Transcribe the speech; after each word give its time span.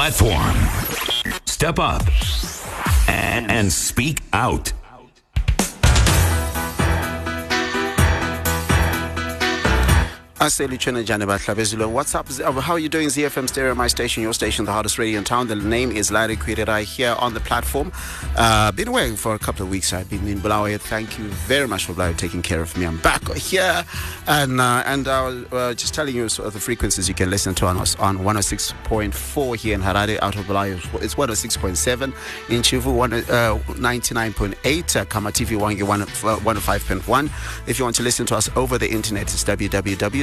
platform. 0.00 0.56
Step 1.44 1.78
up 1.78 2.02
and, 3.06 3.50
and 3.50 3.70
speak 3.70 4.20
out. 4.32 4.72
Aseli 10.40 10.78
Chenajane 10.78 11.26
Bahlabezilo. 11.26 11.90
What's 11.90 12.14
up? 12.14 12.26
Uh, 12.30 12.50
How 12.62 12.72
are 12.72 12.78
you 12.78 12.88
doing? 12.88 13.08
ZFM 13.08 13.46
Stereo, 13.46 13.74
my 13.74 13.88
station, 13.88 14.22
your 14.22 14.32
station, 14.32 14.64
the 14.64 14.72
hardest 14.72 14.98
radio 14.98 15.18
in 15.18 15.24
town. 15.24 15.48
The 15.48 15.54
name 15.54 15.90
is 15.92 16.10
Larry 16.10 16.34
Kwirerai 16.34 16.84
here 16.84 17.14
on 17.18 17.34
the 17.34 17.40
platform. 17.40 17.92
Uh, 18.38 18.72
been 18.72 18.88
away 18.88 19.14
for 19.16 19.34
a 19.34 19.38
couple 19.38 19.64
of 19.64 19.70
weeks. 19.70 19.92
I've 19.92 20.08
been 20.08 20.26
in 20.26 20.38
Bulawayo. 20.38 20.80
Thank 20.80 21.18
you 21.18 21.26
very 21.26 21.68
much 21.68 21.84
for 21.84 21.92
Bulawayo 21.92 22.16
taking 22.16 22.40
care 22.40 22.62
of 22.62 22.74
me. 22.78 22.86
I'm 22.86 22.96
back 23.02 23.30
here. 23.34 23.84
And 24.26 24.62
uh, 24.62 24.82
and 24.86 25.06
I 25.08 25.24
was 25.24 25.52
uh, 25.52 25.74
just 25.74 25.92
telling 25.92 26.16
you 26.16 26.24
of 26.24 26.54
the 26.54 26.60
frequencies 26.60 27.06
you 27.06 27.14
can 27.14 27.28
listen 27.28 27.54
to 27.56 27.66
on 27.66 27.76
us 27.76 27.94
on 27.96 28.20
106.4 28.20 29.56
here 29.56 29.74
in 29.74 29.82
Harare 29.82 30.18
out 30.22 30.36
of 30.36 30.46
Bulawayo. 30.46 30.76
It's 31.02 31.16
106.7 31.16 32.04
in 32.48 32.62
Chivu, 32.62 32.96
one, 32.96 33.12
uh, 33.12 33.58
99.8. 33.76 34.96
Uh, 34.96 35.04
Kama 35.04 35.32
TV 35.32 35.58
Wangi, 35.58 35.82
one, 35.82 36.00
uh, 36.00 36.06
105.1. 36.06 37.68
If 37.68 37.78
you 37.78 37.84
want 37.84 37.96
to 37.96 38.02
listen 38.02 38.24
to 38.24 38.36
us 38.36 38.48
over 38.56 38.78
the 38.78 38.90
internet, 38.90 39.24
it's 39.24 39.44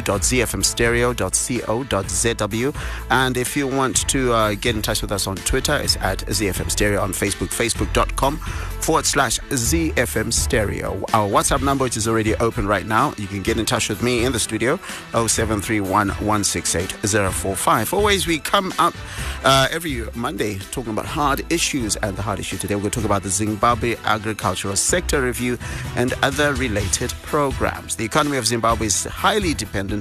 www.zfmstereo.co.zw. 0.07 2.75
And 3.09 3.37
if 3.37 3.57
you 3.57 3.67
want 3.67 4.07
to 4.09 4.33
uh, 4.33 4.55
get 4.55 4.75
in 4.75 4.81
touch 4.81 5.01
with 5.01 5.11
us 5.11 5.27
on 5.27 5.35
Twitter, 5.37 5.75
it's 5.75 5.97
at 5.97 6.19
ZFM 6.19 6.71
Stereo 6.71 7.01
on 7.01 7.11
Facebook, 7.11 7.49
facebook.com 7.49 8.37
forward 8.37 9.05
slash 9.05 9.39
ZFM 9.39 10.31
Stereo. 10.31 11.03
Our 11.13 11.29
WhatsApp 11.29 11.61
number, 11.61 11.83
which 11.83 11.97
is 11.97 12.07
already 12.07 12.35
open 12.35 12.67
right 12.67 12.85
now, 12.85 13.13
you 13.17 13.27
can 13.27 13.43
get 13.43 13.57
in 13.57 13.65
touch 13.65 13.89
with 13.89 14.01
me 14.01 14.23
in 14.23 14.31
the 14.31 14.39
studio, 14.39 14.77
0731 15.11 16.09
168 16.09 16.91
045. 16.91 17.93
Always, 17.93 18.27
we 18.27 18.39
come 18.39 18.73
up 18.79 18.93
uh, 19.43 19.67
every 19.71 20.03
Monday 20.15 20.59
talking 20.71 20.93
about 20.93 21.05
hard 21.05 21.45
issues, 21.51 21.95
and 21.97 22.15
the 22.15 22.21
hard 22.21 22.39
issue 22.39 22.57
today, 22.57 22.75
we're 22.75 22.81
going 22.81 22.91
to 22.91 22.99
talk 22.99 23.05
about 23.05 23.23
the 23.23 23.29
Zimbabwe 23.29 23.95
agricultural 24.05 24.75
sector 24.75 25.21
review 25.21 25.57
and 25.95 26.13
other 26.23 26.53
related 26.53 27.11
programs. 27.23 27.95
The 27.95 28.05
economy 28.05 28.37
of 28.37 28.47
Zimbabwe 28.47 28.87
is 28.87 29.03
highly 29.03 29.53
dependent 29.53 29.96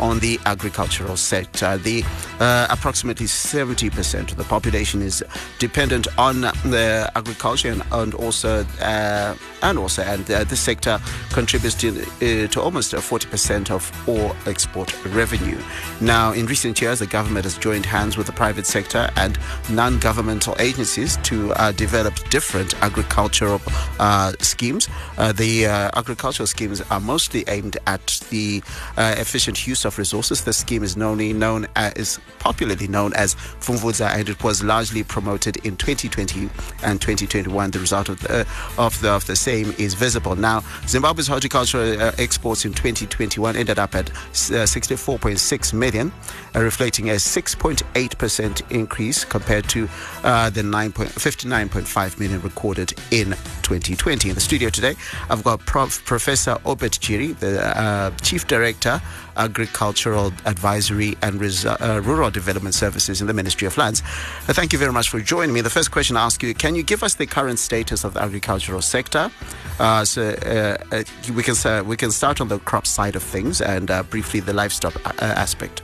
on 0.00 0.18
the 0.18 0.38
agricultural 0.46 1.16
sector. 1.16 1.76
The 1.76 2.04
uh, 2.40 2.66
approximately 2.70 3.26
70% 3.26 4.30
of 4.30 4.36
the 4.36 4.44
population 4.44 5.02
is 5.02 5.24
dependent 5.58 6.08
on 6.18 6.40
the 6.40 7.10
agriculture 7.14 7.70
and, 7.70 7.82
and 7.92 8.14
also 8.14 8.64
uh, 8.80 9.34
and 9.62 9.78
also 9.78 10.02
and 10.02 10.30
uh, 10.30 10.44
this 10.44 10.60
sector 10.60 11.00
contributes 11.30 11.74
to, 11.76 12.02
uh, 12.02 12.48
to 12.48 12.60
almost 12.60 12.92
40% 12.92 13.70
of 13.70 13.90
all 14.08 14.34
export 14.46 14.92
revenue. 15.06 15.58
Now, 16.00 16.32
in 16.32 16.46
recent 16.46 16.80
years, 16.80 16.98
the 17.00 17.06
government 17.06 17.44
has 17.44 17.58
joined 17.58 17.86
hands 17.86 18.16
with 18.16 18.26
the 18.26 18.32
private 18.32 18.66
sector 18.66 19.10
and 19.16 19.38
non-governmental 19.70 20.56
agencies 20.58 21.16
to 21.24 21.52
uh, 21.52 21.72
develop 21.72 22.14
different 22.30 22.74
agricultural 22.82 23.60
uh, 23.98 24.32
schemes. 24.40 24.88
Uh, 25.16 25.32
the 25.32 25.66
uh, 25.66 25.90
agricultural 25.94 26.46
schemes 26.46 26.80
are 26.90 27.00
mostly 27.00 27.44
aimed 27.48 27.76
at 27.86 28.20
the 28.30 28.62
uh, 28.96 29.14
efficient 29.18 29.66
use 29.66 29.84
of 29.84 29.98
resources. 29.98 30.44
The 30.44 30.52
scheme 30.52 30.82
is 30.82 30.96
known, 30.96 31.18
known 31.38 31.66
as, 31.76 31.92
is 31.94 32.20
popularly 32.38 32.88
known 32.88 33.12
as 33.14 33.34
Pfumvudza, 33.34 34.08
and 34.10 34.28
it 34.28 34.42
was 34.42 34.62
largely 34.62 35.02
promoted 35.02 35.56
in 35.66 35.76
2020 35.76 36.48
and 36.82 37.00
2021. 37.00 37.70
The 37.70 37.78
result 37.78 38.08
of 38.08 38.20
the, 38.20 38.46
of 38.76 39.00
the, 39.00 39.10
of 39.10 39.26
the 39.26 39.36
same 39.48 39.74
is 39.78 39.94
visible. 39.94 40.36
Now, 40.36 40.62
Zimbabwe's 40.86 41.26
horticultural 41.26 42.02
uh, 42.02 42.12
exports 42.18 42.66
in 42.66 42.72
2021 42.74 43.56
ended 43.56 43.78
up 43.78 43.94
at 43.94 44.10
uh, 44.10 44.66
64.6 44.66 45.72
million, 45.72 46.12
uh, 46.54 46.60
reflecting 46.60 47.08
a 47.08 47.14
6.8% 47.14 48.70
increase 48.70 49.24
compared 49.24 49.66
to 49.70 49.88
uh, 50.22 50.50
the 50.50 50.62
9 50.62 50.92
point, 50.92 51.08
59.5 51.08 52.20
million 52.20 52.42
recorded 52.42 52.92
in 53.10 53.30
2020. 53.62 54.28
In 54.28 54.34
the 54.34 54.40
studio 54.40 54.68
today, 54.68 54.94
I've 55.30 55.42
got 55.42 55.60
Prof, 55.60 56.04
Professor 56.04 56.58
Obert 56.66 56.98
Jiri, 57.00 57.34
the 57.38 57.64
uh, 57.64 58.10
Chief 58.20 58.46
Director, 58.46 59.00
Agricultural 59.38 60.32
Advisory 60.44 61.16
and 61.22 61.40
Res- 61.40 61.64
uh, 61.64 62.00
Rural 62.04 62.30
Development 62.30 62.74
Services 62.74 63.20
in 63.20 63.26
the 63.26 63.34
Ministry 63.34 63.66
of 63.66 63.76
Lands. 63.78 64.02
Uh, 64.48 64.52
thank 64.52 64.72
you 64.72 64.78
very 64.78 64.92
much 64.92 65.08
for 65.08 65.20
joining 65.20 65.54
me. 65.54 65.60
The 65.60 65.70
first 65.70 65.90
question 65.90 66.16
I 66.16 66.24
ask 66.24 66.42
you 66.42 66.54
can 66.54 66.74
you 66.74 66.82
give 66.82 67.02
us 67.02 67.14
the 67.14 67.26
current 67.26 67.58
status 67.58 68.04
of 68.04 68.14
the 68.14 68.22
agricultural 68.22 68.82
sector? 68.82 69.30
Uh, 69.78 70.04
so 70.04 70.30
uh, 70.30 70.76
uh, 70.94 71.04
we 71.34 71.42
can 71.42 71.86
we 71.86 71.96
can 71.96 72.10
start 72.10 72.40
on 72.40 72.48
the 72.48 72.58
crop 72.60 72.86
side 72.86 73.16
of 73.16 73.22
things 73.22 73.60
and 73.60 73.90
briefly 74.10 74.40
the 74.40 74.52
livestock 74.52 74.94
aspect. 75.22 75.82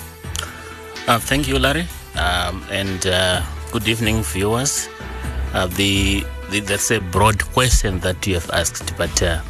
Thank 1.06 1.48
you, 1.48 1.58
Larry, 1.58 1.86
um, 2.16 2.64
and 2.70 3.02
good 3.70 3.86
evening, 3.88 4.22
viewers. 4.22 4.88
The 5.52 6.24
that's 6.50 6.90
a 6.90 7.00
broad 7.00 7.42
question 7.52 7.98
that 8.00 8.26
you 8.26 8.34
have 8.34 8.48
asked, 8.50 8.96
but 8.96 9.22
uh, 9.22 9.40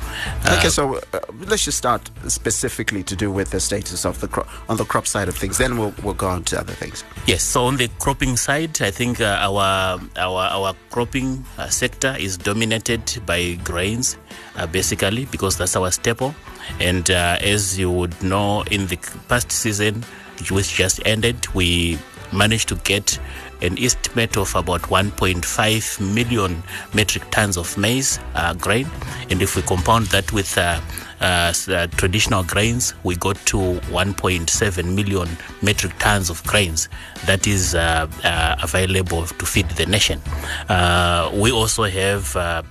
Okay, 0.47 0.69
uh, 0.69 0.71
so 0.71 1.00
uh, 1.12 1.21
let's 1.47 1.65
just 1.65 1.77
start 1.78 2.10
specifically 2.28 3.03
to 3.03 3.16
do 3.16 3.31
with 3.31 3.50
the 3.50 3.60
status 3.60 4.06
of 4.06 4.21
the 4.21 4.28
crop 4.28 4.49
on 4.71 4.77
the 4.77 4.84
crop 4.84 5.06
side 5.06 5.28
of 5.28 5.37
things. 5.37 5.59
Then 5.59 5.77
we'll 5.77 5.93
we'll 6.03 6.15
go 6.15 6.28
on 6.28 6.44
to 6.44 6.59
other 6.59 6.72
things. 6.72 7.04
yes. 7.27 7.43
So 7.43 7.65
on 7.65 7.77
the 7.77 7.88
cropping 7.99 8.37
side, 8.37 8.81
I 8.81 8.91
think 8.91 9.21
uh, 9.21 9.37
our 9.41 10.00
our 10.16 10.41
our 10.41 10.75
cropping 10.91 11.44
uh, 11.59 11.69
sector 11.69 12.16
is 12.19 12.37
dominated 12.38 13.21
by 13.27 13.54
grains, 13.65 14.16
uh, 14.56 14.66
basically 14.66 15.27
because 15.27 15.59
that's 15.59 15.77
our 15.77 15.91
staple. 15.91 16.34
And 16.81 17.10
uh, 17.10 17.37
as 17.41 17.78
you 17.78 17.91
would 17.91 18.21
know, 18.22 18.62
in 18.71 18.87
the 18.87 18.97
past 19.28 19.53
season, 19.53 20.04
which 20.50 20.72
just 20.72 21.00
ended, 21.04 21.47
we 21.54 21.99
managed 22.33 22.69
to 22.69 22.77
get 22.77 23.19
an 23.64 23.78
estimate 23.78 24.36
of 24.36 24.54
about 24.54 24.82
1.5 24.82 26.14
million 26.14 26.62
metric 26.92 27.25
tons 27.30 27.56
of 27.56 27.76
maize 27.78 28.19
uh, 28.34 28.54
grain. 28.54 28.86
And 29.30 29.41
if 29.42 29.56
we 29.56 29.62
compound 29.62 30.06
that 30.08 30.32
with 30.32 30.56
uh, 30.58 30.80
uh, 31.20 31.52
uh, 31.69 31.86
traditional 31.97 32.42
grains, 32.44 32.94
we 33.03 33.16
got 33.16 33.36
to 33.47 33.56
1.7 33.56 34.94
million 34.94 35.28
metric 35.62 35.92
tons 35.98 36.28
of 36.28 36.44
grains 36.44 36.88
that 37.26 37.47
is 37.47 37.74
uh, 37.74 38.06
uh, 38.24 38.56
available 38.62 39.26
to 39.26 39.47
feed 39.47 39.69
the 39.70 39.86
nation. 39.86 40.20
Uh, 40.69 41.30
we 41.34 41.50
also 41.50 41.84
have 41.84 42.36
uh, 42.36 42.62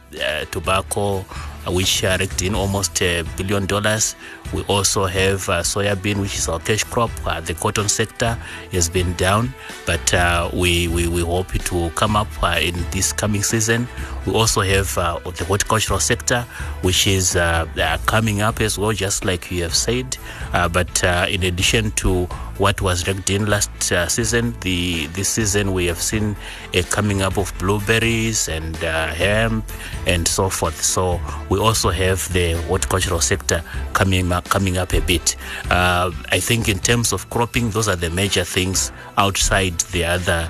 tobacco 0.51 1.25
which 1.67 2.03
uh, 2.03 2.17
raked 2.19 2.41
in 2.41 2.55
almost 2.55 3.01
a 3.01 3.23
billion 3.37 3.65
dollars. 3.65 4.15
We 4.53 4.63
also 4.63 5.05
have 5.05 5.47
uh, 5.49 5.61
soybean, 5.63 6.21
which 6.21 6.35
is 6.35 6.47
our 6.49 6.59
cash 6.59 6.83
crop. 6.83 7.11
Uh, 7.25 7.41
the 7.41 7.53
cotton 7.53 7.89
sector 7.89 8.37
has 8.71 8.89
been 8.89 9.13
down, 9.13 9.53
but 9.85 10.13
uh, 10.13 10.49
we, 10.53 10.87
we, 10.87 11.07
we 11.07 11.21
hope 11.21 11.51
to 11.53 11.89
come 11.91 12.15
up 12.15 12.27
uh, 12.43 12.59
in 12.61 12.75
this 12.91 13.13
coming 13.13 13.43
season. 13.43 13.87
We 14.25 14.33
also 14.33 14.61
have 14.61 14.97
uh, 14.97 15.19
the 15.19 15.45
horticultural 15.45 15.99
sector, 15.99 16.41
which 16.81 17.07
is 17.07 17.35
uh, 17.35 17.67
uh, 17.77 17.97
coming 18.05 18.41
up 18.41 18.61
as 18.61 18.77
well, 18.77 18.93
just 18.93 19.25
like 19.25 19.51
you 19.51 19.63
have 19.63 19.75
said. 19.75 20.17
Uh, 20.53 20.69
but 20.69 21.03
in 21.29 21.43
addition 21.43 21.91
to 21.91 22.27
what 22.57 22.81
was 22.81 23.07
raked 23.07 23.29
in 23.31 23.47
last 23.47 23.91
uh, 23.91 24.07
season, 24.07 24.55
the 24.61 25.07
this 25.07 25.29
season 25.29 25.73
we 25.73 25.87
have 25.87 26.01
seen 26.01 26.35
a 26.73 26.83
coming 26.83 27.21
up 27.21 27.37
of 27.37 27.51
blueberries 27.57 28.47
and 28.47 28.81
uh, 28.83 29.07
hemp 29.07 29.65
and 30.05 30.27
so 30.27 30.49
forth. 30.49 30.81
So 30.81 31.19
we 31.49 31.59
also 31.59 31.89
have 31.89 32.31
the 32.31 32.53
horticultural 32.67 33.21
sector 33.21 33.63
coming 33.93 34.31
up, 34.31 34.47
coming 34.49 34.77
up 34.77 34.93
a 34.93 35.01
bit. 35.01 35.35
Uh, 35.69 36.11
I 36.31 36.39
think 36.39 36.69
in 36.69 36.79
terms 36.79 37.11
of 37.11 37.29
cropping, 37.29 37.71
those 37.71 37.87
are 37.87 37.95
the 37.95 38.11
major 38.11 38.43
things 38.43 38.91
outside 39.17 39.79
the 39.91 40.05
other 40.05 40.49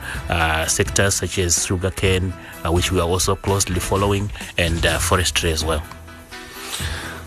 sectors 0.67 1.15
such 1.15 1.39
as 1.39 1.65
sugarcane, 1.65 2.33
uh, 2.65 2.71
which 2.71 2.91
we 2.91 2.99
are 2.99 3.07
also 3.07 3.35
closely 3.63 3.79
following, 3.79 4.31
and 4.57 4.85
uh, 4.85 4.99
forestry 4.99 5.51
as 5.51 5.63
well. 5.63 5.81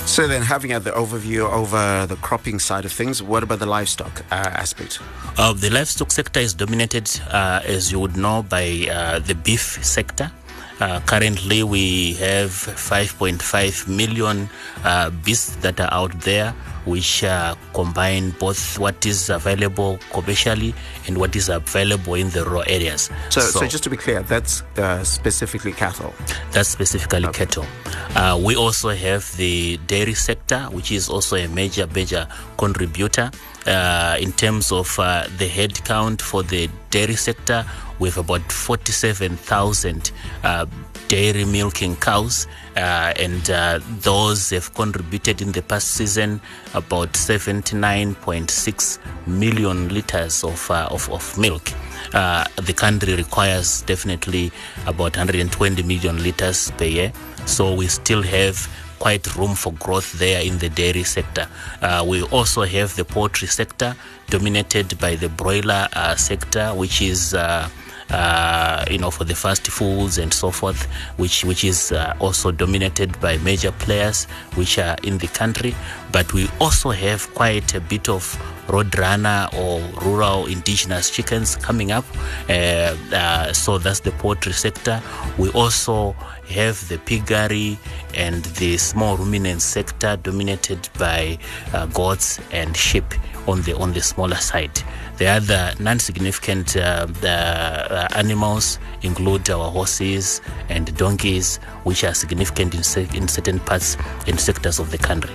So 0.06 0.28
then, 0.28 0.42
having 0.42 0.70
had 0.70 0.84
the 0.84 0.92
overview 0.92 1.50
over 1.50 2.06
the 2.06 2.16
cropping 2.16 2.60
side 2.60 2.84
of 2.84 2.92
things, 2.92 3.22
what 3.22 3.42
about 3.42 3.58
the 3.58 3.66
livestock 3.66 4.22
uh, 4.30 4.34
aspect? 4.34 5.00
Uh, 5.36 5.52
the 5.52 5.70
livestock 5.70 6.12
sector 6.12 6.40
is 6.40 6.54
dominated, 6.54 7.10
uh, 7.32 7.60
as 7.64 7.90
you 7.90 7.98
would 7.98 8.16
know, 8.16 8.42
by 8.42 8.88
uh, 8.90 9.18
the 9.18 9.34
beef 9.34 9.84
sector. 9.84 10.30
Uh, 10.78 11.00
currently, 11.06 11.62
we 11.62 12.14
have 12.14 12.50
5.5 12.50 13.88
million 13.88 14.48
uh, 14.84 15.10
beasts 15.24 15.56
that 15.56 15.80
are 15.80 15.92
out 15.92 16.12
there, 16.20 16.54
which 16.86 17.24
uh, 17.24 17.54
combine 17.74 18.30
both 18.30 18.78
what 18.78 19.04
is 19.04 19.28
available 19.28 19.98
commercially 20.12 20.74
and 21.06 21.18
what 21.18 21.36
is 21.36 21.48
available 21.48 22.14
in 22.14 22.30
the 22.30 22.44
rural 22.44 22.64
areas. 22.66 23.10
So, 23.30 23.40
so, 23.40 23.66
just 23.66 23.84
to 23.84 23.90
be 23.90 23.96
clear, 23.96 24.22
that's 24.22 24.62
uh, 24.78 25.04
specifically 25.04 25.72
cattle. 25.72 26.14
That's 26.52 26.68
specifically 26.68 27.28
cattle. 27.32 27.66
Uh, 28.14 28.40
we 28.42 28.56
also 28.56 28.90
have 28.90 29.36
the 29.36 29.78
dairy 29.86 30.14
sector, 30.14 30.60
which 30.70 30.92
is 30.92 31.08
also 31.08 31.36
a 31.36 31.48
major, 31.48 31.86
major 31.88 32.26
contributor. 32.56 33.30
Uh, 33.66 34.16
in 34.20 34.30
terms 34.32 34.70
of 34.70 34.96
uh, 35.00 35.26
the 35.38 35.48
head 35.48 35.84
count 35.84 36.22
for 36.22 36.44
the 36.44 36.70
dairy 36.90 37.16
sector, 37.16 37.64
we 37.98 38.08
have 38.08 38.18
about 38.18 38.52
47,000 38.52 40.12
uh, 40.44 40.66
dairy 41.08 41.44
milking 41.44 41.96
cows, 41.96 42.46
uh, 42.76 43.12
and 43.18 43.50
uh, 43.50 43.80
those 44.00 44.50
have 44.50 44.72
contributed 44.74 45.40
in 45.40 45.52
the 45.52 45.62
past 45.62 45.92
season 45.92 46.40
about 46.74 47.12
79.6 47.12 48.98
million 49.26 49.88
liters 49.88 50.44
of, 50.44 50.70
uh, 50.70 50.88
of, 50.90 51.10
of 51.10 51.38
milk. 51.38 51.72
uh, 52.14 52.44
the 52.56 52.72
country 52.72 53.14
requires 53.14 53.82
definitely 53.82 54.52
about 54.86 55.16
120 55.16 55.82
million 55.82 56.22
liters 56.22 56.70
per 56.72 56.84
year. 56.84 57.12
So 57.46 57.74
we 57.74 57.86
still 57.88 58.22
have 58.22 58.68
quite 58.98 59.36
room 59.36 59.54
for 59.54 59.72
growth 59.74 60.18
there 60.18 60.40
in 60.42 60.58
the 60.58 60.68
dairy 60.68 61.04
sector. 61.04 61.46
Uh, 61.82 62.04
we 62.06 62.22
also 62.24 62.62
have 62.62 62.96
the 62.96 63.04
poultry 63.04 63.48
sector 63.48 63.94
dominated 64.30 64.98
by 64.98 65.16
the 65.16 65.28
broiler 65.28 65.88
uh, 65.92 66.16
sector, 66.16 66.70
which 66.74 67.02
is 67.02 67.34
uh, 67.34 67.68
uh, 68.10 68.84
you 68.90 68.98
know, 68.98 69.10
for 69.10 69.24
the 69.24 69.34
fast 69.34 69.66
foods 69.66 70.18
and 70.18 70.32
so 70.32 70.50
forth, 70.50 70.84
which 71.16 71.44
which 71.44 71.64
is 71.64 71.92
uh, 71.92 72.14
also 72.20 72.52
dominated 72.52 73.18
by 73.20 73.38
major 73.38 73.72
players 73.72 74.24
which 74.54 74.78
are 74.78 74.96
in 75.02 75.18
the 75.18 75.26
country. 75.28 75.74
But 76.12 76.32
we 76.32 76.48
also 76.60 76.90
have 76.90 77.32
quite 77.34 77.74
a 77.74 77.80
bit 77.80 78.08
of 78.08 78.22
roadrunner 78.68 79.52
or 79.54 79.80
rural 80.02 80.46
indigenous 80.46 81.10
chickens 81.10 81.56
coming 81.56 81.92
up. 81.92 82.04
Uh, 82.48 82.96
uh, 83.12 83.52
so 83.52 83.78
that's 83.78 84.00
the 84.00 84.12
poultry 84.12 84.52
sector. 84.52 85.02
We 85.38 85.50
also 85.50 86.12
have 86.48 86.88
the 86.88 86.98
piggery 86.98 87.78
and 88.14 88.44
the 88.44 88.76
small 88.76 89.16
ruminant 89.16 89.62
sector 89.62 90.16
dominated 90.16 90.88
by 90.98 91.38
uh, 91.72 91.86
goats 91.86 92.40
and 92.52 92.76
sheep 92.76 93.04
on 93.46 93.62
the 93.62 93.76
on 93.76 93.92
the 93.92 94.00
smaller 94.00 94.36
side. 94.36 94.82
The 95.18 95.26
other 95.28 95.72
non-significant 95.80 96.76
uh, 96.76 97.06
uh, 97.22 98.08
animals 98.14 98.78
include 99.02 99.48
our 99.48 99.70
horses 99.70 100.42
and 100.68 100.94
donkeys, 100.96 101.56
which 101.84 102.04
are 102.04 102.12
significant 102.12 102.74
in, 102.74 102.82
se- 102.82 103.08
in 103.14 103.26
certain 103.26 103.58
parts 103.60 103.96
and 104.26 104.38
sectors 104.38 104.78
of 104.78 104.90
the 104.90 104.98
country. 104.98 105.34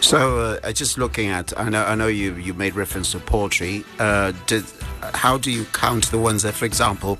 So, 0.00 0.58
uh, 0.62 0.72
just 0.72 0.96
looking 0.96 1.28
at, 1.28 1.58
I 1.58 1.68
know, 1.68 1.84
I 1.84 1.94
know 1.96 2.06
you, 2.06 2.34
you 2.36 2.54
made 2.54 2.76
reference 2.76 3.12
to 3.12 3.18
poultry. 3.18 3.84
Uh, 3.98 4.32
did, 4.46 4.64
how 5.02 5.38
do 5.38 5.50
you 5.50 5.64
count 5.72 6.10
the 6.10 6.18
ones 6.18 6.42
that, 6.44 6.54
for 6.54 6.64
example, 6.64 7.18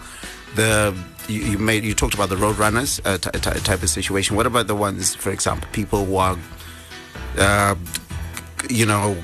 the 0.54 0.96
you, 1.28 1.42
you 1.42 1.58
made 1.58 1.84
you 1.84 1.94
talked 1.94 2.14
about 2.14 2.28
the 2.28 2.36
road 2.36 2.56
runners 2.56 3.00
uh, 3.04 3.18
t- 3.18 3.30
t- 3.32 3.60
type 3.60 3.82
of 3.82 3.90
situation. 3.90 4.36
What 4.36 4.46
about 4.46 4.68
the 4.68 4.74
ones, 4.74 5.14
for 5.14 5.30
example, 5.30 5.68
people 5.72 6.04
who 6.04 6.16
are, 6.16 6.38
uh, 7.36 7.74
you 8.70 8.86
know, 8.86 9.16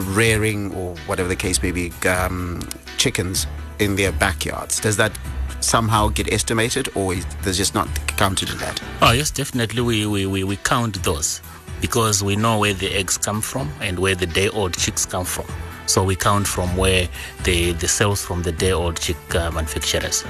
rearing 0.00 0.74
or 0.74 0.96
whatever 1.06 1.28
the 1.28 1.36
case 1.36 1.62
may 1.62 1.72
be, 1.72 1.92
um, 2.08 2.60
chickens 2.96 3.46
in 3.78 3.96
their 3.96 4.12
backyards? 4.12 4.80
Does 4.80 4.96
that 4.96 5.12
somehow 5.60 6.08
get 6.08 6.32
estimated, 6.32 6.88
or 6.94 7.14
is 7.14 7.26
there's 7.42 7.56
just 7.56 7.74
not 7.74 7.88
counted 8.16 8.50
in 8.50 8.58
that? 8.58 8.80
Oh 9.02 9.12
yes, 9.12 9.30
definitely. 9.30 9.82
We, 9.82 10.06
we, 10.06 10.26
we, 10.26 10.44
we 10.44 10.56
count 10.56 11.02
those 11.02 11.40
because 11.80 12.22
we 12.22 12.36
know 12.36 12.58
where 12.58 12.74
the 12.74 12.92
eggs 12.94 13.16
come 13.16 13.40
from 13.40 13.70
and 13.80 13.98
where 13.98 14.14
the 14.14 14.26
day-old 14.26 14.76
chicks 14.76 15.06
come 15.06 15.24
from. 15.24 15.46
So 15.86 16.04
we 16.04 16.14
count 16.14 16.46
from 16.46 16.76
where 16.76 17.08
the 17.44 17.72
the 17.72 17.88
sales 17.88 18.24
from 18.24 18.42
the 18.42 18.52
day-old 18.52 19.00
chick 19.00 19.16
uh, 19.34 19.50
manufacturers. 19.50 20.24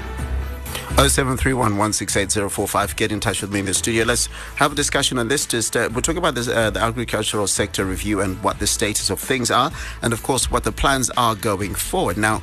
0731168045. 0.96 2.96
Get 2.96 3.12
in 3.12 3.20
touch 3.20 3.42
with 3.42 3.52
me 3.52 3.60
in 3.60 3.66
the 3.66 3.74
studio. 3.74 4.04
Let's 4.04 4.26
have 4.56 4.72
a 4.72 4.74
discussion 4.74 5.18
on 5.18 5.28
this. 5.28 5.46
Just 5.46 5.76
uh, 5.76 5.88
we'll 5.92 6.02
talk 6.02 6.16
about 6.16 6.34
this, 6.34 6.48
uh, 6.48 6.70
the 6.70 6.80
agricultural 6.80 7.46
sector 7.46 7.84
review 7.84 8.20
and 8.20 8.42
what 8.42 8.58
the 8.58 8.66
status 8.66 9.10
of 9.10 9.20
things 9.20 9.50
are, 9.50 9.70
and 10.02 10.12
of 10.12 10.22
course 10.22 10.50
what 10.50 10.64
the 10.64 10.72
plans 10.72 11.10
are 11.16 11.34
going 11.34 11.74
forward. 11.74 12.16
Now, 12.16 12.42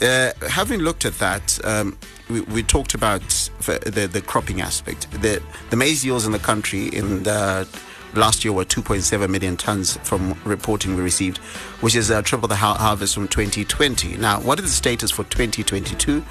uh, 0.00 0.30
having 0.48 0.80
looked 0.80 1.04
at 1.04 1.18
that, 1.18 1.58
um, 1.64 1.98
we, 2.30 2.42
we, 2.42 2.62
talked 2.62 2.94
about 2.94 3.22
the, 3.60 4.08
the 4.10 4.20
cropping 4.20 4.60
aspect. 4.60 5.10
The 5.10 5.42
the 5.70 5.76
maize 5.76 6.04
yields 6.04 6.24
in 6.24 6.32
the 6.32 6.38
country 6.38 6.86
in 6.86 7.24
the 7.24 7.66
last 8.14 8.44
year 8.44 8.52
were 8.52 8.64
2.7 8.64 9.28
million 9.28 9.56
tons 9.56 9.96
from 9.98 10.38
reporting 10.44 10.96
we 10.96 11.02
received, 11.02 11.38
which 11.80 11.94
is 11.94 12.10
uh, 12.10 12.22
triple 12.22 12.48
the 12.48 12.56
ha- 12.56 12.74
harvest 12.74 13.14
from 13.14 13.28
2020. 13.28 14.16
Now, 14.16 14.40
what 14.40 14.58
is 14.58 14.64
the 14.64 14.70
status 14.70 15.10
for 15.10 15.24
2022, 15.24 16.24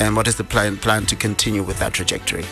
and 0.00 0.16
what 0.16 0.28
is 0.28 0.36
the 0.36 0.44
plan 0.44 0.76
plan 0.76 1.06
to 1.06 1.16
continue 1.16 1.62
with 1.62 1.78
that 1.78 1.92
trajectory? 1.92 2.44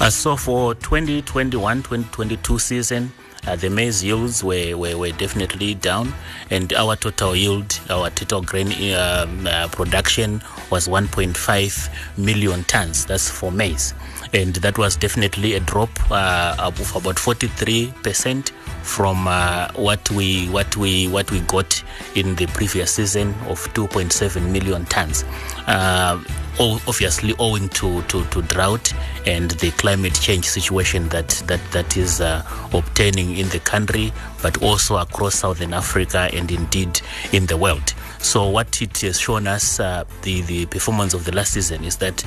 Uh, 0.00 0.10
so 0.10 0.36
for 0.36 0.74
2021-2022 0.74 2.60
season. 2.60 3.12
Uh, 3.46 3.54
the 3.54 3.70
maize 3.70 4.02
yields 4.02 4.42
were, 4.42 4.76
were, 4.76 4.98
were, 4.98 5.12
definitely 5.12 5.72
down, 5.72 6.12
and 6.50 6.72
our 6.72 6.96
total 6.96 7.36
yield, 7.36 7.78
our 7.90 8.10
total 8.10 8.42
grain 8.42 8.66
um, 8.92 9.46
uh, 9.46 9.68
production 9.68 10.42
was 10.70 10.88
1.5 10.88 12.18
million 12.18 12.64
tons. 12.64 13.06
That's 13.06 13.30
for 13.30 13.52
maize 13.52 13.94
and 14.32 14.54
that 14.56 14.78
was 14.78 14.96
definitely 14.96 15.54
a 15.54 15.60
drop 15.60 15.90
uh, 16.10 16.56
of 16.58 16.96
about 16.96 17.18
43 17.18 17.92
percent 18.02 18.50
from 18.82 19.26
uh, 19.26 19.68
what 19.74 20.10
we 20.10 20.46
what 20.48 20.76
we 20.76 21.08
what 21.08 21.30
we 21.30 21.40
got 21.40 21.82
in 22.14 22.34
the 22.36 22.46
previous 22.46 22.94
season 22.94 23.30
of 23.48 23.58
2.7 23.74 24.50
million 24.50 24.84
tons. 24.86 25.24
Uh, 25.66 26.22
obviously, 26.58 27.34
owing 27.38 27.68
to, 27.70 28.02
to, 28.02 28.24
to, 28.26 28.40
drought 28.42 28.92
and 29.26 29.50
the 29.52 29.70
climate 29.72 30.14
change 30.14 30.46
situation 30.46 31.08
that 31.08 31.28
that 31.46 31.60
that 31.72 31.96
is 31.96 32.20
uh, 32.20 32.42
obtaining 32.72 33.36
in 33.36 33.48
the 33.50 33.58
country, 33.60 34.12
but 34.42 34.62
also 34.62 34.96
across 34.96 35.36
Southern 35.36 35.74
Africa 35.74 36.30
and 36.32 36.50
indeed 36.50 37.00
in 37.32 37.46
the 37.46 37.56
world. 37.56 37.94
So 38.18 38.48
what 38.48 38.80
it 38.82 38.98
has 38.98 39.20
shown 39.20 39.46
us, 39.46 39.80
uh, 39.80 40.04
the 40.22 40.42
the 40.42 40.66
performance 40.66 41.14
of 41.14 41.24
the 41.24 41.32
last 41.32 41.52
season, 41.52 41.84
is 41.84 41.96
that 41.98 42.24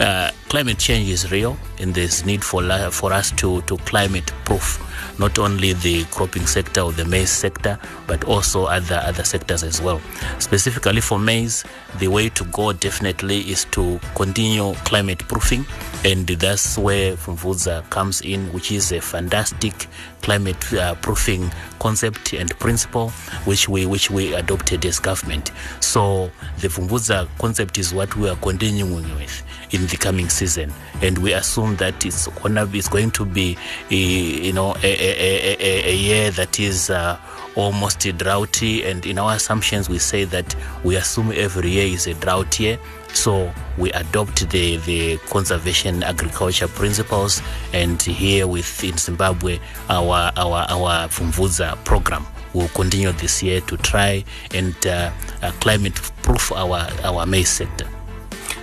uh, 0.00 0.30
climate 0.48 0.78
change 0.78 1.08
is 1.08 1.30
real, 1.30 1.56
and 1.78 1.94
there's 1.94 2.24
need 2.24 2.42
for 2.44 2.62
for 2.90 3.12
us 3.12 3.30
to 3.32 3.62
to 3.62 3.76
climate 3.78 4.32
proof 4.44 4.80
not 5.18 5.38
only 5.38 5.72
the 5.74 6.04
cropping 6.04 6.46
sector 6.46 6.80
or 6.82 6.92
the 6.92 7.04
maize 7.04 7.30
sector, 7.30 7.78
but 8.06 8.24
also 8.24 8.64
other 8.64 9.00
other 9.04 9.24
sectors 9.24 9.62
as 9.62 9.80
well. 9.80 10.00
Specifically 10.38 11.00
for 11.00 11.18
maize, 11.18 11.64
the 11.98 12.08
way 12.08 12.28
to 12.30 12.44
go 12.46 12.72
definitely 12.72 13.40
is 13.50 13.64
to 13.66 14.00
continue 14.14 14.72
climate 14.84 15.20
proofing, 15.28 15.64
and 16.04 16.26
that's 16.26 16.78
where 16.78 17.16
Pfumvudza 17.16 17.88
comes 17.90 18.20
in, 18.20 18.52
which 18.52 18.72
is 18.72 18.92
a 18.92 19.00
fantastic 19.00 19.88
climate 20.22 20.72
uh, 20.74 20.94
proofing 20.96 21.50
concept 21.78 22.32
and 22.32 22.56
principle 22.60 23.10
which 23.44 23.68
we 23.68 23.84
which 23.86 24.08
we 24.08 24.32
adopted 24.34 24.86
as 24.86 25.00
government 25.00 25.50
so 25.80 26.30
the 26.60 26.68
Pfumvudza 26.68 27.28
concept 27.38 27.76
is 27.76 27.92
what 27.92 28.14
we 28.16 28.28
are 28.28 28.36
continuing 28.36 29.02
with 29.16 29.42
in 29.72 29.86
the 29.86 29.96
coming 29.96 30.28
season. 30.28 30.72
And 31.00 31.18
we 31.18 31.32
assume 31.32 31.76
that 31.76 32.04
it's 32.04 32.28
gonna 32.28 32.68
it's 32.72 32.88
going 32.88 33.10
to 33.12 33.24
be 33.24 33.56
a, 33.90 33.94
you 33.94 34.52
know 34.52 34.74
a, 34.82 34.92
a, 34.92 35.90
a, 35.90 35.96
year 35.96 36.30
that 36.32 36.60
is 36.60 36.90
uh, 36.90 37.18
almost 37.56 38.00
droughty. 38.18 38.84
And 38.84 39.04
in 39.04 39.18
our 39.18 39.34
assumptions 39.34 39.88
we 39.88 39.98
say 39.98 40.24
that 40.24 40.54
we 40.84 40.96
assume 40.96 41.32
every 41.32 41.70
year 41.70 41.86
is 41.86 42.06
a 42.06 42.14
drought 42.14 42.58
year. 42.60 42.78
So 43.14 43.52
we 43.76 43.92
adopt 43.92 44.48
the, 44.50 44.76
the 44.78 45.18
conservation 45.28 46.02
agriculture 46.02 46.68
principles, 46.68 47.42
and 47.74 48.00
here 48.00 48.46
with 48.46 48.82
in 48.82 48.96
Zimbabwe, 48.96 49.58
our 49.90 50.32
our 50.36 50.66
our 50.70 51.08
Pfumvudza 51.08 51.82
program 51.84 52.26
will 52.54 52.68
continue 52.68 53.12
this 53.12 53.42
year 53.42 53.60
to 53.62 53.76
try 53.78 54.24
and 54.54 54.74
uh, 54.86 55.10
uh, 55.42 55.50
climate 55.60 55.94
proof 56.22 56.52
our 56.52 56.88
our 57.04 57.26
maize 57.26 57.50
sector. 57.50 57.86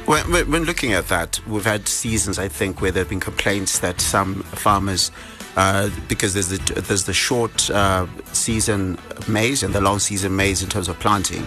When, 0.10 0.50
when 0.50 0.64
looking 0.64 0.94
at 0.94 1.08
that, 1.10 1.40
we've 1.46 1.64
had 1.64 1.88
seasons, 1.88 2.40
I 2.40 2.48
think, 2.48 2.82
where 2.82 2.90
there 2.90 3.02
have 3.02 3.10
been 3.10 3.20
complaints 3.20 3.78
that 3.78 4.02
some 4.02 4.42
farmers 4.42 5.12
uh, 5.56 5.92
because 6.08 6.34
there's 6.34 6.48
the 6.48 6.82
there's 6.82 7.04
the 7.04 7.14
short 7.14 7.70
uh, 7.70 8.08
season 8.34 8.98
maize 9.28 9.62
and 9.62 9.72
the 9.72 9.82
long 9.82 10.00
season 10.00 10.36
maize 10.36 10.64
in 10.64 10.70
terms 10.70 10.88
of 10.88 10.98
planting. 11.00 11.46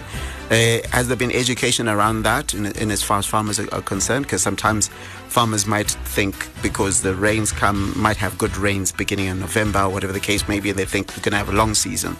Uh, 0.49 0.79
has 0.91 1.09
there 1.09 1.17
been 1.17 1.33
education 1.33 1.89
around 1.89 2.23
that 2.23 2.53
in, 2.53 2.67
in 2.77 2.89
as 2.89 3.03
far 3.03 3.17
as 3.17 3.25
farmers 3.25 3.59
are, 3.59 3.67
are 3.75 3.81
concerned? 3.81 4.23
Because 4.23 4.41
sometimes 4.41 4.87
farmers 5.27 5.67
might 5.67 5.91
think 5.91 6.47
because 6.61 7.01
the 7.01 7.13
rains 7.15 7.51
come, 7.51 7.91
might 8.01 8.15
have 8.15 8.37
good 8.37 8.55
rains 8.55 8.93
beginning 8.93 9.25
in 9.25 9.41
November, 9.41 9.79
or 9.79 9.89
whatever 9.89 10.13
the 10.13 10.21
case 10.21 10.47
may 10.47 10.61
be, 10.61 10.71
they 10.71 10.85
think 10.85 11.09
we're 11.17 11.23
going 11.23 11.33
to 11.33 11.37
have 11.37 11.49
a 11.49 11.51
long 11.51 11.73
season. 11.73 12.15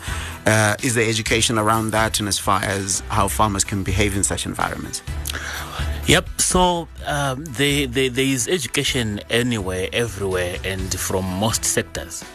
Uh, 0.45 0.75
is 0.83 0.93
there 0.93 1.09
education 1.09 1.57
around 1.57 1.91
that, 1.91 2.19
and 2.19 2.27
as 2.27 2.38
far 2.38 2.62
as 2.63 3.01
how 3.07 3.29
farmers 3.29 3.63
can 3.63 3.81
behave 3.81 4.13
in 4.17 4.25
such 4.25 4.45
environments? 4.45 5.01
Yep. 6.07 6.41
So 6.41 6.89
um, 7.05 7.45
there, 7.45 7.88
is 7.95 8.48
education 8.50 9.22
anywhere, 9.29 9.88
everywhere, 9.93 10.57
and 10.65 10.93
from 11.00 11.25
most 11.25 11.63
sectors. 11.63 12.25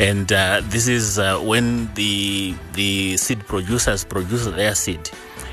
And 0.00 0.32
uh, 0.32 0.60
this 0.64 0.88
is 0.88 1.18
uh, 1.18 1.38
when 1.38 1.92
the 1.94 2.54
the 2.74 3.16
seed 3.16 3.46
producers 3.46 4.04
produce 4.04 4.46
their 4.46 4.74
seed. 4.74 5.08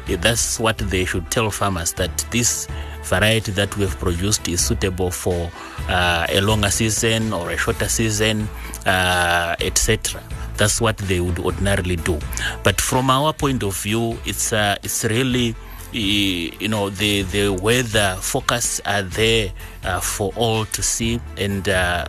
That's 0.07 0.59
what 0.59 0.79
they 0.79 1.05
should 1.05 1.29
tell 1.29 1.51
farmers 1.51 1.93
that 1.93 2.25
this 2.31 2.67
variety 3.03 3.51
that 3.51 3.75
we 3.77 3.83
have 3.83 3.97
produced 3.99 4.47
is 4.47 4.65
suitable 4.65 5.11
for 5.11 5.51
uh, 5.87 6.25
a 6.29 6.41
longer 6.41 6.71
season 6.71 7.31
or 7.31 7.51
a 7.51 7.57
shorter 7.57 7.87
season, 7.87 8.49
uh, 8.87 9.55
etc. 9.59 10.23
That's 10.57 10.81
what 10.81 10.97
they 10.97 11.19
would 11.19 11.37
ordinarily 11.37 11.97
do. 11.97 12.17
But 12.63 12.81
from 12.81 13.11
our 13.11 13.31
point 13.33 13.61
of 13.63 13.77
view, 13.77 14.17
it's 14.25 14.51
uh, 14.51 14.77
it's 14.83 15.05
really 15.05 15.55
you 15.91 16.67
know 16.67 16.89
the 16.89 17.23
the 17.23 17.49
weather 17.49 18.15
forecasts 18.21 18.79
are 18.85 19.01
there 19.01 19.51
uh, 19.83 19.99
for 19.99 20.31
all 20.35 20.65
to 20.65 20.83
see 20.83 21.19
and 21.37 21.69
uh, 21.69 22.05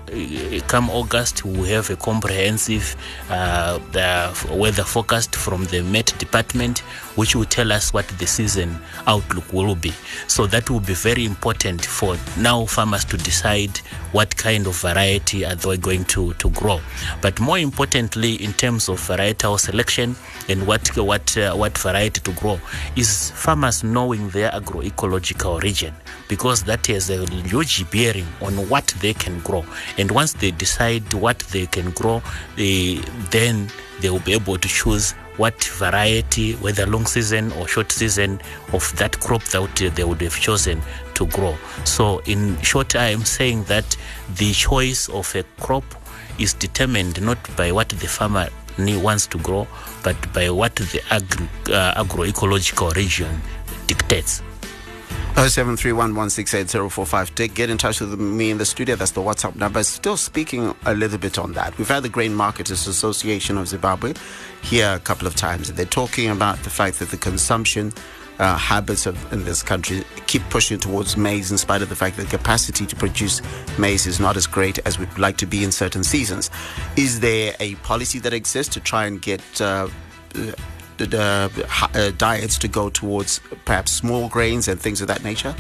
come 0.67 0.91
august 0.91 1.45
we 1.45 1.69
have 1.69 1.89
a 1.91 1.97
comprehensive 1.97 2.97
uh, 3.31 3.79
weather 4.53 4.85
forecast 4.85 5.35
from 5.37 5.65
the 5.67 5.83
met 5.83 6.07
department 6.19 6.83
which 7.17 7.35
will 7.35 7.45
tell 7.45 7.73
us 7.73 7.93
what 7.93 8.07
the 8.19 8.27
season 8.27 8.75
outlook 9.07 9.53
will 9.53 9.75
be. 9.75 9.93
So 10.27 10.47
that 10.47 10.71
will 10.71 10.81
be 10.81 10.95
very 10.95 11.25
important 11.25 11.85
for 11.85 12.17
now 12.39 12.67
farmers 12.67 13.05
to 13.07 13.17
decide 13.17 13.77
what 14.13 14.37
kind 14.37 14.67
of 14.67 14.81
variety 14.81 15.45
are 15.45 15.55
they 15.55 15.77
going 15.77 16.05
to, 16.07 16.33
to 16.35 16.51
grow. 16.51 16.81
But 17.21 17.41
more 17.41 17.59
importantly, 17.59 18.35
in 18.43 18.53
terms 18.55 18.89
of 18.89 19.01
varietal 19.01 19.59
selection 19.59 20.17
and 20.49 20.67
what 20.67 20.97
what 20.97 21.37
uh, 21.37 21.55
what 21.55 21.77
variety 21.79 22.21
to 22.23 22.33
grow, 22.33 22.59
is 22.97 23.31
farmers 23.33 23.85
knowing 23.85 24.31
their 24.31 24.51
agroecological 24.53 25.63
region 25.63 25.95
because 26.31 26.63
that 26.63 26.87
has 26.87 27.11
a 27.11 27.27
huge 27.43 27.91
bearing 27.91 28.27
on 28.41 28.55
what 28.69 28.87
they 29.01 29.13
can 29.13 29.41
grow. 29.41 29.65
And 29.99 30.11
once 30.13 30.33
they 30.33 30.53
decide 30.53 31.13
what 31.13 31.41
they 31.51 31.67
can 31.67 31.91
grow, 31.91 32.23
they, 32.57 33.01
then 33.31 33.69
they 34.01 34.11
will 34.11 34.21
be 34.21 34.33
able 34.33 34.57
to 34.57 34.69
choose 34.69 35.11
what 35.39 35.63
variety, 35.65 36.53
whether 36.55 36.87
long 36.87 37.05
season 37.05 37.51
or 37.53 37.67
short 37.67 37.91
season, 37.91 38.41
of 38.73 38.97
that 38.97 39.19
crop 39.19 39.43
that 39.45 39.93
they 39.97 40.05
would 40.05 40.21
have 40.21 40.39
chosen 40.39 40.81
to 41.15 41.27
grow. 41.27 41.57
So, 41.85 42.21
in 42.27 42.61
short, 42.63 42.95
I 42.95 43.07
am 43.09 43.25
saying 43.25 43.65
that 43.65 43.97
the 44.37 44.53
choice 44.53 45.09
of 45.09 45.35
a 45.35 45.43
crop 45.61 45.85
is 46.39 46.55
determined 46.55 47.21
not 47.21 47.39
by 47.57 47.73
what 47.73 47.89
the 47.89 48.07
farmer 48.07 48.49
wants 48.79 49.27
to 49.27 49.39
grow, 49.39 49.67
but 50.05 50.17
by 50.33 50.49
what 50.49 50.77
the 50.77 51.03
agri- 51.11 51.75
uh, 51.75 52.05
agroecological 52.05 52.95
region 52.95 53.41
dictates. 53.89 54.43
0731168045. 55.35 57.35
Dick, 57.35 57.55
get 57.55 57.71
in 57.71 57.79
touch 57.79 58.01
with 58.01 58.19
me 58.19 58.51
in 58.51 58.59
the 58.59 58.65
studio. 58.65 58.97
That's 58.97 59.13
the 59.13 59.21
WhatsApp 59.21 59.57
number. 59.57 59.83
Still 59.83 60.17
speaking 60.17 60.75
a 60.85 60.95
little 60.95 61.19
bit 61.19 61.39
on 61.39 61.53
that. 61.55 61.77
We've 61.79 61.89
had 61.89 62.03
the 62.03 62.09
Grain 62.09 62.35
Marketers 62.35 62.87
Association 62.87 63.57
of 63.57 63.69
Zimbabwe 63.69 64.15
here 64.63 64.95
a 64.95 65.01
couple 65.01 65.27
of 65.27 65.37
times. 65.37 65.73
They're 65.73 65.87
talking 65.87 66.31
about 66.31 66.63
the 66.63 66.71
fact 66.71 66.99
that 66.99 67.11
the 67.11 67.17
consumption 67.17 67.93
uh, 68.41 68.57
habits 68.57 69.07
of, 69.07 69.33
in 69.33 69.45
this 69.45 69.63
country 69.63 70.03
keep 70.27 70.43
pushing 70.49 70.79
towards 70.79 71.17
maize 71.17 71.53
in 71.53 71.59
spite 71.59 71.83
of 71.83 71.91
the 71.91 71.97
fact 71.97 72.17
that 72.17 72.25
the 72.25 72.37
capacity 72.37 72.87
to 72.87 72.97
produce 72.97 73.43
maize 73.79 74.07
is 74.07 74.19
not 74.19 74.37
as 74.37 74.47
great 74.47 74.79
as 74.87 74.99
we'd 74.99 75.19
like 75.19 75.37
to 75.37 75.47
be 75.47 75.63
in 75.63 75.71
certain 75.71 76.03
seasons. 76.03 76.51
Is 76.97 77.21
there 77.21 77.55
a 77.61 77.75
policy 77.77 78.19
that 78.21 78.33
exists 78.33 78.73
to 78.75 78.81
try 78.81 79.05
and 79.05 79.21
get 79.21 79.61
uh, 79.61 79.89
uh, 81.01 81.49
diets 82.17 82.59
to 82.59 82.69
go 82.69 82.91
towards 82.91 83.41
perhaps 83.65 83.93
small 83.93 84.29
grains 84.29 84.69
and 84.69 84.81
things 84.81 85.01
of 85.01 85.09
that 85.09 85.25
nature? 85.25 85.55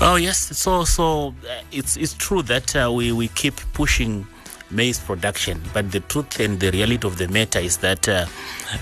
Oh 0.00 0.16
yes, 0.16 0.38
so 0.38 0.84
so 0.84 1.34
uh, 1.48 1.62
it's 1.72 1.96
it's 1.96 2.14
true 2.14 2.42
that 2.42 2.74
uh, 2.74 2.90
we 2.92 3.12
we 3.12 3.28
keep 3.28 3.54
pushing 3.72 4.26
maize 4.70 4.98
production, 4.98 5.62
but 5.72 5.92
the 5.92 6.00
truth 6.00 6.40
and 6.40 6.58
the 6.58 6.70
reality 6.72 7.06
of 7.06 7.16
the 7.16 7.28
matter 7.28 7.60
is 7.60 7.78
that 7.78 8.08
uh, 8.08 8.26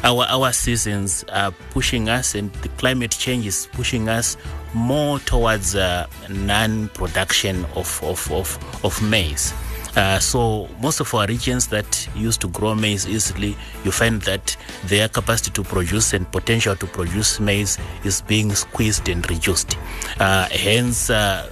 our 0.04 0.24
our 0.28 0.52
seasons 0.52 1.24
are 1.32 1.52
pushing 1.70 2.08
us, 2.08 2.34
and 2.34 2.52
the 2.54 2.68
climate 2.70 3.10
change 3.10 3.46
is 3.46 3.68
pushing 3.72 4.08
us 4.08 4.36
more 4.74 5.18
towards 5.20 5.74
uh, 5.74 6.06
non-production 6.30 7.64
of 7.76 8.02
of, 8.02 8.30
of, 8.32 8.58
of 8.84 9.02
maize. 9.02 9.52
Uh, 9.96 10.18
so 10.18 10.68
most 10.80 11.00
of 11.00 11.14
our 11.14 11.26
regions 11.26 11.66
that 11.68 12.08
used 12.16 12.40
to 12.40 12.48
grow 12.48 12.74
maize 12.74 13.06
easily, 13.06 13.56
you 13.84 13.92
find 13.92 14.22
that 14.22 14.56
their 14.86 15.08
capacity 15.08 15.50
to 15.50 15.62
produce 15.62 16.12
and 16.12 16.30
potential 16.32 16.74
to 16.76 16.86
produce 16.86 17.40
maize 17.40 17.78
is 18.04 18.22
being 18.22 18.54
squeezed 18.54 19.08
and 19.08 19.28
reduced. 19.30 19.76
Uh, 20.18 20.48
hence, 20.50 21.10
uh, 21.10 21.48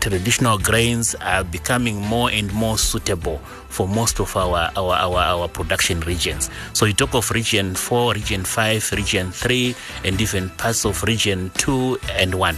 traditional 0.00 0.58
grains 0.58 1.14
are 1.16 1.44
becoming 1.44 2.00
more 2.00 2.30
and 2.30 2.52
more 2.52 2.76
suitable 2.76 3.38
for 3.68 3.88
most 3.88 4.20
of 4.20 4.36
our, 4.36 4.70
our, 4.76 4.94
our, 4.94 5.18
our 5.18 5.48
production 5.48 5.98
regions. 6.00 6.50
So 6.74 6.84
you 6.84 6.92
talk 6.92 7.14
of 7.14 7.30
region 7.30 7.74
4, 7.74 8.12
region 8.12 8.44
5, 8.44 8.92
region 8.92 9.32
3, 9.32 9.74
and 10.04 10.20
even 10.20 10.50
parts 10.50 10.84
of 10.84 11.02
region 11.04 11.50
2 11.56 11.98
and 12.12 12.34
1. 12.34 12.56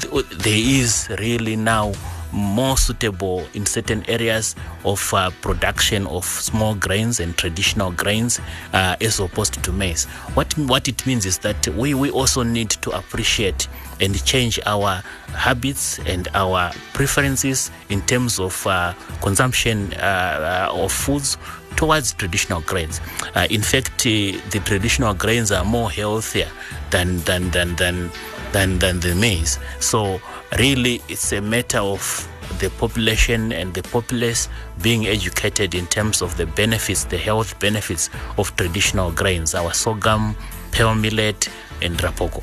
There 0.00 0.52
is 0.52 1.08
really 1.18 1.56
now 1.56 1.92
more 2.32 2.76
suitable 2.76 3.46
in 3.54 3.66
certain 3.66 4.04
areas 4.08 4.54
of 4.84 5.12
uh, 5.14 5.30
production 5.40 6.06
of 6.06 6.24
small 6.24 6.74
grains 6.74 7.20
and 7.20 7.36
traditional 7.36 7.90
grains 7.92 8.40
uh, 8.72 8.96
as 9.00 9.20
opposed 9.20 9.62
to 9.62 9.72
maize. 9.72 10.04
What 10.34 10.56
what 10.58 10.88
it 10.88 11.06
means 11.06 11.26
is 11.26 11.38
that 11.38 11.66
we, 11.68 11.94
we 11.94 12.10
also 12.10 12.42
need 12.42 12.70
to 12.70 12.90
appreciate 12.90 13.68
and 14.00 14.24
change 14.24 14.60
our 14.66 15.02
habits 15.34 15.98
and 16.00 16.28
our 16.34 16.70
preferences 16.92 17.70
in 17.88 18.00
terms 18.02 18.38
of 18.38 18.66
uh, 18.66 18.92
consumption 19.22 19.92
uh, 19.94 20.68
uh, 20.70 20.82
of 20.84 20.92
foods 20.92 21.36
towards 21.76 22.12
traditional 22.14 22.60
grains. 22.62 23.00
Uh, 23.34 23.46
in 23.50 23.62
fact, 23.62 24.02
the 24.02 24.40
traditional 24.64 25.14
grains 25.14 25.52
are 25.52 25.64
more 25.64 25.90
healthier 25.90 26.48
than 26.90 27.18
than 27.20 27.50
than 27.50 27.74
than 27.76 28.10
than, 28.52 28.78
than 28.78 29.00
the 29.00 29.14
maize. 29.14 29.58
So 29.80 30.20
really 30.56 31.00
it's 31.08 31.32
a 31.32 31.40
matter 31.40 31.78
of 31.78 32.28
the 32.58 32.70
population 32.70 33.52
and 33.52 33.74
the 33.74 33.82
populace 33.82 34.48
being 34.82 35.06
educated 35.06 35.74
in 35.74 35.86
terms 35.86 36.22
of 36.22 36.36
the 36.36 36.46
benefits, 36.46 37.04
the 37.04 37.18
health 37.18 37.58
benefits 37.60 38.10
of 38.38 38.54
traditional 38.56 39.10
grains, 39.12 39.54
our 39.54 39.72
sorghum, 39.72 40.34
pearl 40.72 40.94
millet, 40.94 41.48
and 41.82 41.98
rapoko. 41.98 42.42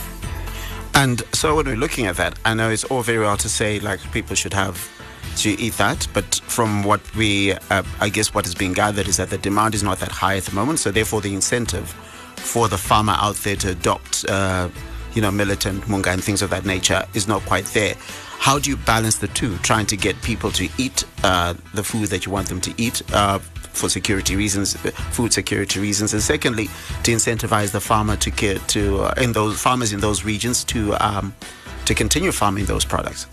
And 0.93 1.23
so 1.33 1.55
when 1.55 1.65
we're 1.65 1.75
looking 1.75 2.05
at 2.05 2.15
that, 2.17 2.39
I 2.45 2.53
know 2.53 2.69
it's 2.69 2.85
all 2.85 3.01
very 3.01 3.19
well 3.19 3.37
to 3.37 3.49
say 3.49 3.79
like 3.79 3.99
people 4.11 4.35
should 4.35 4.53
have 4.53 4.91
to 5.37 5.49
eat 5.59 5.73
that, 5.73 6.07
but 6.13 6.35
from 6.47 6.83
what 6.83 7.01
we, 7.15 7.51
uh, 7.51 7.83
I 7.99 8.09
guess, 8.09 8.33
what 8.33 8.45
is 8.45 8.55
being 8.55 8.71
gathered 8.71 9.07
is 9.07 9.17
that 9.17 9.29
the 9.29 9.37
demand 9.37 9.75
is 9.75 9.83
not 9.83 9.99
that 9.99 10.11
high 10.11 10.37
at 10.37 10.43
the 10.43 10.55
moment, 10.55 10.79
so 10.79 10.91
therefore 10.91 11.19
the 11.19 11.33
incentive 11.33 11.89
for 12.37 12.69
the 12.69 12.77
farmer 12.77 13.15
out 13.17 13.35
there 13.37 13.57
to 13.57 13.71
adopt. 13.71 14.25
Uh, 14.29 14.69
you 15.15 15.21
know, 15.21 15.31
militant 15.31 15.83
munga 15.85 16.13
and 16.13 16.23
things 16.23 16.41
of 16.41 16.49
that 16.51 16.65
nature 16.65 17.03
is 17.13 17.27
not 17.27 17.41
quite 17.45 17.65
there. 17.67 17.95
How 18.37 18.59
do 18.59 18.69
you 18.69 18.77
balance 18.77 19.17
the 19.17 19.27
two? 19.29 19.57
Trying 19.59 19.87
to 19.87 19.97
get 19.97 20.21
people 20.21 20.51
to 20.51 20.69
eat 20.77 21.03
uh, 21.23 21.55
the 21.73 21.83
food 21.83 22.09
that 22.09 22.25
you 22.25 22.31
want 22.31 22.47
them 22.47 22.61
to 22.61 22.73
eat 22.77 23.01
uh, 23.13 23.39
for 23.39 23.89
security 23.89 24.35
reasons, 24.35 24.75
food 25.11 25.33
security 25.33 25.79
reasons, 25.79 26.13
and 26.13 26.21
secondly, 26.21 26.67
to 27.03 27.11
incentivize 27.11 27.71
the 27.71 27.81
farmer 27.81 28.15
to 28.17 28.29
get 28.29 28.65
to 28.69 29.01
uh, 29.01 29.13
in 29.17 29.31
those 29.31 29.59
farmers 29.59 29.93
in 29.93 29.99
those 29.99 30.23
regions 30.23 30.63
to 30.65 30.93
um, 31.05 31.33
to 31.85 31.93
continue 31.93 32.31
farming 32.31 32.65
those 32.65 32.85
products. 32.85 33.27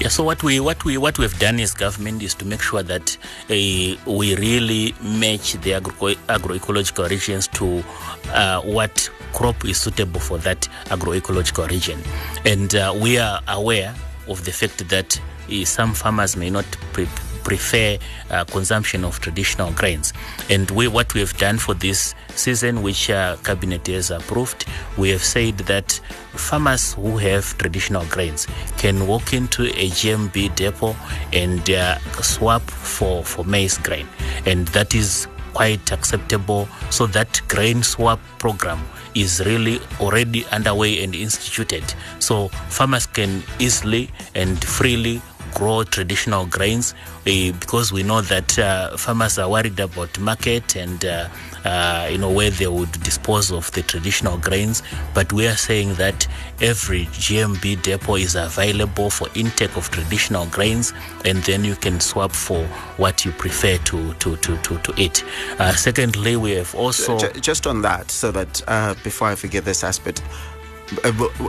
Yeah, 0.00 0.08
so 0.08 0.24
what 0.24 0.42
we 0.42 0.58
what 0.60 0.84
we 0.84 0.96
what 0.98 1.18
we've 1.18 1.38
done 1.38 1.60
as 1.60 1.72
government 1.72 2.22
is 2.22 2.34
to 2.36 2.44
make 2.44 2.60
sure 2.62 2.82
that 2.82 3.16
uh, 3.48 4.10
we 4.10 4.34
really 4.36 4.94
match 5.02 5.52
the 5.54 5.74
agro- 5.74 6.14
agroecological 6.28 7.08
regions 7.08 7.46
to 7.48 7.84
uh, 8.32 8.60
what 8.62 9.08
crop 9.32 9.64
is 9.64 9.80
suitable 9.80 10.20
for 10.20 10.38
that 10.38 10.68
agroecological 10.86 11.68
region, 11.68 12.00
and 12.44 12.74
uh, 12.74 12.94
we 13.00 13.18
are 13.18 13.40
aware 13.48 13.94
of 14.28 14.44
the 14.44 14.52
fact 14.52 14.88
that 14.88 15.20
uh, 15.50 15.64
some 15.64 15.94
farmers 15.94 16.36
may 16.36 16.50
not 16.50 16.64
pre- 16.92 17.08
prefer 17.46 17.96
uh, 18.30 18.44
consumption 18.46 19.04
of 19.04 19.20
traditional 19.20 19.70
grains. 19.72 20.12
And 20.50 20.68
we, 20.72 20.88
what 20.88 21.14
we 21.14 21.20
have 21.20 21.36
done 21.38 21.58
for 21.58 21.74
this 21.74 22.12
season, 22.30 22.82
which 22.82 23.08
uh, 23.08 23.36
cabinet 23.44 23.86
has 23.86 24.10
approved, 24.10 24.66
we 24.98 25.10
have 25.10 25.22
said 25.22 25.58
that 25.58 25.92
farmers 26.32 26.94
who 26.94 27.16
have 27.18 27.56
traditional 27.56 28.04
grains 28.06 28.48
can 28.78 29.06
walk 29.06 29.32
into 29.32 29.66
a 29.66 29.90
GMB 29.90 30.56
depot 30.56 30.96
and 31.32 31.70
uh, 31.70 31.98
swap 32.20 32.62
for, 32.62 33.22
for 33.22 33.44
maize 33.44 33.78
grain. 33.78 34.08
And 34.44 34.66
that 34.68 34.96
is 34.96 35.28
quite 35.54 35.92
acceptable. 35.92 36.68
So 36.90 37.06
that 37.06 37.40
grain 37.46 37.84
swap 37.84 38.18
program 38.38 38.80
is 39.16 39.40
really 39.46 39.80
already 39.98 40.44
underway 40.52 41.02
and 41.02 41.14
instituted. 41.14 41.82
So 42.20 42.48
farmers 42.68 43.06
can 43.06 43.42
easily 43.58 44.10
and 44.34 44.62
freely 44.62 45.22
grow 45.56 45.82
traditional 45.84 46.46
grains. 46.46 46.94
Because 47.24 47.92
we 47.92 48.02
know 48.04 48.20
that 48.20 48.56
uh, 48.58 48.96
farmers 48.96 49.38
are 49.38 49.48
worried 49.50 49.80
about 49.80 50.16
market 50.20 50.76
and 50.76 51.04
uh, 51.04 51.28
uh, 51.64 52.08
you 52.10 52.18
know 52.18 52.30
where 52.30 52.50
they 52.50 52.68
would 52.68 52.92
dispose 53.02 53.50
of 53.50 53.72
the 53.72 53.82
traditional 53.82 54.38
grains. 54.38 54.82
But 55.14 55.32
we 55.32 55.48
are 55.48 55.56
saying 55.56 55.94
that 55.94 56.28
every 56.60 57.06
gmb 57.06 57.82
depot 57.82 58.14
is 58.16 58.34
available 58.36 59.10
for 59.10 59.28
intake 59.34 59.76
of 59.76 59.90
traditional 59.90 60.46
grains 60.46 60.92
and 61.24 61.38
then 61.38 61.64
you 61.64 61.74
can 61.74 62.00
swap 62.00 62.32
for 62.32 62.64
what 62.96 63.24
you 63.24 63.32
prefer 63.32 63.76
to 63.78 64.14
to 64.14 64.36
to 64.36 64.56
to, 64.58 64.78
to 64.78 64.94
eat. 64.96 65.24
Uh, 65.58 65.72
secondly 65.74 66.36
we 66.36 66.52
have 66.52 66.74
also 66.74 67.18
just 67.40 67.66
on 67.66 67.82
that 67.82 68.10
so 68.10 68.30
that 68.30 68.62
uh, 68.68 68.94
before 69.02 69.28
i 69.28 69.34
forget 69.34 69.64
this 69.64 69.82
aspect 69.84 70.22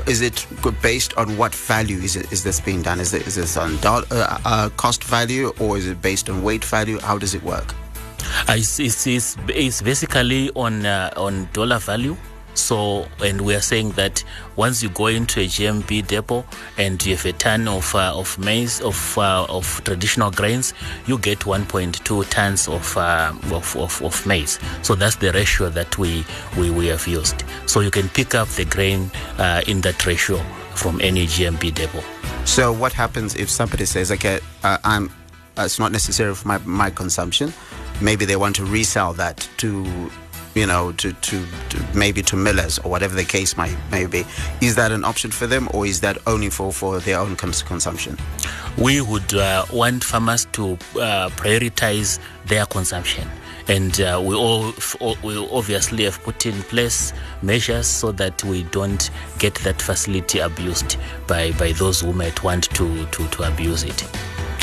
is 0.08 0.22
it 0.22 0.46
based 0.82 1.16
on 1.18 1.38
what 1.38 1.54
value 1.54 1.98
is 1.98 2.16
it 2.16 2.32
is 2.32 2.44
this 2.44 2.60
being 2.60 2.82
done? 2.82 3.00
Is 3.00 3.14
it 3.14 3.28
is 3.28 3.36
this 3.36 3.58
on 3.58 3.78
dollar, 3.78 4.06
uh, 4.12 4.40
uh, 4.46 4.70
cost 4.78 5.04
value 5.04 5.54
or 5.60 5.78
is 5.78 5.88
it 5.88 6.02
based 6.02 6.30
on 6.30 6.44
weight 6.44 6.66
value? 6.66 7.00
How 7.00 7.18
does 7.18 7.36
it 7.36 7.44
work? 7.44 7.74
Uh, 8.48 8.56
it's, 8.58 8.80
it's, 8.80 9.08
it's, 9.08 9.38
it's, 9.48 9.82
basically 9.82 10.52
on 10.56 10.86
uh, 10.86 11.14
on 11.16 11.48
dollar 11.54 11.80
value. 11.80 12.16
So, 12.58 13.08
and 13.24 13.42
we 13.42 13.56
are 13.56 13.62
saying 13.62 13.92
that 13.92 14.24
once 14.56 14.82
you 14.82 14.90
go 14.90 15.08
into 15.08 15.42
a 15.42 15.46
GMB 15.46 16.08
depot 16.08 16.46
and 16.78 17.04
you 17.06 17.16
have 17.16 17.26
a 17.26 17.34
ton 17.34 17.68
of 17.68 17.94
uh, 17.94 18.14
of 18.16 18.38
maize 18.40 18.82
of 18.82 19.18
uh, 19.18 19.46
of 19.50 19.82
traditional 19.84 20.32
grains, 20.32 20.74
you 21.06 21.18
get 21.18 21.40
1.2 21.40 22.30
tons 22.30 22.68
of, 22.68 22.98
uh, 22.98 23.34
of, 23.52 23.76
of 23.78 24.02
of 24.02 24.26
maize. 24.26 24.60
So 24.82 24.96
that's 24.96 25.16
the 25.18 25.32
ratio 25.32 25.70
that 25.70 25.98
we 25.98 26.26
we, 26.58 26.72
we 26.72 26.88
have 26.88 27.08
used. 27.08 27.44
So 27.66 27.82
you 27.82 27.92
can 27.92 28.10
pick 28.10 28.36
up 28.36 28.48
the 28.50 28.66
grain 28.66 29.12
uh, 29.38 29.62
in 29.68 29.82
that 29.82 30.06
ratio 30.06 30.38
from 30.76 31.02
any 31.02 31.26
GMB 31.26 31.74
depot. 31.74 32.04
So 32.46 32.72
what 32.72 32.94
happens 32.94 33.36
if 33.36 33.50
somebody 33.50 33.86
says, 33.86 34.12
okay, 34.12 34.40
uh, 34.64 34.78
I'm, 34.84 35.10
uh, 35.58 35.64
it's 35.64 35.80
not 35.80 35.92
necessary 35.92 36.34
for 36.34 36.48
my, 36.48 36.58
my 36.60 36.90
consumption. 36.90 37.54
Maybe 38.00 38.26
they 38.26 38.36
want 38.36 38.56
to 38.58 38.66
resell 38.66 39.14
that 39.14 39.48
to, 39.58 40.10
you 40.58 40.66
know, 40.66 40.92
to, 40.94 41.14
to, 41.14 41.46
to 41.70 41.86
maybe 41.94 42.22
to 42.24 42.36
millers 42.36 42.80
or 42.80 42.92
whatever 42.92 43.16
the 43.16 43.24
case 43.24 43.56
might 43.56 43.76
may 43.92 44.06
be. 44.06 44.26
Is 44.62 44.76
that 44.76 44.92
an 44.92 45.06
option 45.06 45.32
for 45.32 45.48
them 45.48 45.70
or 45.74 45.86
is 45.86 46.02
that 46.02 46.18
only 46.28 46.50
for, 46.50 46.74
for 46.74 47.00
their 47.00 47.20
own 47.20 47.36
cons- 47.36 47.62
consumption? 47.62 48.18
We 48.78 49.02
would 49.02 49.34
uh, 49.34 49.66
want 49.72 50.04
farmers 50.04 50.46
to 50.54 50.74
uh, 50.74 51.30
prioritize 51.30 52.20
their 52.46 52.66
consumption. 52.66 53.28
And 53.70 54.00
uh, 54.00 54.22
we 54.24 54.34
all 54.34 54.74
we 55.24 55.38
obviously 55.52 56.06
have 56.06 56.22
put 56.24 56.46
in 56.46 56.54
place 56.64 57.12
measures 57.42 57.86
so 57.86 58.14
that 58.14 58.42
we 58.46 58.64
don't 58.64 59.10
get 59.40 59.56
that 59.56 59.82
facility 59.82 60.40
abused 60.40 60.98
by, 61.28 61.52
by 61.54 61.74
those 61.74 62.00
who 62.00 62.14
might 62.14 62.44
want 62.44 62.64
to, 62.76 63.06
to, 63.08 63.28
to 63.28 63.44
abuse 63.44 63.84
it. 63.84 64.04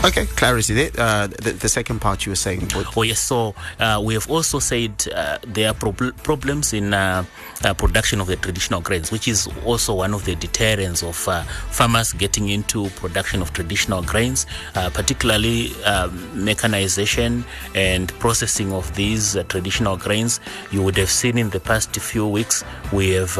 Okay, 0.04 0.26
clarity 0.26 0.74
there. 0.74 0.90
Uh, 0.98 1.28
the, 1.28 1.52
the, 1.52 1.68
second 1.68 1.98
part 1.98 2.26
you 2.26 2.32
were 2.32 2.36
saying. 2.36 2.60
What? 2.74 2.94
Oh, 2.94 3.02
yes. 3.02 3.20
So 3.20 3.54
uh, 3.80 4.02
we 4.04 4.12
have 4.12 4.30
also 4.30 4.58
said 4.58 4.92
uh, 5.14 5.38
there 5.46 5.70
are 5.70 5.74
prob- 5.74 6.14
problems 6.22 6.74
in 6.74 6.92
uh, 6.92 7.24
uh, 7.64 7.72
production 7.72 8.20
of 8.20 8.26
the 8.26 8.36
traditional 8.36 8.82
grains, 8.82 9.10
which 9.10 9.26
is 9.28 9.48
also 9.64 9.94
one 9.94 10.12
of 10.12 10.26
the 10.26 10.34
deterrents 10.34 11.02
of 11.02 11.26
uh, 11.26 11.42
farmers 11.70 12.12
getting 12.12 12.50
into 12.50 12.90
production 12.90 13.40
of 13.40 13.54
traditional 13.54 14.02
grains, 14.02 14.44
particularly 14.74 15.70
um, 15.84 16.44
mechanization 16.44 17.42
and 17.74 18.12
processing 18.18 18.74
of 18.74 18.94
these 18.96 19.38
traditional 19.48 19.96
grains. 19.96 20.38
You 20.70 20.82
would 20.82 20.98
have 20.98 21.10
seen 21.10 21.38
in 21.38 21.48
the 21.48 21.60
past 21.60 21.96
few 21.96 22.28
weeks 22.28 22.62
we 22.92 23.12
have 23.12 23.38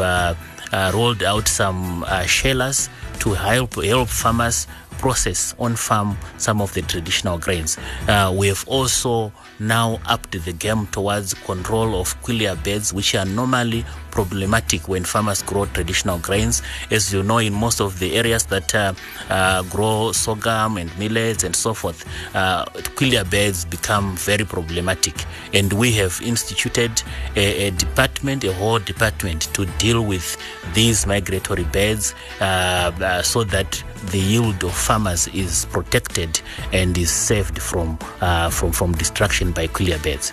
rolled 0.95 1.21
out 1.21 1.47
some 1.47 2.03
shellers 2.25 2.89
to 3.19 3.33
help 3.33 3.75
help 3.83 4.09
farmers 4.09 4.67
process 4.97 5.53
on 5.59 5.75
farm 5.75 6.17
some 6.37 6.61
of 6.61 6.73
the 6.73 6.81
traditional 6.81 7.37
grains. 7.37 7.77
Uh, 8.07 8.33
we 8.35 8.47
have 8.47 8.67
also 8.67 9.31
now 9.59 9.99
upped 10.05 10.31
the 10.31 10.53
game 10.53 10.87
towards 10.87 11.33
control 11.33 11.99
of 11.99 12.19
quelea 12.21 12.55
beds, 12.63 12.93
which 12.93 13.15
are 13.15 13.25
normally 13.25 13.85
problematic 14.15 14.87
when 14.87 15.03
farmers 15.03 15.43
grow 15.43 15.65
traditional 15.65 16.17
grains. 16.19 16.61
As 16.89 17.13
you 17.13 17.21
know, 17.21 17.37
in 17.37 17.53
most 17.53 17.81
of 17.81 17.99
the 17.99 18.15
areas 18.15 18.45
that 18.45 18.73
uh, 18.73 18.93
uh, 19.29 19.61
grow 19.63 20.13
sorghum 20.13 20.77
and 20.77 20.89
millets 20.97 21.43
and 21.43 21.55
so 21.55 21.73
forth, 21.73 22.05
uh, 22.33 22.65
quelea 22.95 23.29
beds 23.29 23.65
become 23.65 24.15
very 24.15 24.45
problematic. 24.45 25.25
And 25.53 25.71
we 25.73 25.91
have 25.93 26.21
instituted 26.23 27.03
a, 27.35 27.67
a, 27.67 27.71
department, 27.71 28.43
a 28.45 28.53
whole 28.53 28.79
department, 28.79 29.53
to 29.53 29.65
deal 29.77 30.01
with 30.05 30.37
these 30.73 31.05
migratory 31.05 31.65
beds 31.65 32.15
uh, 32.39 32.91
uh, 33.01 33.21
so 33.21 33.43
that 33.43 33.83
the 34.11 34.19
yield 34.19 34.63
of 34.63 34.73
farmers 34.73 35.27
is 35.29 35.65
protected 35.71 36.39
and 36.71 36.97
is 36.97 37.11
saved 37.11 37.59
from 37.61 37.99
uh, 38.21 38.49
from 38.49 38.71
from 38.71 38.93
destruction 38.93 39.51
by 39.51 39.67
quelea 39.67 40.01
beds. 40.01 40.31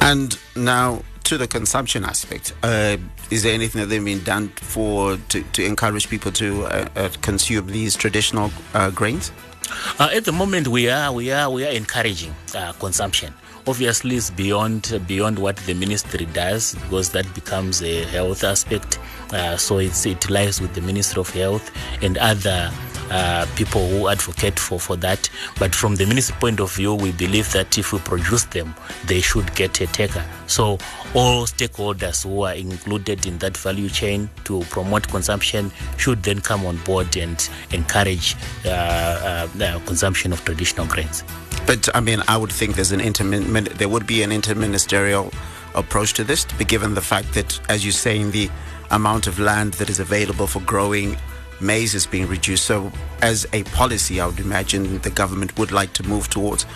And 0.00 0.38
now 0.56 1.02
to 1.26 1.36
the 1.36 1.48
consumption 1.48 2.04
aspect, 2.04 2.52
uh, 2.62 2.96
is 3.30 3.42
there 3.42 3.52
anything 3.52 3.80
that 3.80 3.88
they've 3.88 4.04
been 4.04 4.22
done 4.22 4.48
for 4.48 5.16
to, 5.28 5.42
to 5.42 5.64
encourage 5.64 6.08
people 6.08 6.30
to 6.32 6.64
uh, 6.66 6.88
uh 6.94 7.08
consume 7.20 7.66
these 7.66 7.96
traditional 7.96 8.50
uh, 8.74 8.90
grains? 8.90 9.32
Uh, 9.98 10.08
at 10.14 10.24
the 10.24 10.32
moment, 10.32 10.68
we 10.68 10.88
are 10.88 11.12
we 11.12 11.32
are 11.32 11.50
we 11.50 11.66
are 11.66 11.72
encouraging 11.72 12.34
consumption 12.78 13.34
obviously 13.66 14.14
it's 14.16 14.30
beyond 14.30 15.00
beyond 15.08 15.38
what 15.38 15.56
the 15.66 15.74
ministry 15.74 16.26
does 16.26 16.74
because 16.82 17.10
that 17.10 17.26
becomes 17.34 17.82
a 17.82 18.04
health 18.04 18.44
aspect 18.44 19.00
uh, 19.32 19.56
so 19.56 19.78
it's 19.78 20.06
it 20.06 20.30
lies 20.30 20.60
with 20.60 20.72
the 20.74 20.80
ministry 20.80 21.20
of 21.20 21.28
health 21.30 21.70
and 22.02 22.16
other 22.18 22.70
uh, 23.10 23.46
people 23.56 23.86
who 23.88 24.08
advocate 24.08 24.58
for, 24.58 24.78
for 24.80 24.96
that. 24.96 25.28
But 25.58 25.74
from 25.74 25.96
the 25.96 26.06
ministry 26.06 26.36
point 26.40 26.60
of 26.60 26.74
view, 26.74 26.94
we 26.94 27.12
believe 27.12 27.52
that 27.52 27.78
if 27.78 27.92
we 27.92 27.98
produce 28.00 28.44
them, 28.44 28.74
they 29.06 29.20
should 29.20 29.54
get 29.54 29.80
a 29.80 29.86
taker. 29.86 30.24
So 30.46 30.78
all 31.14 31.46
stakeholders 31.46 32.24
who 32.24 32.42
are 32.42 32.54
included 32.54 33.26
in 33.26 33.38
that 33.38 33.56
value 33.56 33.88
chain 33.88 34.28
to 34.44 34.60
promote 34.70 35.08
consumption 35.08 35.72
should 35.96 36.22
then 36.22 36.40
come 36.40 36.66
on 36.66 36.76
board 36.78 37.16
and 37.16 37.48
encourage 37.72 38.36
uh, 38.64 38.68
uh, 38.68 39.46
the 39.54 39.80
consumption 39.86 40.32
of 40.32 40.44
traditional 40.44 40.86
grains. 40.86 41.24
But 41.66 41.88
I 41.94 42.00
mean, 42.00 42.22
I 42.28 42.36
would 42.36 42.52
think 42.52 42.76
there's 42.76 42.92
an 42.92 43.00
intermin- 43.00 43.72
there 43.74 43.88
would 43.88 44.06
be 44.06 44.22
an 44.22 44.30
interministerial 44.30 45.32
approach 45.74 46.14
to 46.14 46.24
this, 46.24 46.44
given 46.44 46.94
the 46.94 47.02
fact 47.02 47.34
that, 47.34 47.60
as 47.68 47.84
you 47.84 47.92
say, 47.92 48.18
in 48.18 48.30
the 48.30 48.50
amount 48.90 49.26
of 49.26 49.38
land 49.38 49.74
that 49.74 49.90
is 49.90 50.00
available 50.00 50.46
for 50.46 50.60
growing 50.60 51.16
maize 51.60 51.94
is 51.94 52.06
being 52.06 52.26
reduced. 52.28 52.64
So, 52.64 52.92
as 53.22 53.46
a 53.52 53.62
policy, 53.64 54.20
I 54.20 54.26
would 54.26 54.40
imagine 54.40 54.98
the 54.98 55.10
government 55.10 55.58
would 55.58 55.72
like 55.72 55.92
to 55.94 56.02
move 56.02 56.28
towards 56.28 56.66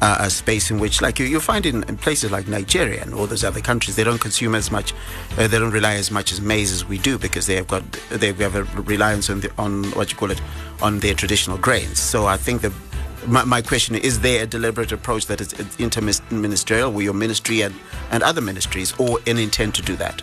uh, 0.00 0.16
a 0.20 0.30
space 0.30 0.70
in 0.70 0.78
which, 0.78 1.00
like 1.00 1.18
you, 1.18 1.26
you 1.26 1.40
find 1.40 1.66
in, 1.66 1.82
in, 1.84 1.96
places 1.96 2.30
like 2.30 2.48
Nigeria 2.48 3.02
and 3.02 3.12
all 3.14 3.26
those 3.26 3.44
other 3.44 3.60
countries, 3.60 3.96
they 3.96 4.04
don't 4.04 4.20
consume 4.20 4.54
as 4.54 4.70
much, 4.70 4.94
uh, 5.38 5.46
they 5.46 5.58
don't 5.58 5.72
rely 5.72 5.94
as 5.94 6.10
much 6.10 6.32
as 6.32 6.40
maize 6.40 6.72
as 6.72 6.84
we 6.84 6.98
do 6.98 7.18
because 7.18 7.46
they 7.46 7.56
have 7.56 7.68
got 7.68 7.82
they 8.10 8.32
have 8.32 8.54
a 8.54 8.64
reliance 8.82 9.28
on 9.28 9.40
the, 9.40 9.52
on 9.58 9.84
what 9.92 10.10
you 10.10 10.16
call 10.16 10.30
it 10.30 10.40
on 10.80 11.00
their 11.00 11.14
traditional 11.14 11.58
grains. 11.58 11.98
So, 11.98 12.26
I 12.26 12.36
think 12.36 12.62
the 12.62 12.72
my, 13.26 13.44
my, 13.44 13.60
question 13.60 13.96
is 13.96 14.20
there 14.20 14.44
a 14.44 14.46
deliberate 14.46 14.92
approach 14.92 15.26
that 15.26 15.42
is 15.42 15.52
interministerial 15.52 16.90
with 16.90 17.04
your 17.04 17.12
ministry 17.12 17.60
and, 17.60 17.74
and 18.10 18.22
other 18.22 18.40
ministries 18.40 18.98
or 18.98 19.18
an 19.26 19.36
intent 19.36 19.74
to 19.74 19.82
do 19.82 19.94
that 19.96 20.22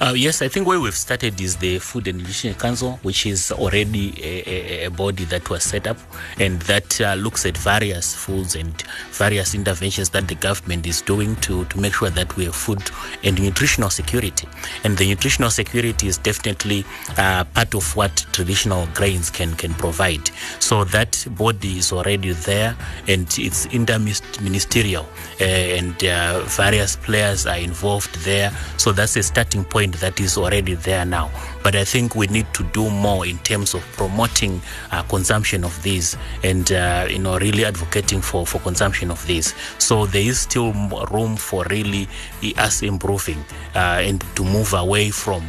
uh, 0.00 0.12
yes, 0.16 0.42
I 0.42 0.48
think 0.48 0.66
where 0.66 0.80
we've 0.80 0.94
started 0.94 1.40
is 1.40 1.56
the 1.56 1.78
Food 1.78 2.08
and 2.08 2.18
Nutrition 2.18 2.54
Council, 2.54 2.98
which 3.02 3.26
is 3.26 3.52
already 3.52 4.14
a, 4.22 4.86
a, 4.86 4.90
body 4.90 5.24
that 5.26 5.48
was 5.50 5.62
set 5.62 5.86
up 5.86 5.96
and 6.38 6.60
that 6.62 7.00
uh, 7.00 7.14
looks 7.14 7.46
at 7.46 7.56
various 7.56 8.14
foods 8.14 8.54
and 8.54 8.82
various 9.12 9.54
interventions 9.54 10.10
that 10.10 10.28
the 10.28 10.34
government 10.34 10.86
is 10.86 11.02
doing 11.02 11.36
to, 11.36 11.64
to 11.66 11.78
make 11.80 11.94
sure 11.94 12.10
that 12.10 12.36
we 12.36 12.46
have 12.46 12.54
food 12.54 12.82
and 13.22 13.40
nutritional 13.40 13.90
security. 13.90 14.48
And 14.84 14.96
the 14.96 15.08
nutritional 15.08 15.50
security 15.50 16.08
is 16.08 16.18
definitely 16.18 16.84
uh, 17.16 17.44
part 17.44 17.74
of 17.74 17.96
what 17.96 18.26
traditional 18.32 18.86
grains 18.94 19.30
can, 19.30 19.54
can 19.54 19.74
provide. 19.74 20.30
So 20.58 20.84
that 20.84 21.26
body 21.36 21.78
is 21.78 21.92
already 21.92 22.32
there 22.32 22.76
and 23.06 23.22
it's 23.38 23.66
interministerial 23.66 25.04
uh, 25.40 25.44
and 25.44 26.04
uh, 26.04 26.40
various 26.44 26.96
players 26.96 27.46
are 27.46 27.58
involved 27.58 28.14
there. 28.24 28.50
So 28.76 28.92
that's 28.92 29.16
a 29.16 29.22
starting 29.22 29.64
point 29.70 29.96
that 29.96 30.20
is 30.20 30.36
already 30.36 30.74
there 30.74 31.04
now. 31.04 31.30
But 31.62 31.76
I 31.76 31.84
think 31.84 32.14
we 32.14 32.26
need 32.28 32.52
to 32.54 32.64
do 32.64 32.90
more 32.90 33.26
in 33.26 33.38
terms 33.38 33.74
of 33.74 33.82
promoting 33.92 34.60
uh, 34.90 35.02
consumption 35.04 35.64
of 35.64 35.82
these 35.82 36.16
and 36.42 36.70
uh, 36.72 37.06
you 37.08 37.18
know 37.18 37.38
really 37.38 37.64
advocating 37.64 38.20
for, 38.20 38.46
for 38.46 38.58
consumption 38.60 39.10
of 39.10 39.24
these. 39.26 39.54
So 39.78 40.06
there 40.06 40.22
is 40.22 40.40
still 40.40 40.72
room 41.10 41.36
for 41.36 41.64
really 41.70 42.08
us 42.56 42.82
improving 42.82 43.44
uh, 43.74 44.00
and 44.02 44.24
to 44.36 44.44
move 44.44 44.72
away 44.74 45.10
from 45.10 45.42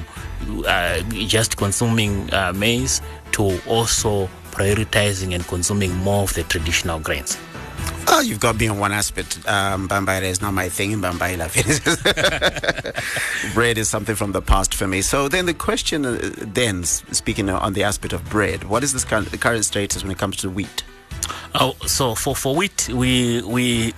uh, 0.67 1.01
just 1.27 1.57
consuming 1.57 2.31
uh, 2.33 2.53
maize 2.53 3.01
to 3.31 3.59
also 3.67 4.29
prioritizing 4.51 5.35
and 5.35 5.45
consuming 5.47 5.95
more 5.97 6.23
of 6.23 6.33
the 6.33 6.43
traditional 6.43 6.99
grains. 6.99 7.37
Oh, 8.07 8.21
you've 8.21 8.39
got 8.39 8.57
me 8.59 8.67
on 8.67 8.79
one 8.79 8.91
aspect. 8.91 9.37
Um, 9.47 9.87
Bambaila 9.87 10.23
is 10.23 10.41
not 10.41 10.53
my 10.53 10.67
thing. 10.69 10.91
In 10.91 11.01
Bambaila. 11.01 11.47
bread 13.53 13.77
is 13.77 13.87
something 13.87 14.15
from 14.15 14.31
the 14.31 14.41
past 14.41 14.73
for 14.73 14.87
me. 14.87 15.01
So 15.01 15.27
then 15.27 15.45
the 15.45 15.53
question, 15.53 16.05
uh, 16.05 16.17
then, 16.37 16.83
speaking 16.83 17.49
on 17.49 17.73
the 17.73 17.83
aspect 17.83 18.13
of 18.13 18.27
bread, 18.29 18.63
what 18.63 18.83
is 18.83 18.93
the 18.93 19.37
current 19.37 19.65
status 19.65 20.03
when 20.03 20.11
it 20.11 20.17
comes 20.17 20.37
to 20.37 20.49
wheat? 20.49 20.83
Oh, 21.55 21.75
so 21.85 22.15
for, 22.15 22.35
for 22.35 22.55
wheat, 22.55 22.89
we 22.89 23.41
we 23.43 23.93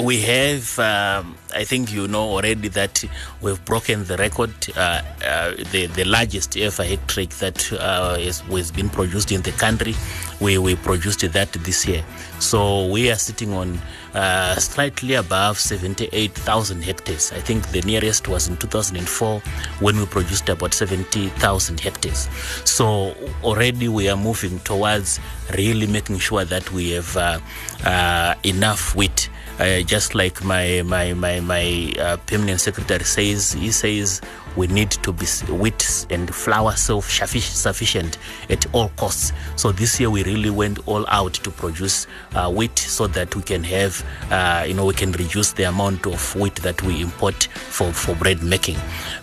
we 0.00 0.20
have, 0.20 0.78
um, 0.78 1.36
I 1.54 1.64
think 1.64 1.92
you 1.92 2.06
know 2.06 2.22
already 2.22 2.68
that 2.68 3.02
we've 3.40 3.62
broken 3.64 4.04
the 4.04 4.16
record, 4.16 4.52
uh, 4.76 5.02
uh, 5.24 5.50
the, 5.72 5.86
the 5.86 6.04
largest 6.04 6.56
ever 6.56 6.84
hectare 6.84 7.26
that 7.40 7.72
uh, 7.72 8.16
is, 8.18 8.40
has 8.40 8.70
been 8.70 8.88
produced 8.88 9.32
in 9.32 9.42
the 9.42 9.50
country. 9.52 9.94
We, 10.40 10.58
we 10.58 10.76
produced 10.76 11.20
that 11.32 11.52
this 11.52 11.86
year. 11.86 12.04
So 12.38 12.86
we 12.86 13.10
are 13.10 13.16
sitting 13.16 13.52
on 13.52 13.80
uh, 14.14 14.54
slightly 14.56 15.14
above 15.14 15.58
78,000 15.58 16.82
hectares. 16.82 17.32
I 17.32 17.40
think 17.40 17.68
the 17.70 17.82
nearest 17.82 18.28
was 18.28 18.46
in 18.46 18.56
2004 18.56 19.40
when 19.80 19.98
we 19.98 20.06
produced 20.06 20.48
about 20.48 20.74
70,000 20.74 21.80
hectares. 21.80 22.28
So 22.64 23.16
already 23.42 23.88
we 23.88 24.08
are 24.08 24.16
moving 24.16 24.60
towards 24.60 25.18
really 25.56 25.88
making 25.88 26.18
sure 26.18 26.44
that 26.44 26.70
we 26.70 26.90
have 26.92 27.16
uh, 27.16 27.40
uh, 27.84 28.34
enough 28.44 28.94
wheat 28.94 29.28
just 29.58 30.14
like 30.14 30.44
my 30.44 30.82
my 30.82 31.14
my 31.14 31.40
my 31.40 31.92
uh, 31.98 32.16
permanent 32.26 32.60
secretary 32.60 33.04
says, 33.04 33.52
he 33.52 33.72
says 33.72 34.20
we 34.56 34.66
need 34.66 34.90
to 34.90 35.12
be 35.12 35.26
wheat 35.52 36.06
and 36.10 36.34
flour 36.34 36.72
self 36.72 37.08
sufficient 37.10 38.18
at 38.50 38.72
all 38.74 38.88
costs. 38.96 39.32
So 39.56 39.72
this 39.72 40.00
year 40.00 40.10
we 40.10 40.24
really 40.24 40.50
went 40.50 40.86
all 40.88 41.06
out 41.08 41.34
to 41.34 41.50
produce 41.50 42.06
uh, 42.34 42.50
wheat 42.50 42.78
so 42.78 43.06
that 43.08 43.34
we 43.36 43.42
can 43.42 43.62
have, 43.64 44.04
uh, 44.30 44.64
you 44.66 44.74
know, 44.74 44.86
we 44.86 44.94
can 44.94 45.12
reduce 45.12 45.52
the 45.52 45.64
amount 45.64 46.06
of 46.06 46.34
wheat 46.34 46.56
that 46.56 46.82
we 46.82 47.00
import 47.00 47.44
for, 47.54 47.92
for 47.92 48.14
bread 48.16 48.42
making. 48.42 48.76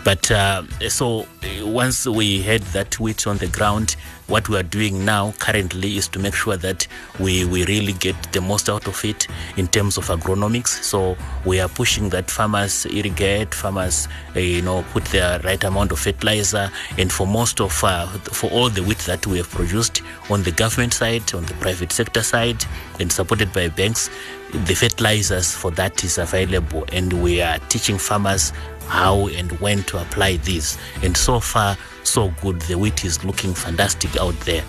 But 0.03 0.31
uh, 0.31 0.63
so 0.87 1.27
once 1.61 2.07
we 2.07 2.41
had 2.41 2.61
that 2.73 2.97
wheat 2.99 3.27
on 3.27 3.37
the 3.37 3.47
ground, 3.47 3.97
what 4.27 4.49
we 4.49 4.57
are 4.57 4.63
doing 4.63 5.05
now 5.05 5.33
currently 5.39 5.97
is 5.97 6.07
to 6.07 6.19
make 6.19 6.33
sure 6.33 6.57
that 6.57 6.87
we, 7.19 7.45
we 7.45 7.65
really 7.65 7.93
get 7.93 8.15
the 8.33 8.41
most 8.41 8.69
out 8.69 8.87
of 8.87 9.05
it 9.05 9.27
in 9.57 9.67
terms 9.67 9.97
of 9.97 10.05
agronomics. 10.07 10.83
So 10.83 11.15
we 11.45 11.59
are 11.59 11.69
pushing 11.69 12.09
that 12.09 12.31
farmers 12.31 12.85
irrigate, 12.87 13.53
farmers, 13.53 14.07
uh, 14.35 14.39
you 14.39 14.61
know, 14.61 14.83
put 14.93 15.05
the 15.05 15.41
right 15.43 15.63
amount 15.63 15.91
of 15.91 15.99
fertilizer. 15.99 16.71
And 16.97 17.11
for 17.11 17.27
most 17.27 17.61
of, 17.61 17.83
uh, 17.83 18.07
for 18.07 18.49
all 18.49 18.69
the 18.69 18.83
wheat 18.83 18.99
that 18.99 19.27
we 19.27 19.37
have 19.37 19.49
produced 19.49 20.01
on 20.29 20.43
the 20.43 20.51
government 20.51 20.93
side, 20.93 21.33
on 21.33 21.45
the 21.45 21.53
private 21.55 21.91
sector 21.91 22.23
side, 22.23 22.63
and 22.99 23.11
supported 23.11 23.53
by 23.53 23.67
banks, 23.69 24.09
the 24.51 24.73
fertilizers 24.73 25.53
for 25.53 25.71
that 25.71 26.03
is 26.03 26.17
available. 26.17 26.85
And 26.91 27.21
we 27.21 27.41
are 27.41 27.59
teaching 27.69 27.97
farmers 27.97 28.53
how 28.87 29.27
and 29.27 29.51
when 29.59 29.83
to 29.83 30.01
apply 30.01 30.37
these. 30.37 30.77
And 31.03 31.15
so 31.15 31.39
far, 31.39 31.77
so 32.03 32.33
good. 32.41 32.61
The 32.61 32.77
wheat 32.77 33.03
is 33.05 33.23
looking 33.23 33.53
fantastic 33.53 34.15
out 34.17 34.39
there. 34.41 34.63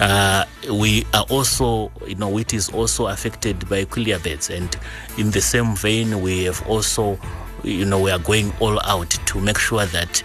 Uh, 0.00 0.44
we 0.72 1.06
are 1.14 1.24
also, 1.30 1.90
you 2.06 2.14
know, 2.16 2.28
wheat 2.28 2.54
is 2.54 2.68
also 2.70 3.06
affected 3.06 3.68
by 3.68 3.84
quelea 3.84 4.22
beds. 4.22 4.50
And 4.50 4.76
in 5.18 5.30
the 5.30 5.40
same 5.40 5.76
vein, 5.76 6.20
we 6.20 6.44
have 6.44 6.66
also, 6.66 7.18
you 7.62 7.84
know, 7.84 8.00
we 8.00 8.10
are 8.10 8.18
going 8.18 8.52
all 8.60 8.80
out 8.84 9.10
to 9.10 9.40
make 9.40 9.58
sure 9.58 9.86
that 9.86 10.22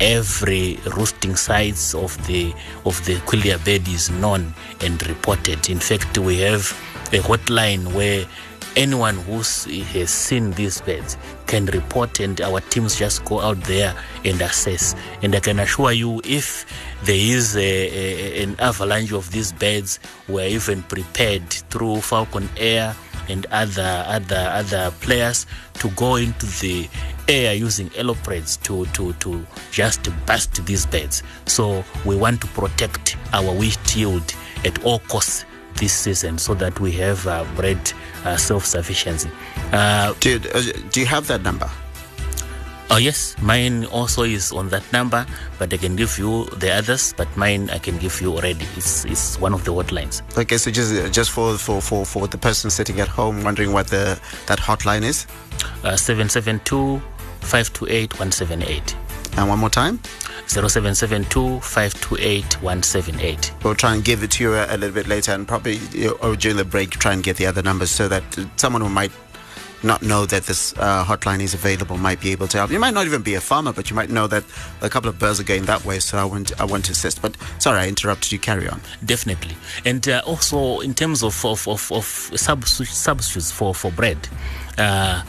every 0.00 0.78
roosting 0.96 1.36
sites 1.36 1.94
of 1.94 2.14
the 2.26 2.52
of 2.84 3.04
the 3.06 3.14
quelea 3.26 3.64
bed 3.64 3.86
is 3.88 4.10
known 4.10 4.54
and 4.80 5.06
reported. 5.08 5.68
In 5.70 5.78
fact, 5.78 6.18
we 6.18 6.38
have 6.40 6.72
a 7.12 7.18
hotline 7.18 7.92
where 7.94 8.26
anyone 8.76 9.16
who 9.16 9.36
has 9.38 10.10
seen 10.10 10.50
these 10.52 10.80
beds 10.80 11.16
can 11.46 11.66
report 11.66 12.20
and 12.20 12.40
our 12.40 12.60
teams 12.60 12.96
just 12.96 13.24
go 13.24 13.40
out 13.40 13.60
there 13.62 13.94
and 14.24 14.40
assess. 14.40 14.94
And 15.22 15.34
i 15.34 15.40
can 15.40 15.60
assure 15.60 15.92
you 15.92 16.20
if 16.24 16.66
there 17.04 17.16
is 17.16 17.56
a, 17.56 17.60
a, 17.60 18.42
an 18.42 18.56
avalanche 18.58 19.12
of 19.12 19.30
these 19.30 19.52
beds 19.52 20.00
we're 20.28 20.48
even 20.48 20.82
prepared 20.84 21.48
through 21.50 22.00
falcon 22.00 22.48
air 22.56 22.94
and 23.28 23.46
other 23.46 24.04
other 24.06 24.48
other 24.52 24.92
players 25.00 25.46
to 25.74 25.88
go 25.90 26.16
into 26.16 26.46
the 26.60 26.88
air 27.28 27.54
using 27.54 27.88
elopreds 27.90 28.60
to 28.62 28.86
to 28.86 29.12
to 29.14 29.46
just 29.70 30.08
bust 30.26 30.64
these 30.66 30.86
beds 30.86 31.22
so 31.46 31.84
we 32.04 32.16
want 32.16 32.40
to 32.40 32.46
protect 32.48 33.16
our 33.32 33.52
wheat 33.54 33.96
yield 33.96 34.34
at 34.64 34.82
all 34.84 34.98
costs 35.00 35.44
this 35.76 35.92
season 35.92 36.38
so 36.38 36.54
that 36.54 36.78
we 36.80 36.92
have 36.92 37.26
uh, 37.26 37.44
bread 37.56 37.92
uh, 38.24 38.36
self-sufficiency. 38.36 39.30
Uh, 39.72 40.14
do, 40.20 40.40
uh, 40.54 40.62
do 40.90 41.00
you 41.00 41.06
have 41.06 41.26
that 41.26 41.42
number? 41.42 41.70
Oh 42.90 42.98
yes, 42.98 43.34
mine 43.40 43.86
also 43.86 44.24
is 44.24 44.52
on 44.52 44.68
that 44.68 44.84
number, 44.92 45.26
but 45.58 45.72
I 45.72 45.78
can 45.78 45.96
give 45.96 46.18
you 46.18 46.44
the 46.58 46.70
others. 46.70 47.14
But 47.16 47.34
mine 47.36 47.70
I 47.70 47.78
can 47.78 47.96
give 47.98 48.20
you 48.20 48.32
already. 48.32 48.66
It's 48.76 49.04
it's 49.06 49.40
one 49.40 49.54
of 49.54 49.64
the 49.64 49.72
hotlines. 49.72 50.22
Okay, 50.36 50.58
so 50.58 50.70
just 50.70 51.12
just 51.12 51.30
for 51.30 51.56
for 51.56 51.80
for, 51.80 52.04
for 52.04 52.28
the 52.28 52.38
person 52.38 52.70
sitting 52.70 53.00
at 53.00 53.08
home 53.08 53.42
wondering 53.42 53.72
what 53.72 53.88
the 53.88 54.20
that 54.46 54.58
hotline 54.58 55.02
is. 55.02 55.26
Uh, 55.82 55.96
seven 55.96 56.28
seven 56.28 56.60
two 56.64 57.00
five 57.40 57.72
two 57.72 57.86
eight 57.88 58.18
one 58.20 58.30
seven 58.30 58.62
eight. 58.62 58.94
And 59.36 59.48
one 59.48 59.58
more 59.58 59.70
time. 59.70 60.00
0772 60.46 61.60
528 61.60 62.62
178. 62.62 63.52
We'll 63.64 63.74
try 63.74 63.94
and 63.94 64.04
give 64.04 64.22
it 64.22 64.30
to 64.32 64.44
you 64.44 64.54
a, 64.54 64.66
a 64.66 64.76
little 64.76 64.94
bit 64.94 65.06
later 65.06 65.32
and 65.32 65.48
probably 65.48 65.78
or 66.22 66.36
during 66.36 66.56
the 66.56 66.64
break 66.64 66.90
try 66.90 67.12
and 67.12 67.22
get 67.22 67.36
the 67.36 67.46
other 67.46 67.62
numbers 67.62 67.90
so 67.90 68.08
that 68.08 68.22
someone 68.56 68.82
who 68.82 68.88
might 68.88 69.10
not 69.84 70.02
know 70.02 70.24
that 70.26 70.44
this 70.44 70.72
uh, 70.78 71.04
hotline 71.04 71.40
is 71.40 71.54
available 71.54 71.98
might 71.98 72.20
be 72.20 72.32
able 72.32 72.48
to 72.48 72.56
help. 72.56 72.70
You 72.70 72.78
might 72.78 72.94
not 72.94 73.06
even 73.06 73.22
be 73.22 73.34
a 73.34 73.40
farmer, 73.40 73.72
but 73.72 73.90
you 73.90 73.96
might 73.96 74.08
know 74.08 74.26
that 74.26 74.44
a 74.80 74.88
couple 74.88 75.10
of 75.10 75.18
birds 75.18 75.38
are 75.40 75.44
going 75.44 75.64
that 75.66 75.84
way. 75.84 75.98
So 75.98 76.16
I 76.18 76.24
want 76.24 76.58
I 76.60 76.64
want 76.64 76.86
to 76.86 76.92
assist. 76.92 77.20
But 77.20 77.36
sorry, 77.58 77.80
I 77.80 77.88
interrupted 77.88 78.32
you. 78.32 78.38
Carry 78.38 78.68
on. 78.68 78.80
Definitely, 79.04 79.56
and 79.84 80.06
uh, 80.08 80.22
also 80.26 80.80
in 80.80 80.94
terms 80.94 81.22
of 81.22 81.44
of 81.44 81.68
of, 81.68 81.92
of 81.92 82.04
substitutes 82.04 83.52
for 83.52 83.74
for 83.74 83.90
bread. 83.92 84.28
Uh, 84.78 85.22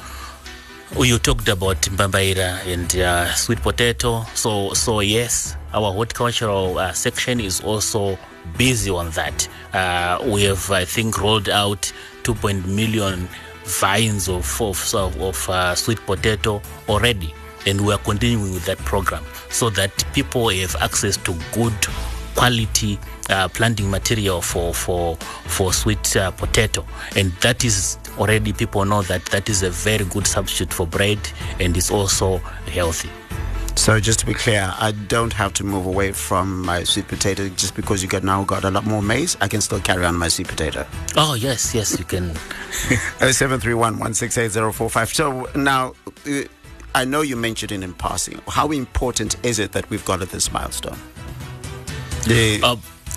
you 0.94 1.18
talked 1.20 1.48
about 1.50 1.82
mbambaira 1.92 2.60
and 2.66 2.96
uh, 2.96 3.34
sweet 3.36 3.62
potato. 3.62 4.26
So, 4.34 4.74
so 4.74 5.02
yes, 5.02 5.58
our 5.74 5.92
horticultural 5.92 6.78
uh, 6.78 6.94
section 6.94 7.40
is 7.40 7.62
also 7.62 8.18
busy 8.58 8.90
on 8.92 9.10
that. 9.12 9.48
Uh, 9.74 10.24
we 10.32 10.44
have, 10.44 10.72
I 10.72 10.86
think, 10.86 11.20
rolled 11.20 11.50
out 11.50 11.92
2. 12.24 12.36
million 12.68 13.28
vines 13.66 14.30
of 14.30 14.62
of, 14.62 14.96
of 14.96 15.50
uh, 15.50 15.76
sweet 15.76 16.00
potato 16.06 16.62
already, 16.88 17.34
and 17.66 17.86
we 17.86 17.94
are 17.94 18.00
continuing 18.00 18.54
with 18.54 18.66
that 18.66 18.78
program 18.80 19.24
so 19.50 19.70
that 19.72 19.92
people 20.14 20.50
have 20.50 20.76
access 20.82 21.18
to 21.18 21.36
good 21.52 21.74
quality 22.36 23.00
uh, 23.30 23.48
planting 23.48 23.90
material 23.90 24.42
for 24.42 24.74
for 24.74 25.16
for 25.48 25.74
sweet 25.74 26.16
uh, 26.16 26.32
potato, 26.32 26.86
and 27.16 27.32
that 27.42 27.64
is 27.66 27.98
already 28.18 28.54
people 28.54 28.86
know 28.86 29.02
that 29.04 29.26
that 29.26 29.50
is 29.50 29.64
a 29.64 29.70
very 29.70 30.06
good 30.06 30.28
substitute 30.28 30.74
for 30.74 30.88
bread 30.88 31.20
and 31.60 31.76
it's 31.76 31.92
also 31.92 32.38
healthy. 32.68 33.10
So 33.76 34.00
just 34.00 34.20
to 34.20 34.26
be 34.26 34.34
clear, 34.34 34.74
I 34.80 34.94
don't 34.94 35.34
have 35.34 35.54
to 35.54 35.64
move 35.64 35.86
away 35.86 36.12
from 36.14 36.62
my 36.66 36.84
sweet 36.86 37.08
potato 37.08 37.50
just 37.50 37.76
because 37.76 38.02
you 38.02 38.08
got 38.08 38.24
now 38.24 38.44
got 38.44 38.64
a 38.64 38.72
lot 38.72 38.86
more 38.86 39.02
maize. 39.02 39.38
I 39.42 39.48
can 39.48 39.62
still 39.62 39.80
carry 39.82 40.06
on 40.06 40.16
my 40.16 40.30
sweet 40.30 40.48
potato. 40.48 40.88
Oh 41.16 41.34
yes, 41.36 41.76
yes, 41.76 41.98
you 42.00 42.06
can. 42.06 42.34
Oh, 43.22 43.32
seven 43.32 43.60
three 43.60 43.74
one 43.74 44.00
one 44.00 44.14
six 44.14 44.38
eight 44.38 44.52
zero 44.52 44.72
four 44.72 44.90
five. 44.90 45.14
So 45.14 45.50
now, 45.56 45.94
uh, 46.28 46.42
I 46.94 47.06
know 47.06 47.22
you 47.22 47.36
mentioned 47.36 47.72
it 47.72 47.84
in 47.84 47.94
passing. 47.94 48.42
How 48.48 48.72
important 48.72 49.44
is 49.46 49.60
it 49.60 49.72
that 49.74 49.90
we've 49.90 50.04
got 50.06 50.22
at 50.22 50.30
this 50.30 50.52
milestone? 50.52 50.98
The 52.26 52.62
uh, 52.64 52.76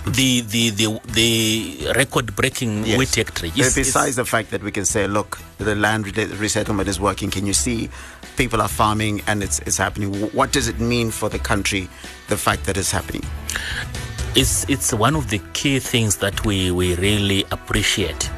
the 0.09 0.40
the 0.40 0.71
the, 0.71 1.01
the 1.12 1.92
record 1.97 2.35
breaking 2.35 2.85
yes. 2.85 2.99
wheat 2.99 3.14
hectare. 3.14 3.51
Yes, 3.55 3.75
Besides 3.75 4.16
the 4.16 4.25
fact 4.25 4.51
that 4.51 4.62
we 4.62 4.71
can 4.71 4.85
say, 4.85 5.07
look, 5.07 5.38
the 5.59 5.75
land 5.75 6.16
resettlement 6.38 6.88
is 6.88 7.01
working. 7.01 7.31
Can 7.31 7.47
you 7.47 7.55
see 7.55 7.88
people 8.37 8.61
are 8.61 8.68
farming 8.68 9.23
and 9.27 9.42
it's 9.42 9.59
it's 9.61 9.77
happening? 9.77 10.14
What 10.33 10.53
does 10.53 10.68
it 10.68 10.81
mean 10.81 11.11
for 11.11 11.29
the 11.29 11.38
country? 11.38 11.88
The 12.29 12.37
fact 12.37 12.64
that 12.64 12.77
it's 12.77 12.90
happening. 12.90 13.25
It's 14.35 14.68
it's 14.68 14.92
one 14.92 15.16
of 15.16 15.31
the 15.31 15.40
key 15.53 15.79
things 15.79 16.16
that 16.18 16.44
we 16.44 16.71
we 16.71 16.94
really 16.97 17.44
appreciate. 17.51 18.31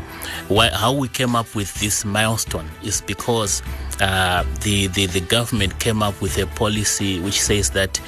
Why, 0.50 0.68
how 0.68 0.92
we 0.92 1.06
came 1.06 1.36
up 1.36 1.54
with 1.54 1.72
this 1.78 2.04
milestone 2.04 2.68
is 2.82 3.00
because 3.02 3.62
uh, 4.00 4.44
the, 4.62 4.88
the, 4.88 5.06
the 5.06 5.20
government 5.20 5.78
came 5.78 6.02
up 6.02 6.20
with 6.20 6.36
a 6.38 6.46
policy 6.48 7.20
which 7.20 7.40
says 7.40 7.70
that 7.70 7.98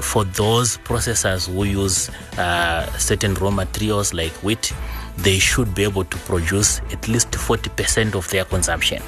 for 0.00 0.24
those 0.24 0.78
processors 0.78 1.46
who 1.48 1.62
use 1.62 2.10
uh, 2.38 2.86
certain 2.98 3.34
raw 3.34 3.52
materials 3.52 4.12
like 4.12 4.32
wheat, 4.42 4.72
they 5.18 5.38
should 5.38 5.76
be 5.76 5.84
able 5.84 6.02
to 6.02 6.16
produce 6.18 6.80
at 6.90 7.06
least 7.06 7.30
40% 7.30 8.16
of 8.16 8.28
their 8.30 8.46
consumption. 8.46 9.00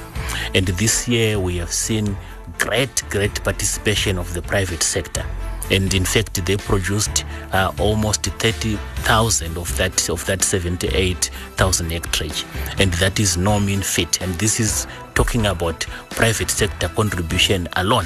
And 0.53 0.65
this 0.65 1.05
year 1.05 1.37
we 1.37 1.57
have 1.57 1.73
seen 1.73 2.15
great, 2.59 3.03
great 3.09 3.43
participation 3.43 4.17
of 4.17 4.33
the 4.33 4.41
private 4.41 4.83
sector 4.83 5.25
and 5.71 5.93
in 5.93 6.05
fact 6.05 6.45
they 6.45 6.57
produced 6.57 7.25
uh, 7.53 7.71
almost 7.79 8.23
30,000 8.25 9.57
of 9.57 9.77
that 9.77 10.09
of 10.09 10.25
that 10.25 10.43
78,000 10.43 11.91
hectares 11.91 12.45
and 12.79 12.93
that 12.93 13.19
is 13.19 13.37
no 13.37 13.59
mean 13.59 13.81
feat 13.81 14.21
and 14.21 14.33
this 14.35 14.59
is 14.59 14.87
talking 15.15 15.45
about 15.47 15.81
private 16.11 16.49
sector 16.51 16.87
contribution 16.89 17.67
alone 17.73 18.05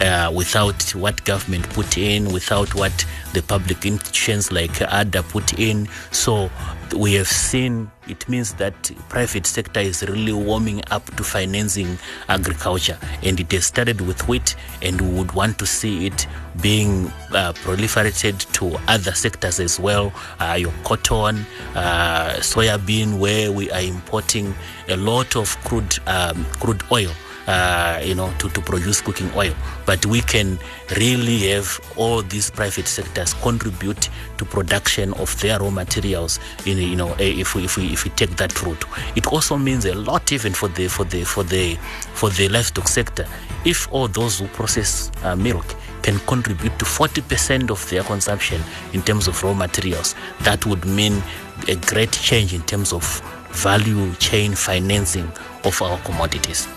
uh, 0.00 0.30
without 0.34 0.82
what 0.94 1.24
government 1.24 1.68
put 1.70 1.98
in, 1.98 2.30
without 2.32 2.74
what 2.74 3.04
the 3.32 3.42
public 3.42 3.84
institutions 3.84 4.52
like 4.52 4.70
ARDA 4.72 5.22
put 5.28 5.58
in. 5.58 5.88
So 6.10 6.50
we 6.96 7.14
have 7.14 7.28
seen 7.28 7.90
it 8.08 8.28
means 8.28 8.54
that 8.54 8.90
private 9.08 9.46
sector 9.46 9.80
is 9.80 10.02
really 10.02 10.32
warming 10.32 10.82
up 10.90 11.04
to 11.16 11.24
financing 11.24 11.98
agriculture. 12.28 12.98
And 13.22 13.38
it 13.38 13.52
has 13.52 13.66
started 13.66 14.00
with 14.00 14.26
wheat 14.28 14.56
and 14.82 15.00
we 15.00 15.18
would 15.18 15.32
want 15.32 15.58
to 15.58 15.66
see 15.66 16.06
it 16.06 16.26
being 16.60 17.06
uh, 17.32 17.52
proliferated 17.52 18.50
to 18.52 18.76
other 18.88 19.12
sectors 19.12 19.60
as 19.60 19.78
well 19.78 20.12
uh, 20.40 20.56
your 20.58 20.72
cotton 20.84 21.46
uh, 21.74 22.34
soya 22.38 22.84
bean 22.84 23.20
where 23.20 23.52
we 23.52 23.70
are 23.70 23.80
importing 23.80 24.54
a 24.88 24.96
lot 24.96 25.36
of 25.36 25.56
crude 25.64 25.98
um, 26.06 26.44
crude 26.58 26.82
oil 26.90 27.10
uh, 27.48 27.98
you 28.04 28.14
know, 28.14 28.30
to, 28.38 28.48
to 28.50 28.60
produce 28.60 29.00
cooking 29.00 29.30
oil. 29.34 29.54
But 29.86 30.04
we 30.04 30.20
can 30.20 30.58
really 30.96 31.48
have 31.50 31.80
all 31.96 32.22
these 32.22 32.50
private 32.50 32.86
sectors 32.86 33.32
contribute 33.34 34.10
to 34.36 34.44
production 34.44 35.14
of 35.14 35.38
their 35.40 35.58
raw 35.58 35.70
materials. 35.70 36.38
In, 36.66 36.76
you 36.76 36.94
know, 36.94 37.14
eh, 37.14 37.40
if 37.40 37.54
we, 37.54 37.64
if 37.64 37.78
we 37.78 37.86
if 37.86 38.04
we 38.04 38.10
take 38.10 38.36
that 38.36 38.62
route, 38.62 38.84
it 39.16 39.26
also 39.26 39.56
means 39.56 39.86
a 39.86 39.94
lot 39.94 40.30
even 40.30 40.52
for 40.52 40.68
the 40.68 40.88
for 40.88 41.04
the 41.04 41.24
for 41.24 41.42
the 41.42 41.76
for 42.12 42.28
the 42.28 42.48
livestock 42.48 42.86
sector. 42.86 43.26
If 43.64 43.90
all 43.90 44.08
those 44.08 44.38
who 44.38 44.46
process 44.48 45.10
uh, 45.24 45.34
milk 45.34 45.74
can 46.02 46.18
contribute 46.20 46.78
to 46.78 46.84
40% 46.84 47.70
of 47.70 47.88
their 47.90 48.02
consumption 48.02 48.62
in 48.92 49.02
terms 49.02 49.26
of 49.26 49.42
raw 49.42 49.52
materials. 49.52 50.14
That 50.42 50.64
would 50.64 50.84
mean 50.84 51.22
a 51.66 51.74
great 51.74 52.12
change 52.12 52.54
in 52.54 52.62
terms 52.62 52.92
of 52.92 53.04
value 53.50 54.14
chain 54.14 54.54
financing 54.54 55.30
of 55.64 55.80
our 55.82 55.98
commodities. 56.00 56.68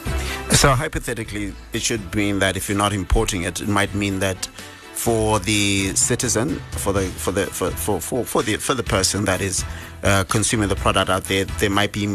So 0.51 0.71
hypothetically, 0.71 1.53
it 1.73 1.81
should 1.81 2.13
mean 2.13 2.39
that 2.39 2.57
if 2.57 2.69
you're 2.69 2.77
not 2.77 2.93
importing 2.93 3.43
it, 3.43 3.61
it 3.61 3.67
might 3.67 3.93
mean 3.95 4.19
that 4.19 4.47
for 4.93 5.39
the 5.39 5.95
citizen, 5.95 6.59
for 6.71 6.93
the 6.93 7.01
for 7.01 7.31
the 7.31 7.47
for 7.47 7.71
for, 7.71 7.99
for, 7.99 8.25
for 8.25 8.43
the 8.43 8.57
for 8.57 8.75
the 8.75 8.83
person 8.83 9.25
that 9.25 9.41
is 9.41 9.63
uh, 10.03 10.23
consuming 10.25 10.69
the 10.69 10.75
product 10.75 11.09
out 11.09 11.23
there, 11.25 11.45
there 11.45 11.69
might 11.69 11.91
be 11.91 12.07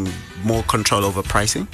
more 0.43 0.63
control 0.63 1.03
over 1.03 1.23
pricing. 1.23 1.67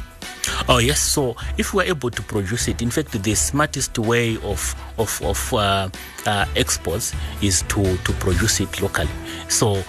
Oh 0.68 0.78
yes. 0.78 1.00
So 1.00 1.36
if 1.58 1.74
we're 1.74 1.84
able 1.84 2.10
to 2.10 2.22
produce 2.22 2.68
it, 2.68 2.82
in 2.82 2.90
fact, 2.90 3.12
the 3.12 3.36
smartest 3.36 4.00
way 4.00 4.38
of 4.38 4.76
of 4.98 5.22
of 5.22 5.54
uh, 5.54 5.90
uh, 6.26 6.46
exports 6.56 7.14
is 7.42 7.62
to 7.70 7.98
to 7.98 8.14
produce 8.14 8.60
it 8.60 8.82
locally. 8.82 9.10
So 9.50 9.84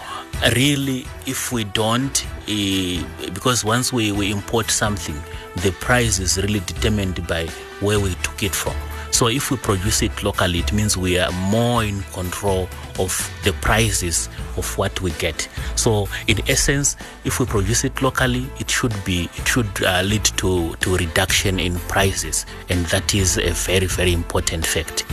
really, 0.54 1.06
if 1.26 1.52
we 1.52 1.64
don't, 1.64 2.24
uh, 2.26 3.30
because 3.32 3.64
once 3.64 3.92
we, 3.92 4.12
we 4.12 4.30
import 4.30 4.70
something, 4.70 5.16
the 5.56 5.72
price 5.80 6.18
is 6.18 6.36
really 6.38 6.60
determined 6.60 7.26
by 7.26 7.46
where 7.80 8.00
we 8.00 8.14
took 8.22 8.42
it 8.42 8.54
from. 8.54 8.74
So 9.10 9.28
if 9.28 9.52
we 9.52 9.56
produce 9.56 10.02
it 10.02 10.24
locally, 10.24 10.58
it 10.58 10.72
means 10.72 10.96
we 10.96 11.20
are 11.20 11.30
more 11.48 11.84
in 11.84 12.02
control 12.12 12.68
of 12.98 13.32
the 13.44 13.52
prices 13.60 14.28
of 14.56 14.76
what 14.76 15.00
we 15.00 15.12
get. 15.12 15.48
So 15.76 16.08
in 16.26 16.40
essence, 16.48 16.96
if 17.24 17.38
we 17.38 17.46
produce 17.46 17.84
it 17.84 18.02
locally, 18.02 18.50
it 18.58 18.68
should 18.68 18.92
be 19.04 19.28
it 19.36 19.46
should 19.46 19.68
uh, 19.84 20.02
lead 20.02 20.24
to 20.38 20.74
to 20.74 20.96
reduction 20.96 21.60
in 21.60 21.78
prices, 21.86 22.44
and 22.68 22.84
that 22.86 23.14
is 23.14 23.38
a 23.38 23.50
very 23.50 23.86
very 23.86 24.12
important 24.12 24.66
fact. 24.66 25.04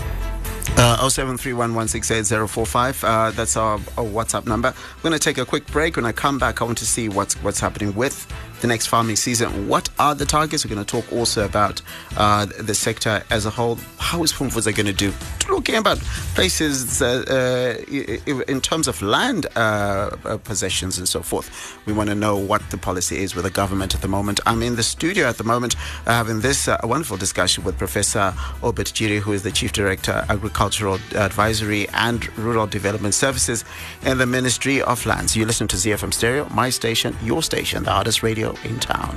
Uh, 0.78 0.98
0731168045. 1.08 3.04
Uh, 3.04 3.32
that's 3.32 3.56
our, 3.58 3.74
our 3.74 4.06
WhatsApp 4.06 4.46
number. 4.46 4.74
We're 4.98 5.10
going 5.10 5.20
to 5.20 5.24
take 5.24 5.38
a 5.38 5.46
quick 5.46 5.68
break. 5.68 5.96
When 5.98 6.06
I 6.06 6.12
come 6.12 6.40
back, 6.40 6.62
I 6.62 6.66
want 6.66 6.78
to 6.80 6.86
see 6.86 7.10
what's 7.10 7.36
what's 7.44 7.60
happening 7.60 7.94
with 7.96 8.26
the 8.62 8.68
next 8.68 8.88
farming 8.88 9.16
season. 9.16 9.68
What 9.68 9.90
are 10.00 10.16
the 10.16 10.26
targets? 10.26 10.64
We're 10.64 10.74
going 10.74 10.86
to 10.86 11.02
talk 11.02 11.12
also 11.12 11.46
about 11.46 11.82
uh, 12.18 12.46
the 12.46 12.76
sector 12.76 13.24
as 13.30 13.46
a 13.46 13.50
whole. 13.50 13.78
How 13.98 14.24
is 14.24 14.32
Pfumvudza 14.32 14.76
going 14.76 14.86
to 14.86 14.94
do? 14.94 15.12
Talking 15.40 15.76
about 15.76 15.98
places 16.36 17.02
uh, 17.02 17.24
uh, 17.28 18.44
in 18.48 18.62
terms 18.62 18.88
of 18.88 19.02
land 19.02 19.48
uh, 19.56 20.16
uh, 20.26 20.38
possessions 20.38 20.98
and 20.98 21.08
so 21.08 21.22
forth. 21.22 21.78
We 21.86 21.94
want 21.94 22.10
to 22.10 22.16
know 22.16 22.38
what 22.38 22.62
the 22.70 22.78
policy 22.78 23.18
is 23.24 23.36
with 23.36 23.46
the 23.46 23.52
government 23.52 23.96
at 23.96 24.02
the 24.02 24.08
moment. 24.08 24.40
I'm 24.46 24.62
in 24.62 24.76
the 24.76 24.84
studio 24.84 25.28
at 25.28 25.38
the 25.38 25.44
moment 25.44 25.74
having 26.06 26.42
this 26.42 26.68
uh, 26.68 26.78
wonderful 26.84 27.18
discussion 27.18 27.64
with 27.64 27.78
Professor 27.78 28.34
Obert 28.64 28.88
Jiri, 28.88 29.20
who 29.20 29.34
is 29.34 29.44
the 29.44 29.52
Chief 29.52 29.74
Director, 29.74 30.26
Agricultural 30.30 31.00
Advisory 31.16 31.90
and 31.90 32.36
Rural 32.38 32.68
Development 32.68 33.14
Services 33.14 33.66
in 34.04 34.20
the 34.20 34.26
Ministry 34.26 34.82
of 34.82 35.06
Lands. 35.06 35.36
You 35.36 35.46
listen 35.46 35.68
to 35.70 35.76
ZFM 35.76 36.14
Stereo, 36.14 36.48
my 36.50 36.70
station, 36.70 37.18
your 37.24 37.42
station, 37.42 37.84
the 37.84 37.92
hardest 37.92 38.22
radio 38.22 38.51
in 38.64 38.80
town. 38.80 39.16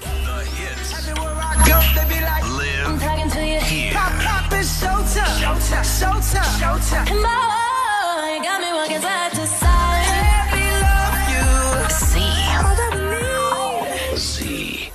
The 0.00 0.44
hits. 0.56 1.08
Live 2.56 3.62
here. 3.62 3.92
Showtime, 4.62 5.84
showtime, 5.98 6.50
showtime. 6.60 7.06
Come 7.06 7.24
on, 7.24 8.36
you 8.36 8.42
got 8.42 8.60
me 8.60 8.72
walking 8.72 9.00
side 9.00 9.32
to 9.32 9.46
side. 9.46 10.04
Let 10.08 10.52
me 10.54 10.64
love 10.86 11.18
you. 11.32 11.46
Z. 11.90 12.10
All 12.58 12.74
that 12.80 12.92
we 12.94 13.00
need. 14.10 14.18
Z. 14.18 14.92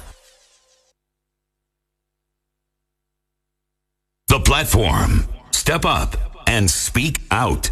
The 4.27 4.39
platform. 4.39 5.25
Step 5.51 5.85
up 5.85 6.15
and 6.47 6.69
speak 6.69 7.19
out. 7.31 7.69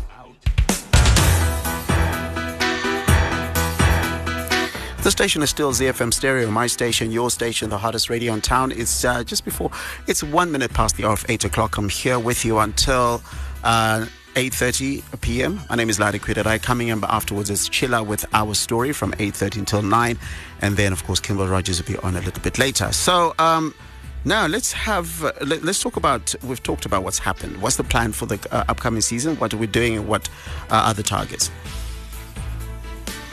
The 5.06 5.12
station 5.12 5.44
is 5.44 5.52
still 5.52 5.72
ZFM 5.72 6.12
Stereo, 6.12 6.50
my 6.50 6.66
station, 6.66 7.12
your 7.12 7.30
station, 7.30 7.70
the 7.70 7.78
hottest 7.78 8.10
radio 8.10 8.34
in 8.34 8.42
town. 8.42 8.72
It's 8.72 9.06
uh, 9.06 9.24
just 9.24 9.46
before, 9.46 9.70
it's 10.08 10.24
one 10.24 10.52
minute 10.52 10.74
past 10.74 10.98
the 10.98 11.06
hour 11.06 11.14
of 11.14 11.24
8 11.30 11.46
o'clock. 11.46 11.78
I'm 11.78 11.90
here 11.90 12.18
with 12.18 12.44
you 12.44 12.58
until 12.58 13.22
uh, 13.64 14.08
8.30 14.34 15.22
p.m. 15.22 15.62
My 15.70 15.76
name 15.76 15.92
is 15.92 16.00
Ladi 16.00 16.18
Kwidarai. 16.18 16.60
Coming 16.60 16.90
up 16.90 17.04
afterwards 17.04 17.52
is 17.52 17.70
Chilla 17.70 18.04
with 18.04 18.26
Our 18.34 18.56
Story 18.56 18.94
from 18.94 19.12
8.30 19.12 19.58
until 19.60 19.84
9. 19.84 20.18
And 20.62 20.76
then, 20.76 20.92
of 20.92 21.04
course, 21.04 21.20
Kimball 21.20 21.50
Rogers 21.50 21.80
will 21.80 21.88
be 21.88 22.00
on 22.00 22.16
a 22.16 22.22
little 22.22 22.42
bit 22.42 22.58
later. 22.58 22.92
So, 22.92 23.36
um, 23.38 23.76
now 24.24 24.48
let's 24.48 24.72
have 24.72 25.24
uh, 25.24 25.34
let, 25.42 25.64
us 25.64 25.80
talk 25.80 25.98
about 25.98 26.34
we've 26.42 26.64
talked 26.64 26.88
about 26.88 27.04
what's 27.04 27.20
happened 27.20 27.62
what's 27.62 27.76
the 27.76 27.84
plan 27.84 28.12
for 28.12 28.26
the 28.26 28.40
uh, 28.50 28.64
upcoming 28.70 29.02
season 29.02 29.36
what 29.36 29.54
are 29.54 29.58
we 29.58 29.68
doing 29.68 29.98
and 29.98 30.08
what 30.08 30.28
uh, 30.72 30.86
are 30.88 30.96
the 30.96 31.04
targets 31.04 31.52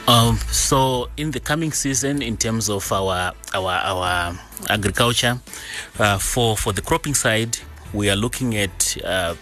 Um, 0.05 0.37
so 0.51 1.09
in 1.15 1.31
the 1.31 1.39
coming 1.39 1.71
season, 1.71 2.21
in 2.21 2.35
terms 2.35 2.69
of 2.69 2.91
our 2.91 3.31
our 3.53 3.71
our 3.71 4.37
agriculture, 4.69 5.39
uh, 5.97 6.17
for 6.17 6.57
for 6.57 6.73
the 6.73 6.81
cropping 6.81 7.13
side, 7.13 7.57
we 7.93 8.09
are 8.09 8.15
looking 8.17 8.57
at 8.57 8.97
uh, 9.05 9.35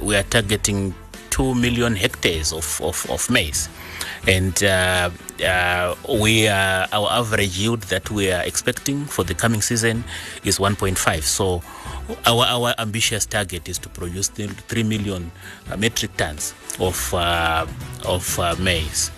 we 0.00 0.14
are 0.14 0.22
targeting 0.22 0.94
two 1.30 1.52
million 1.54 1.96
hectares 1.96 2.52
of 2.52 2.80
of, 2.80 3.10
of 3.10 3.28
maize, 3.28 3.68
and 4.28 4.62
uh, 4.62 5.10
uh, 5.44 5.94
we 6.20 6.46
are, 6.46 6.86
our 6.92 7.10
average 7.10 7.58
yield 7.58 7.82
that 7.90 8.08
we 8.10 8.30
are 8.30 8.44
expecting 8.44 9.04
for 9.04 9.24
the 9.24 9.34
coming 9.34 9.60
season 9.62 10.04
is 10.44 10.58
1.5. 10.58 11.22
So 11.22 11.62
our 12.24 12.44
our 12.44 12.74
ambitious 12.78 13.26
target 13.26 13.68
is 13.68 13.78
to 13.78 13.88
produce 13.88 14.28
th- 14.28 14.50
three 14.70 14.84
million 14.84 15.32
metric 15.76 16.16
tons 16.16 16.54
of 16.78 17.12
uh, 17.14 17.66
of 18.04 18.38
uh, 18.38 18.54
maize. 18.60 19.10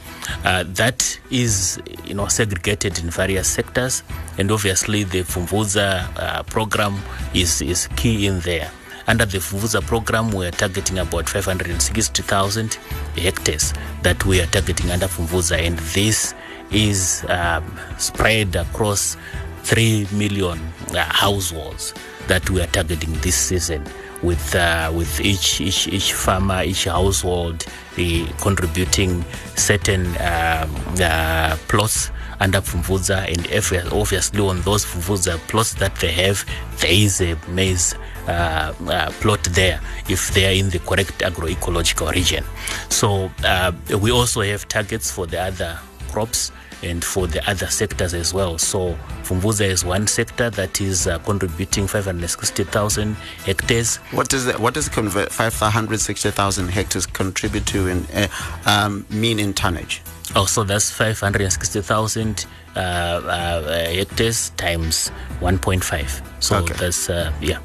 Uh, 0.44 0.64
that 0.66 1.18
is, 1.30 1.80
you 2.04 2.14
know, 2.14 2.26
segregated 2.26 2.98
in 2.98 3.10
various 3.10 3.48
sectors, 3.48 4.02
and 4.38 4.50
obviously 4.50 5.04
the 5.04 5.20
Pfumvudza 5.22 6.08
uh, 6.16 6.42
program 6.44 6.98
is 7.34 7.62
is 7.62 7.88
key 7.96 8.26
in 8.26 8.40
there. 8.40 8.70
Under 9.06 9.26
the 9.26 9.38
Pfumvudza 9.38 9.82
program, 9.82 10.30
we 10.30 10.46
are 10.46 10.50
targeting 10.50 10.98
about 10.98 11.28
560,000 11.28 12.74
hectares 13.16 13.74
that 14.02 14.24
we 14.24 14.40
are 14.40 14.46
targeting 14.46 14.90
under 14.90 15.06
Pfumvudza, 15.06 15.58
and 15.58 15.78
this 15.78 16.34
is 16.70 17.24
um, 17.28 17.78
spread 17.98 18.54
across 18.56 19.16
3 19.64 20.06
million 20.12 20.58
uh, 20.94 21.04
households 21.04 21.92
that 22.28 22.48
we 22.50 22.60
are 22.60 22.66
targeting 22.68 23.12
this 23.20 23.36
season 23.36 23.84
with 24.22 24.54
uh, 24.54 24.92
with 24.94 25.20
each, 25.20 25.61
each 25.61 25.88
each 25.88 26.12
farmer 26.12 26.62
each 26.62 26.85
household 26.85 27.64
uh, 27.98 28.26
contributing 28.40 29.24
certain 29.56 30.06
um, 30.18 30.74
uh, 31.00 31.56
plots 31.68 32.11
under 32.40 32.61
Pfumvudza 32.61 33.26
and 33.28 33.46
if- 33.46 33.92
obviously 33.92 34.40
on 34.40 34.61
those 34.62 34.85
Pfumvudza 34.85 35.38
plots 35.48 35.74
that 35.74 35.94
they 35.96 36.11
have 36.12 36.44
there 36.78 36.92
is 36.92 37.20
a 37.20 37.37
maize 37.48 37.94
uh, 38.28 38.72
uh, 38.88 39.11
plot 39.20 39.42
there 39.44 39.80
if 40.09 40.33
they 40.35 40.46
are 40.46 40.52
in 40.59 40.70
the 40.70 40.78
correct 40.80 41.18
agroecological 41.20 42.11
region. 42.12 42.44
So 42.88 43.30
uh, 43.44 43.72
we 44.00 44.11
also 44.11 44.42
have 44.42 44.68
targets 44.68 45.11
for 45.11 45.26
the 45.26 45.40
other 45.40 45.78
crops 46.12 46.52
and 46.82 47.04
for 47.04 47.26
the 47.26 47.48
other 47.50 47.66
sectors 47.66 48.14
as 48.14 48.32
well. 48.34 48.58
So 48.58 48.96
Pfumvudza 49.22 49.66
is 49.68 49.84
one 49.84 50.06
sector 50.06 50.50
that 50.50 50.80
is 50.80 51.06
uh, 51.06 51.18
contributing 51.20 51.86
560,000 51.86 53.14
hectares. 53.44 53.96
What 54.12 54.28
does 54.28 54.44
that, 54.46 54.58
what 54.60 54.74
does 54.74 54.88
convert 54.88 55.30
560,000 55.32 56.68
hectares 56.68 57.06
contribute 57.06 57.66
to 57.66 57.88
in 57.88 58.06
uh, 58.14 58.28
um, 58.66 59.06
mean 59.10 59.38
in 59.38 59.52
tonnage? 59.54 60.02
Oh, 60.36 60.46
so 60.46 60.62
that's 60.64 60.90
560,000 60.90 62.46
uh, 62.76 62.78
uh, 62.78 63.84
hectares 63.90 64.50
times 64.50 65.10
1.5. 65.40 66.22
So 66.42 66.56
Okay. 66.58 66.74
that's, 66.74 67.10
uh, 67.10 67.32
yeah. 67.40 67.58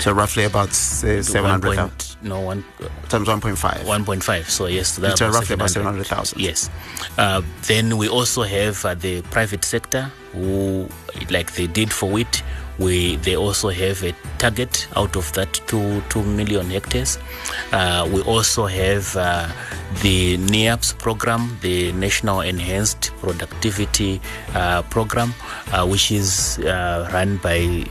So 0.00 0.12
roughly 0.12 0.44
about 0.44 0.72
say, 0.72 1.16
One 1.16 1.24
700,000 1.24 1.88
point- 1.88 2.16
No, 2.22 2.40
one, 2.40 2.64
times 3.08 3.28
1.5. 3.28 3.84
1.5. 3.84 4.48
So 4.50 4.66
yes, 4.66 4.96
that's 4.96 5.20
roughly 5.20 5.54
about 5.54 5.70
700,000. 5.70 6.40
Yes. 6.40 6.70
Uh, 7.18 7.42
then 7.66 7.96
we 7.98 8.08
also 8.08 8.42
have 8.42 8.84
uh, 8.84 8.94
the 8.94 9.22
private 9.30 9.64
sector 9.64 10.10
who, 10.32 10.88
like 11.30 11.52
they 11.52 11.66
did 11.66 11.92
for 11.92 12.10
wheat, 12.10 12.42
we 12.78 13.16
they 13.16 13.36
also 13.36 13.68
have 13.68 14.02
a 14.02 14.14
target 14.38 14.88
out 14.96 15.14
of 15.16 15.30
that 15.34 15.52
two 15.66 16.00
two 16.08 16.22
million 16.22 16.70
hectares. 16.70 17.18
Uh, 17.72 18.08
we 18.10 18.22
also 18.22 18.64
have 18.66 19.14
uh, 19.16 19.48
the 20.02 20.38
NEAPS 20.38 20.94
program, 20.94 21.58
the 21.60 21.92
National 21.92 22.40
Enhanced 22.40 23.12
Productivity 23.20 24.18
uh, 24.54 24.80
Program, 24.88 25.34
uh, 25.72 25.86
which 25.86 26.10
is 26.10 26.58
uh, 26.60 27.10
run 27.12 27.36
by 27.38 27.84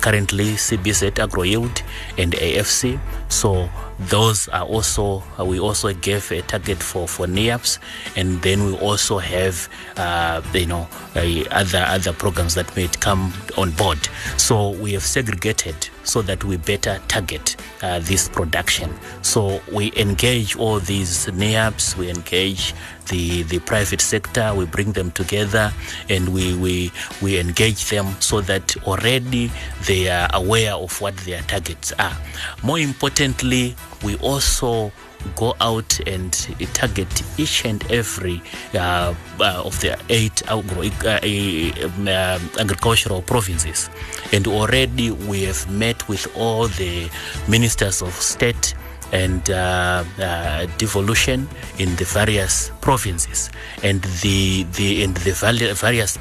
currently 0.00 0.54
CBZ 0.54 1.18
Agro 1.18 1.42
Yield 1.42 1.82
and 2.18 2.32
AFC. 2.32 2.98
So 3.28 3.68
those 3.98 4.48
are 4.48 4.64
also 4.64 5.22
uh, 5.38 5.44
we 5.44 5.58
also 5.60 5.92
gave 5.92 6.30
a 6.32 6.42
target 6.42 6.82
for 6.82 7.06
for 7.08 7.26
NEAPs, 7.26 7.78
and 8.16 8.42
then 8.42 8.64
we 8.66 8.76
also 8.78 9.18
have 9.18 9.68
uh, 9.96 10.42
you 10.52 10.66
know 10.66 10.88
uh, 11.14 11.44
other 11.50 11.84
other 11.88 12.12
programs 12.12 12.54
that 12.54 12.74
may 12.76 12.88
come 12.88 13.32
on 13.56 13.70
board. 13.72 13.98
So 14.36 14.70
we 14.70 14.92
have 14.92 15.02
segregated 15.04 15.88
so 16.04 16.22
that 16.22 16.44
we 16.44 16.56
better 16.56 17.00
target 17.08 17.56
uh, 17.82 17.98
this 18.00 18.28
production. 18.28 18.92
So 19.22 19.60
we 19.72 19.92
engage 19.96 20.56
all 20.56 20.78
these 20.80 21.26
NEAPs, 21.26 21.96
we 21.96 22.10
engage 22.10 22.74
the, 23.08 23.42
the 23.44 23.58
private 23.60 24.00
sector, 24.00 24.54
we 24.54 24.66
bring 24.66 24.92
them 24.92 25.10
together 25.10 25.72
and 26.08 26.28
we, 26.32 26.54
we, 26.56 26.92
we 27.20 27.38
engage 27.38 27.90
them 27.90 28.16
so 28.20 28.40
that 28.42 28.76
already 28.86 29.50
they 29.86 30.08
are 30.08 30.28
aware 30.32 30.74
of 30.74 31.00
what 31.00 31.16
their 31.18 31.42
targets 31.42 31.92
are. 31.98 32.16
More 32.62 32.78
importantly, 32.78 33.76
we 34.02 34.16
also 34.18 34.92
go 35.36 35.54
out 35.60 35.98
and 36.06 36.32
target 36.74 37.08
each 37.38 37.64
and 37.64 37.84
every 37.90 38.42
uh, 38.74 39.14
uh, 39.40 39.62
of 39.64 39.80
the 39.80 39.98
eight 40.08 40.42
uh, 40.50 40.58
um, 40.58 42.08
um, 42.08 42.50
agricultural 42.58 43.22
provinces. 43.22 43.90
And 44.32 44.46
already 44.46 45.10
we 45.10 45.42
have 45.44 45.70
met 45.70 46.06
with 46.08 46.26
all 46.36 46.68
the 46.68 47.10
ministers 47.48 48.02
of 48.02 48.12
state 48.14 48.74
and 49.12 49.48
uh, 49.50 50.04
uh, 50.18 50.66
devolution 50.78 51.48
in 51.78 51.94
the 51.96 52.04
various 52.04 52.70
provinces 52.80 53.50
and 53.82 54.02
the 54.22 54.64
the 54.74 55.04
and 55.04 55.16
the 55.18 55.32
various 55.74 56.18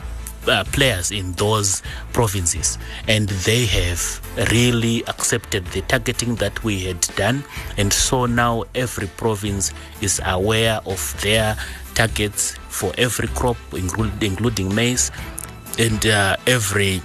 uh, 0.47 0.63
players 0.65 1.11
in 1.11 1.31
those 1.33 1.81
provinces. 2.11 2.77
And 3.07 3.29
they 3.29 3.65
have 3.65 4.49
really 4.51 5.03
accepted 5.05 5.65
the 5.67 5.81
targeting 5.81 6.35
that 6.35 6.63
we 6.63 6.81
had 6.81 7.01
done. 7.15 7.43
And 7.77 7.91
so 7.91 8.25
now 8.25 8.63
every 8.75 9.07
province 9.07 9.71
is 10.01 10.21
aware 10.25 10.79
of 10.85 11.21
their 11.21 11.55
targets 11.93 12.55
for 12.69 12.91
every 12.97 13.27
crop 13.29 13.57
including, 13.73 14.73
maize 14.73 15.11
and 15.77 16.05
uh, 16.05 16.35
every 16.47 17.01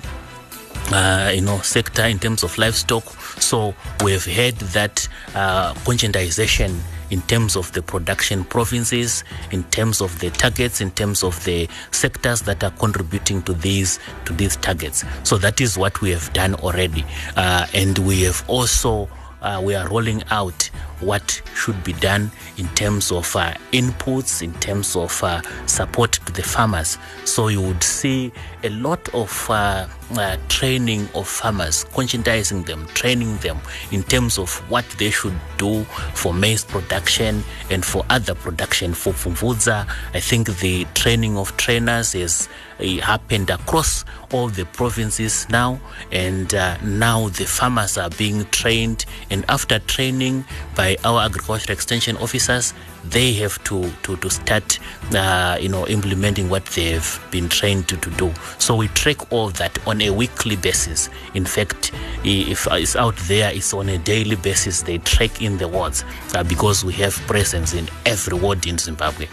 uh, 0.90 1.30
you 1.34 1.42
know 1.42 1.58
sector 1.58 2.04
in 2.04 2.18
terms 2.18 2.42
of 2.42 2.56
livestock. 2.58 3.04
So 3.40 3.74
we've 4.02 4.24
had 4.24 4.56
that 4.74 5.06
uh, 5.34 5.74
conscientization 5.74 6.78
in 7.10 7.22
terms 7.22 7.56
of 7.56 7.72
the 7.72 7.82
production 7.82 8.44
provinces 8.44 9.24
in 9.50 9.64
terms 9.64 10.00
of 10.00 10.18
the 10.20 10.30
targets 10.30 10.80
in 10.80 10.90
terms 10.92 11.22
of 11.22 11.42
the 11.44 11.68
sectors 11.90 12.42
that 12.42 12.62
are 12.62 12.70
contributing 12.72 13.42
to 13.42 13.52
these 13.54 13.98
to 14.24 14.32
these 14.32 14.56
targets. 14.56 15.04
So 15.24 15.38
that 15.38 15.60
is 15.60 15.78
what 15.78 16.00
we 16.00 16.10
have 16.10 16.32
done 16.32 16.54
already. 16.56 17.04
Uh, 17.36 17.66
and 17.74 17.98
we 17.98 18.22
have 18.22 18.44
also 18.48 19.08
uh, 19.42 19.60
we 19.64 19.74
are 19.74 19.88
rolling 19.88 20.22
out 20.30 20.70
what 21.00 21.40
should 21.54 21.82
be 21.84 21.92
done 21.94 22.30
in 22.56 22.66
terms 22.70 23.12
of 23.12 23.34
uh, 23.36 23.54
inputs, 23.72 24.42
in 24.42 24.52
terms 24.54 24.96
of 24.96 25.22
uh, 25.22 25.40
support 25.66 26.12
to 26.12 26.32
the 26.32 26.42
farmers. 26.42 26.98
So 27.24 27.48
you 27.48 27.62
would 27.62 27.82
see 27.82 28.32
a 28.64 28.68
lot 28.70 29.08
of 29.14 29.48
uh, 29.48 29.86
uh, 30.16 30.36
training 30.48 31.08
of 31.14 31.28
farmers, 31.28 31.84
conscientizing 31.84 32.66
them, 32.66 32.86
training 32.88 33.36
them 33.38 33.58
in 33.92 34.02
terms 34.02 34.38
of 34.38 34.52
what 34.70 34.84
they 34.98 35.10
should 35.10 35.38
do 35.56 35.84
for 36.14 36.34
maize 36.34 36.64
production 36.64 37.44
and 37.70 37.84
for 37.84 38.04
other 38.10 38.34
production. 38.34 38.94
For 38.94 39.12
Pfumvudza, 39.12 39.88
I 40.14 40.20
think 40.20 40.58
the 40.58 40.84
training 40.94 41.36
of 41.36 41.56
trainers 41.56 42.14
uh, 42.14 42.28
happened 42.78 43.50
across 43.50 44.04
all 44.32 44.48
the 44.48 44.64
provinces 44.66 45.48
now, 45.48 45.80
and 46.12 46.54
uh, 46.54 46.76
now 46.82 47.28
the 47.28 47.44
farmers 47.44 47.96
are 47.98 48.10
being 48.10 48.44
trained. 48.46 49.04
And 49.30 49.44
after 49.48 49.78
training 49.80 50.44
by 50.76 50.96
our 51.04 51.22
agricultural 51.22 51.72
extension 51.72 52.16
officers, 52.18 52.74
they 53.04 53.32
have 53.34 53.62
to 53.64 53.90
to, 54.02 54.16
to 54.16 54.30
start, 54.30 54.78
uh, 55.14 55.56
you 55.60 55.68
know, 55.68 55.86
implementing 55.86 56.48
what 56.48 56.66
they've 56.66 57.20
been 57.30 57.48
trained 57.48 57.88
to, 57.88 57.96
to 57.98 58.10
do. 58.10 58.32
So 58.58 58.76
we 58.76 58.88
track 58.88 59.32
all 59.32 59.48
that 59.50 59.86
on 59.86 60.00
a 60.02 60.10
weekly 60.10 60.56
basis. 60.56 61.08
In 61.34 61.44
fact, 61.44 61.92
if 62.24 62.66
it's 62.70 62.96
out 62.96 63.16
there, 63.28 63.52
it's 63.52 63.72
on 63.72 63.88
a 63.88 63.98
daily 63.98 64.36
basis. 64.36 64.82
They 64.82 64.98
track 64.98 65.42
in 65.42 65.58
the 65.58 65.68
wards 65.68 66.04
uh, 66.34 66.44
because 66.44 66.84
we 66.84 66.92
have 66.94 67.14
presence 67.26 67.74
in 67.74 67.88
every 68.04 68.38
ward 68.38 68.66
in 68.66 68.78
Zimbabwe. 68.78 69.26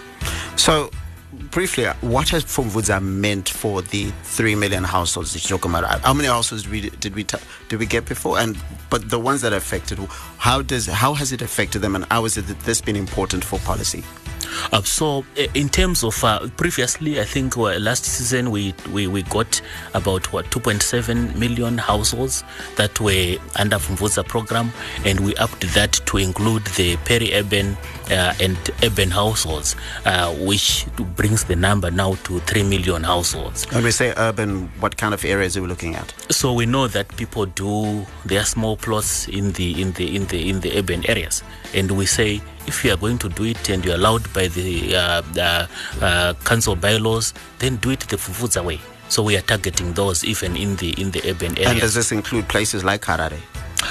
So, 0.55 0.89
briefly, 1.51 1.85
what 2.01 2.29
has 2.29 2.43
Pfumvudza 2.43 3.01
meant 3.01 3.49
for 3.49 3.81
the 3.81 4.11
three 4.23 4.55
million 4.55 4.83
households 4.83 5.33
that 5.33 5.49
about? 5.71 6.01
How 6.01 6.13
many 6.13 6.27
households 6.27 6.63
did 6.63 6.71
we 6.71 6.89
did 6.89 7.15
we, 7.15 7.23
ta- 7.23 7.39
did 7.69 7.79
we 7.79 7.85
get 7.85 8.05
before? 8.05 8.39
And 8.39 8.57
but 8.89 9.09
the 9.09 9.19
ones 9.19 9.41
that 9.41 9.53
are 9.53 9.57
affected, 9.57 9.99
how 10.37 10.61
does 10.61 10.85
how 10.87 11.13
has 11.13 11.31
it 11.31 11.41
affected 11.41 11.79
them, 11.79 11.95
and 11.95 12.05
how 12.11 12.23
has 12.23 12.37
it 12.37 12.47
this 12.61 12.81
been 12.81 12.95
important 12.95 13.43
for 13.43 13.59
policy? 13.59 14.03
Uh, 14.71 14.81
so, 14.81 15.25
uh, 15.37 15.47
in 15.53 15.69
terms 15.69 16.03
of 16.03 16.23
uh, 16.23 16.47
previously, 16.57 17.19
I 17.19 17.23
think 17.23 17.57
uh, 17.57 17.77
last 17.79 18.05
season 18.05 18.51
we, 18.51 18.73
we, 18.91 19.07
we 19.07 19.23
got 19.23 19.61
about 19.93 20.31
what 20.33 20.45
2.7 20.45 21.35
million 21.35 21.77
households 21.77 22.43
that 22.77 22.99
were 22.99 23.37
under 23.57 23.77
Pfumvudza 23.77 24.27
program, 24.27 24.71
and 25.05 25.19
we 25.21 25.35
upped 25.35 25.61
that 25.73 25.93
to 26.05 26.17
include 26.17 26.65
the 26.77 26.97
peri-urban 27.05 27.77
uh, 28.11 28.33
and 28.39 28.57
urban 28.83 29.09
households, 29.09 29.75
uh, 30.05 30.33
which 30.35 30.85
brings 31.15 31.45
the 31.45 31.55
number 31.55 31.91
now 31.91 32.13
to 32.23 32.39
3 32.41 32.63
million 32.63 33.03
households. 33.03 33.65
When 33.71 33.83
we 33.83 33.91
say 33.91 34.13
urban, 34.17 34.69
what 34.79 34.97
kind 34.97 35.13
of 35.13 35.23
areas 35.25 35.57
are 35.57 35.61
we 35.61 35.67
looking 35.67 35.95
at? 35.95 36.13
So 36.31 36.53
we 36.53 36.65
know 36.65 36.87
that 36.87 37.15
people 37.17 37.45
do 37.45 38.05
their 38.25 38.43
small 38.43 38.77
plots 38.77 39.27
in 39.27 39.51
the 39.53 39.81
in 39.81 39.91
the 39.93 40.15
in 40.15 40.25
the 40.27 40.49
in 40.49 40.59
the 40.61 40.77
urban 40.77 41.07
areas, 41.09 41.43
and 41.75 41.91
we 41.91 42.05
say 42.05 42.41
if 42.67 42.83
you 42.83 42.91
are 42.93 42.97
going 42.97 43.17
to 43.19 43.29
do 43.29 43.43
it 43.43 43.69
and 43.69 43.85
you're 43.85 43.95
allowed 43.95 44.31
by 44.33 44.47
the 44.47 44.95
uh, 44.95 45.21
uh, 45.37 45.67
uh, 46.01 46.33
council 46.45 46.75
bylaws, 46.75 47.33
then 47.59 47.75
do 47.77 47.91
it 47.91 47.99
the 48.01 48.15
Pfumvudza 48.15 48.63
way. 48.63 48.79
So 49.09 49.21
we 49.21 49.37
are 49.37 49.41
targeting 49.41 49.93
those 49.93 50.23
even 50.23 50.55
in 50.55 50.75
the 50.77 50.99
in 50.99 51.11
the 51.11 51.21
urban 51.29 51.57
areas. 51.57 51.71
And 51.71 51.79
does 51.81 51.93
this 51.93 52.11
include 52.11 52.47
places 52.47 52.83
like 52.83 53.01
Harare? 53.01 53.39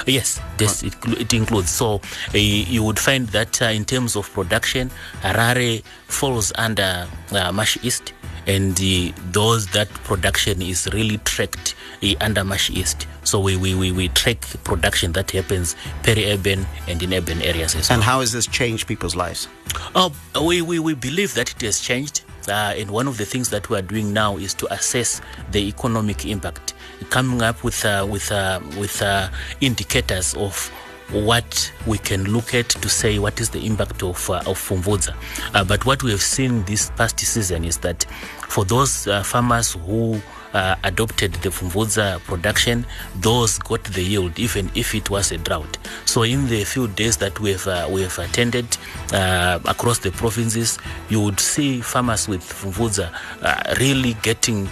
Yes, 0.05 0.41
this 0.57 0.83
it, 0.83 0.93
it 1.17 1.33
includes. 1.33 1.69
So 1.69 2.01
uh, 2.33 2.37
you 2.37 2.83
would 2.83 2.99
find 2.99 3.27
that 3.29 3.61
uh, 3.61 3.65
in 3.65 3.85
terms 3.85 4.15
of 4.15 4.31
production, 4.33 4.91
Harare 5.21 5.83
falls 6.07 6.51
under 6.55 7.07
uh, 7.31 7.51
Mash 7.53 7.77
East, 7.81 8.11
and 8.47 8.79
uh, 8.79 9.11
those 9.31 9.67
that 9.67 9.89
production 10.03 10.61
is 10.61 10.87
really 10.93 11.17
tracked 11.19 11.75
uh, 12.03 12.13
under 12.21 12.43
Mash 12.43 12.69
East. 12.69 13.07
So 13.23 13.39
we, 13.39 13.57
we, 13.57 13.73
we, 13.73 13.91
we 13.91 14.09
track 14.09 14.41
production 14.63 15.13
that 15.13 15.31
happens 15.31 15.75
peri-urban 16.03 16.65
and 16.87 17.01
in 17.01 17.13
urban 17.13 17.41
areas 17.41 17.75
as 17.75 17.89
well. 17.89 17.97
And 17.97 18.03
how 18.03 18.19
has 18.19 18.31
this 18.31 18.45
changed 18.45 18.87
people's 18.87 19.15
lives? 19.15 19.47
Oh, 19.95 20.13
we, 20.39 20.61
we, 20.61 20.79
we 20.79 20.93
believe 20.93 21.33
that 21.33 21.51
it 21.51 21.61
has 21.61 21.79
changed. 21.79 22.21
Uh, 22.47 22.75
and 22.77 22.91
one 22.91 23.07
of 23.07 23.17
the 23.17 23.25
things 23.25 23.49
that 23.49 23.67
we 23.69 23.77
are 23.77 23.81
doing 23.81 24.13
now 24.13 24.37
is 24.37 24.53
to 24.53 24.71
assess 24.71 25.19
the 25.49 25.67
economic 25.67 26.27
impact, 26.27 26.75
coming 27.09 27.41
up 27.41 27.63
with 27.63 27.83
uh, 27.83 28.05
with 28.07 28.31
uh, 28.31 28.59
with 28.77 29.01
uh, 29.01 29.27
indicators 29.61 30.35
of 30.35 30.71
what 31.11 31.71
we 31.85 31.97
can 31.97 32.23
look 32.31 32.53
at 32.53 32.69
to 32.69 32.89
say 32.89 33.19
what 33.19 33.39
is 33.39 33.49
the 33.49 33.65
impact 33.65 34.03
of 34.03 34.29
uh, 34.29 34.35
of 34.45 34.57
Pfumvudza. 34.57 35.15
Uh, 35.53 35.63
but 35.63 35.85
what 35.85 36.03
we 36.03 36.11
have 36.11 36.21
seen 36.21 36.63
this 36.63 36.89
past 36.91 37.19
season 37.19 37.63
is 37.63 37.77
that 37.79 38.03
for 38.47 38.65
those 38.65 39.07
uh, 39.07 39.23
farmers 39.23 39.73
who 39.73 40.21
uh, 40.53 40.75
adopted 40.85 41.33
the 41.33 41.49
Pfumvudza 41.49 42.19
production, 42.21 42.85
those 43.19 43.59
got 43.59 43.83
the 43.83 44.01
yield 44.01 44.39
even 44.39 44.71
if 44.73 44.95
it 44.95 45.09
was 45.09 45.31
a 45.31 45.37
drought. 45.37 45.77
So 46.05 46.23
in 46.23 46.47
the 46.47 46.63
few 46.63 46.87
days 46.87 47.17
that 47.17 47.39
we 47.39 47.51
have 47.51 47.67
uh, 47.67 47.89
we 47.91 48.01
have 48.03 48.17
attended 48.17 48.65
uh, 49.13 49.59
across 49.65 49.99
the 49.99 50.11
provinces, 50.11 50.79
you 51.09 51.21
would 51.21 51.39
see 51.39 51.81
farmers 51.81 52.27
with 52.27 52.41
Pfumvudza 52.41 53.13
uh, 53.41 53.75
really 53.79 54.13
getting 54.23 54.69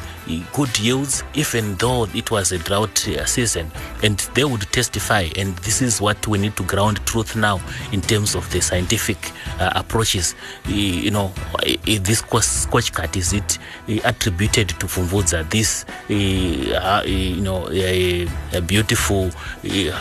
good 0.54 0.80
yields 0.80 1.24
even 1.34 1.76
though 1.76 2.06
it 2.14 2.32
was 2.32 2.52
a 2.52 2.58
drought 2.60 3.08
uh, 3.08 3.26
season, 3.26 3.72
and 4.04 4.18
they 4.34 4.44
would 4.44 4.62
testify. 4.72 5.30
And 5.36 5.56
this 5.58 5.82
is 5.82 6.02
what 6.02 6.26
we 6.28 6.38
need 6.38 6.56
to 6.58 6.64
ground 6.64 7.06
truth 7.06 7.36
now 7.36 7.62
in 7.92 8.02
terms 8.02 8.36
of 8.36 8.50
the 8.52 8.62
scientific 8.62 9.18
uh, 9.60 9.72
approaches. 9.76 10.36
Uh, 10.68 10.72
you 10.72 11.12
know, 11.12 11.32
uh, 11.60 11.76
this 11.86 12.20
squash 12.20 12.90
cut 12.92 13.16
is 13.16 13.34
it 13.34 13.58
attributed 14.04 14.70
to 14.70 14.86
Pfumvudza? 14.86 15.50
This 15.50 15.86
uh, 16.10 17.04
you 17.06 17.42
know 17.42 17.70
a, 17.72 18.28
a 18.54 18.62
beautiful 18.62 19.30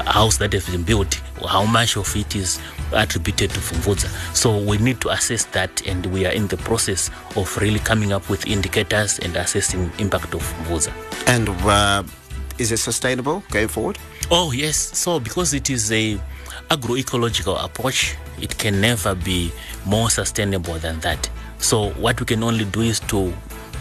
house 0.05 0.39
that 0.39 0.53
has 0.53 0.69
been 0.69 0.83
built 0.83 1.21
how 1.49 1.65
much 1.65 1.97
of 1.97 2.15
it 2.17 2.37
is 2.37 2.61
attributed 2.95 3.51
to 3.51 3.61
Pfumvudza. 3.61 4.09
So 4.35 4.59
we 4.63 4.79
need 4.79 5.01
to 5.03 5.11
assess 5.11 5.45
that, 5.47 5.87
and 5.87 6.07
we 6.07 6.27
are 6.27 6.33
in 6.33 6.47
the 6.49 6.57
process 6.57 7.11
of 7.37 7.57
really 7.59 7.79
coming 7.79 8.13
up 8.13 8.29
with 8.29 8.47
indicators 8.47 9.19
and 9.19 9.37
assessing 9.37 9.91
impact 9.99 10.35
of 10.35 10.43
Pfumvudza. 10.43 10.93
And 11.27 11.49
uh, 11.49 12.03
is 12.59 12.73
it 12.73 12.79
sustainable 12.79 13.43
going 13.51 13.69
forward? 13.69 13.99
Oh 14.31 14.53
yes. 14.53 14.77
So 14.77 15.21
because 15.21 15.55
it 15.55 15.71
is 15.71 15.91
a 15.93 16.19
agroecological 16.71 17.63
approach, 17.63 18.17
it 18.41 18.57
can 18.59 18.81
never 18.81 19.15
be 19.15 19.53
more 19.85 20.11
sustainable 20.11 20.75
than 20.75 21.01
that. 21.01 21.29
So 21.59 21.91
what 21.91 22.19
we 22.19 22.27
can 22.27 22.43
only 22.43 22.65
do 22.65 22.81
is 22.81 23.01
to 23.01 23.33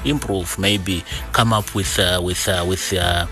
improve, 0.06 0.58
maybe 0.60 1.04
come 1.34 1.54
up 1.54 1.74
with 1.76 2.00
uh, 2.00 2.22
with 2.24 2.48
uh, 2.48 2.66
with 2.68 2.94
uh, 2.94 3.26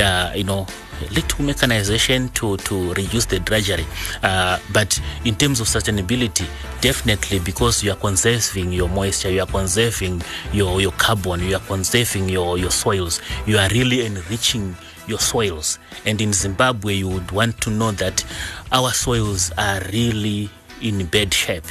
uh, 0.00 0.32
you 0.34 0.44
know 0.44 0.66
little 1.10 1.44
mechanization 1.44 2.28
to 2.30 2.56
to 2.58 2.92
reduce 2.94 3.26
the 3.26 3.38
drudgery. 3.40 3.86
Uh, 4.22 4.58
but 4.72 5.00
in 5.24 5.34
terms 5.34 5.60
of 5.60 5.66
sustainability, 5.66 6.46
definitely 6.80 7.38
because 7.40 7.82
you 7.82 7.92
are 7.92 7.96
conserving 7.96 8.72
your 8.72 8.88
moisture, 8.88 9.30
you 9.30 9.40
are 9.42 9.46
conserving 9.46 10.22
your 10.52 10.80
your 10.80 10.92
carbon, 10.92 11.40
you 11.42 11.56
are 11.56 11.66
conserving 11.66 12.28
your 12.28 12.58
your 12.58 12.70
soils, 12.70 13.20
you 13.46 13.58
are 13.58 13.68
really 13.70 14.04
enriching 14.04 14.76
your 15.06 15.18
soils. 15.18 15.78
And 16.06 16.20
in 16.20 16.32
Zimbabwe, 16.32 16.94
you 16.94 17.08
would 17.08 17.30
want 17.30 17.60
to 17.62 17.70
know 17.70 17.90
that 17.92 18.24
our 18.72 18.92
soils 18.92 19.52
are 19.58 19.80
really 19.92 20.50
in 20.80 21.06
bad 21.06 21.32
shape. 21.32 21.64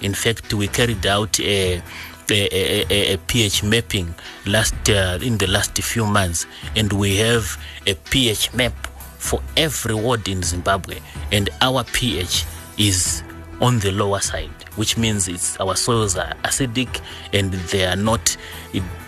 In 0.00 0.14
fact, 0.14 0.54
we 0.54 0.68
carried 0.68 1.06
out 1.06 1.40
a 1.40 1.82
a, 2.30 2.84
a, 2.90 3.14
a, 3.14 3.16
pH 3.18 3.62
mapping 3.62 4.14
last 4.46 4.74
uh, 4.90 5.18
in 5.22 5.38
the 5.38 5.46
last 5.46 5.76
few 5.82 6.06
months, 6.06 6.46
and 6.76 6.92
we 6.92 7.16
have 7.16 7.58
a 7.86 7.94
pH 7.94 8.52
map 8.54 8.72
for 9.18 9.40
every 9.56 9.94
ward 9.94 10.28
in 10.28 10.42
Zimbabwe, 10.42 10.98
and 11.32 11.50
our 11.60 11.84
pH 11.84 12.44
is 12.76 13.22
on 13.60 13.78
the 13.80 13.90
lower 13.90 14.20
side, 14.20 14.50
which 14.76 14.96
means 14.96 15.28
it's 15.28 15.58
our 15.60 15.74
soils 15.74 16.16
are 16.16 16.34
acidic 16.44 17.00
and 17.32 17.52
they 17.52 17.84
are 17.84 17.96
not 17.96 18.36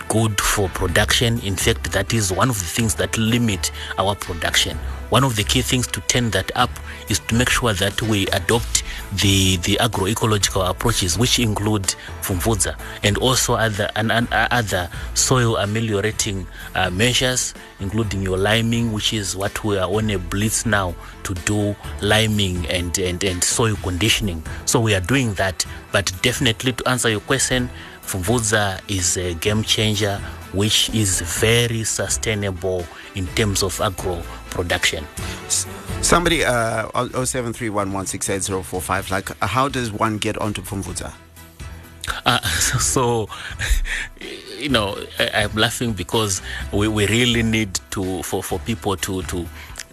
good 0.09 0.39
for 0.41 0.67
production. 0.69 1.39
In 1.39 1.55
fact, 1.55 1.93
that 1.93 2.13
is 2.13 2.33
one 2.33 2.49
of 2.49 2.59
the 2.59 2.65
things 2.65 2.95
that 2.95 3.17
limit 3.17 3.71
our 3.97 4.13
production. 4.13 4.77
One 5.11 5.25
of 5.25 5.35
the 5.35 5.43
key 5.43 5.61
things 5.61 5.87
to 5.87 5.99
turn 6.07 6.31
that 6.31 6.51
up 6.55 6.69
is 7.09 7.19
to 7.19 7.35
make 7.35 7.49
sure 7.49 7.73
that 7.73 8.01
we 8.01 8.27
adopt 8.27 8.83
the 9.21 9.57
the 9.57 9.75
agroecological 9.81 10.69
approaches, 10.69 11.17
which 11.19 11.37
include 11.37 11.83
Pfumvudza 12.21 12.79
and 13.03 13.17
also 13.17 13.55
other 13.55 13.89
and, 13.97 14.09
and 14.09 14.29
other 14.31 14.89
soil 15.13 15.57
ameliorating 15.57 16.47
uh, 16.75 16.89
measures, 16.89 17.53
including 17.81 18.21
your 18.21 18.37
liming, 18.37 18.93
which 18.93 19.11
is 19.11 19.35
what 19.35 19.61
we 19.65 19.77
are 19.77 19.89
on 19.93 20.09
a 20.11 20.17
blitz 20.17 20.65
now 20.65 20.95
to 21.23 21.33
do 21.33 21.75
liming 22.01 22.65
and, 22.67 22.97
and, 22.97 23.21
and 23.25 23.43
soil 23.43 23.75
conditioning. 23.83 24.41
So 24.65 24.79
we 24.79 24.95
are 24.95 25.01
doing 25.01 25.33
that. 25.33 25.65
But 25.91 26.09
definitely 26.21 26.71
to 26.71 26.87
answer 26.87 27.09
your 27.09 27.19
question, 27.19 27.69
Pfumvudza 28.03 28.81
is 28.89 29.17
a 29.17 29.33
game 29.35 29.63
changer, 29.63 30.17
which 30.53 30.89
is 30.89 31.21
very 31.21 31.83
sustainable 31.83 32.85
in 33.15 33.27
terms 33.27 33.63
of 33.63 33.79
agro 33.81 34.21
production. 34.49 35.05
Somebody, 36.01 36.43
uh, 36.43 36.87
0731168045, 36.89 39.11
like, 39.11 39.29
how 39.39 39.69
does 39.69 39.91
one 39.91 40.17
get 40.17 40.37
onto 40.37 40.61
Pfumvudza? 40.61 41.13
Uh, 42.25 42.39
so, 42.79 43.29
you 44.57 44.69
know, 44.69 44.97
I, 45.19 45.43
I'm 45.43 45.53
laughing 45.53 45.93
because 45.93 46.41
we, 46.71 46.87
we 46.87 47.05
really 47.07 47.43
need 47.43 47.79
to 47.91 48.23
for, 48.23 48.43
for 48.43 48.57
people 48.59 48.97
to 48.97 49.21
to 49.23 49.47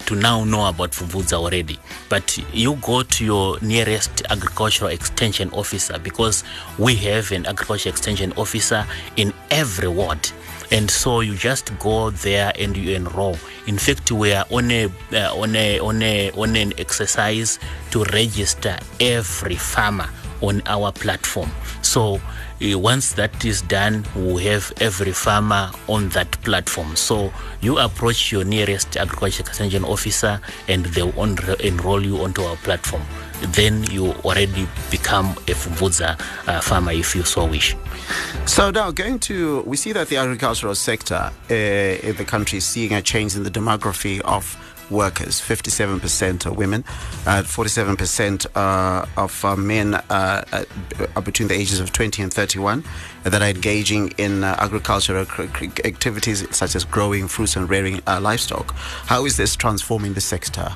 to 0.08 0.14
now 0.14 0.42
know 0.42 0.66
about 0.66 0.92
Pfumvudza 0.92 1.34
already. 1.34 1.78
But 2.08 2.38
you 2.54 2.76
go 2.76 3.02
to 3.02 3.24
your 3.24 3.60
nearest 3.60 4.22
agricultural 4.30 4.90
extension 4.90 5.50
officer 5.50 5.98
because 5.98 6.44
we 6.78 6.94
have 6.96 7.30
an 7.30 7.44
agricultural 7.44 7.92
extension 7.92 8.32
officer 8.32 8.86
in 9.16 9.34
every 9.50 9.88
ward. 9.88 10.30
And 10.72 10.90
so 10.90 11.20
you 11.20 11.34
just 11.34 11.78
go 11.78 12.08
there 12.08 12.52
and 12.58 12.74
you 12.74 12.96
enroll. 12.96 13.36
In 13.66 13.76
fact, 13.76 14.10
we 14.10 14.32
are 14.32 14.46
on 14.50 14.70
a 14.70 14.86
uh, 15.12 15.34
on 15.36 15.54
a 15.54 15.78
on 15.78 16.02
a 16.02 16.30
on 16.30 16.56
an 16.56 16.72
exercise 16.78 17.58
to 17.90 18.04
register 18.04 18.78
every 19.00 19.56
farmer 19.56 20.08
on 20.40 20.62
our 20.66 20.90
platform. 20.90 21.50
So 21.82 22.18
once 22.60 23.12
that 23.12 23.44
is 23.44 23.62
done, 23.62 24.04
we 24.16 24.44
have 24.46 24.72
every 24.80 25.12
farmer 25.12 25.70
on 25.86 26.08
that 26.10 26.30
platform. 26.42 26.96
So 26.96 27.32
you 27.60 27.78
approach 27.78 28.32
your 28.32 28.44
nearest 28.44 28.96
agriculture 28.96 29.42
extension 29.42 29.84
officer 29.84 30.40
and 30.66 30.84
they 30.86 31.02
will 31.02 31.38
enroll 31.60 32.04
you 32.04 32.18
onto 32.18 32.42
our 32.42 32.56
platform. 32.56 33.02
Then 33.40 33.84
you 33.84 34.12
already 34.24 34.66
become 34.90 35.26
a 35.26 35.54
Pfumvudza 35.54 36.20
uh, 36.48 36.60
farmer 36.60 36.90
if 36.90 37.14
you 37.14 37.22
so 37.22 37.46
wish. 37.46 37.76
So 38.46 38.70
now 38.72 38.90
going 38.90 39.20
to, 39.20 39.62
we 39.62 39.76
see 39.76 39.92
that 39.92 40.08
the 40.08 40.16
agricultural 40.16 40.74
sector 40.74 41.30
uh, 41.50 41.54
in 41.54 42.16
the 42.16 42.24
country 42.24 42.58
is 42.58 42.64
seeing 42.64 42.92
a 42.92 43.02
change 43.02 43.36
in 43.36 43.44
the 43.44 43.50
demography 43.50 44.20
of 44.22 44.56
workers. 44.90 45.40
57% 45.40 46.46
are 46.46 46.52
women, 46.52 46.84
uh, 47.26 47.42
47% 47.42 48.46
uh, 48.54 49.06
of 49.16 49.44
uh, 49.44 49.56
men 49.56 49.94
uh, 49.94 50.00
uh, 50.10 50.64
are 51.16 51.22
between 51.22 51.48
the 51.48 51.54
ages 51.54 51.80
of 51.80 51.92
20 51.92 52.22
and 52.22 52.32
31 52.32 52.84
that 53.24 53.42
are 53.42 53.48
engaging 53.48 54.08
in 54.18 54.44
agricultural 54.44 55.26
activities 55.84 56.46
such 56.56 56.74
as 56.74 56.84
growing 56.84 57.28
fruits 57.28 57.56
and 57.56 57.68
rearing 57.68 58.00
livestock. 58.06 58.72
How 59.06 59.24
is 59.24 59.36
this 59.36 59.56
transforming 59.56 60.14
the 60.14 60.20
sector? 60.20 60.74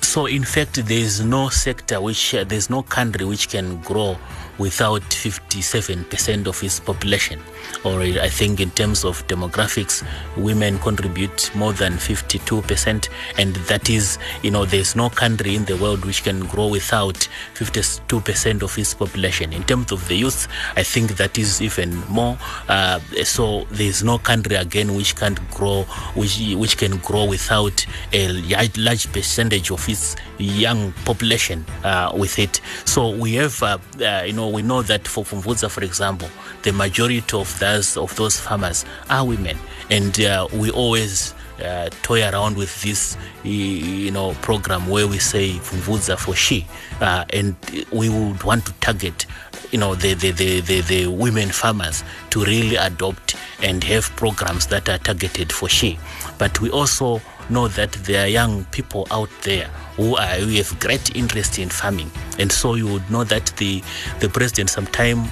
So 0.00 0.26
in 0.26 0.44
fact, 0.44 0.74
there 0.74 0.98
is 0.98 1.24
no 1.24 1.48
sector 1.48 2.00
which 2.00 2.32
there's 2.32 2.68
no 2.68 2.82
country 2.82 3.24
which 3.24 3.48
can 3.48 3.80
grow 3.82 4.18
without 4.60 5.02
57% 5.02 6.46
of 6.46 6.62
its 6.62 6.78
population. 6.78 7.40
Or 7.82 8.00
I 8.02 8.28
think 8.28 8.60
in 8.60 8.70
terms 8.72 9.04
of 9.04 9.26
demographics, 9.26 10.06
women 10.36 10.78
contribute 10.78 11.50
more 11.54 11.72
than 11.72 11.94
52%, 11.94 13.08
and 13.38 13.54
that 13.56 13.88
is, 13.88 14.18
you 14.42 14.50
know, 14.50 14.66
there's 14.66 14.94
no 14.94 15.08
country 15.08 15.56
in 15.56 15.64
the 15.64 15.76
world 15.78 16.04
which 16.04 16.22
can 16.22 16.46
grow 16.46 16.68
without 16.68 17.26
52% 17.54 18.62
of 18.62 18.78
its 18.78 18.92
population. 18.92 19.52
In 19.54 19.62
terms 19.64 19.92
of 19.92 20.06
the 20.08 20.14
youth, 20.14 20.46
I 20.76 20.82
think 20.82 21.16
that 21.16 21.38
is 21.38 21.62
even 21.62 21.96
more. 22.08 22.36
Uh, 22.68 23.00
so 23.24 23.64
there's 23.70 24.04
no 24.04 24.18
country 24.18 24.56
again 24.56 24.94
which 24.94 25.16
can't 25.16 25.40
grow, 25.50 25.84
which 26.14 26.38
which 26.54 26.76
can 26.76 26.98
grow 26.98 27.24
without 27.24 27.86
a 28.12 28.28
large, 28.76 29.10
percentage 29.12 29.70
of 29.70 29.88
its 29.88 30.16
young 30.38 30.92
population 31.04 31.64
uh, 31.82 32.12
with 32.14 32.38
it. 32.38 32.60
So 32.84 33.10
we 33.10 33.34
have, 33.34 33.62
uh, 33.62 33.78
uh, 34.00 34.22
you 34.26 34.34
know, 34.34 34.49
we 34.50 34.62
know 34.62 34.82
that 34.82 35.06
for 35.06 35.24
Pfumvudza, 35.24 35.70
for 35.70 35.82
example, 35.82 36.28
the 36.62 36.72
majority 36.72 37.22
of 37.36 37.58
those 37.58 37.96
of 37.96 38.14
those 38.16 38.38
farmers 38.38 38.84
are 39.08 39.26
women, 39.26 39.58
and 39.90 40.18
uh, 40.20 40.46
we 40.52 40.70
always 40.70 41.34
uh, 41.62 41.90
toy 42.02 42.22
around 42.22 42.56
with 42.56 42.82
this, 42.82 43.16
you 43.44 44.10
know, 44.10 44.32
program 44.42 44.88
where 44.88 45.06
we 45.06 45.18
say 45.18 45.50
Pfumvudza 45.52 46.18
for 46.18 46.34
she, 46.34 46.66
uh, 47.00 47.24
and 47.30 47.54
we 47.92 48.08
would 48.08 48.42
want 48.42 48.66
to 48.66 48.72
target, 48.74 49.26
you 49.70 49.78
know, 49.78 49.94
the 49.94 50.14
the, 50.14 50.30
the, 50.32 50.60
the 50.60 50.80
the 50.82 51.06
women 51.06 51.50
farmers 51.50 52.02
to 52.30 52.44
really 52.44 52.76
adopt 52.76 53.36
and 53.62 53.84
have 53.84 54.04
programs 54.16 54.66
that 54.68 54.88
are 54.88 54.98
targeted 54.98 55.52
for 55.52 55.68
she. 55.68 55.98
But 56.38 56.60
we 56.60 56.70
also 56.70 57.20
know 57.50 57.68
that 57.68 57.92
there 57.92 58.24
are 58.24 58.28
young 58.28 58.64
people 58.66 59.06
out 59.10 59.30
there 59.42 59.66
who 59.96 60.16
are 60.16 60.36
who 60.38 60.56
have 60.56 60.78
great 60.80 61.16
interest 61.16 61.58
in 61.58 61.68
farming, 61.68 62.10
and 62.38 62.50
so 62.50 62.74
you 62.74 62.86
would 62.86 63.10
know 63.10 63.24
that 63.24 63.46
the 63.56 63.82
the 64.20 64.28
president 64.28 64.70
sometime 64.70 65.30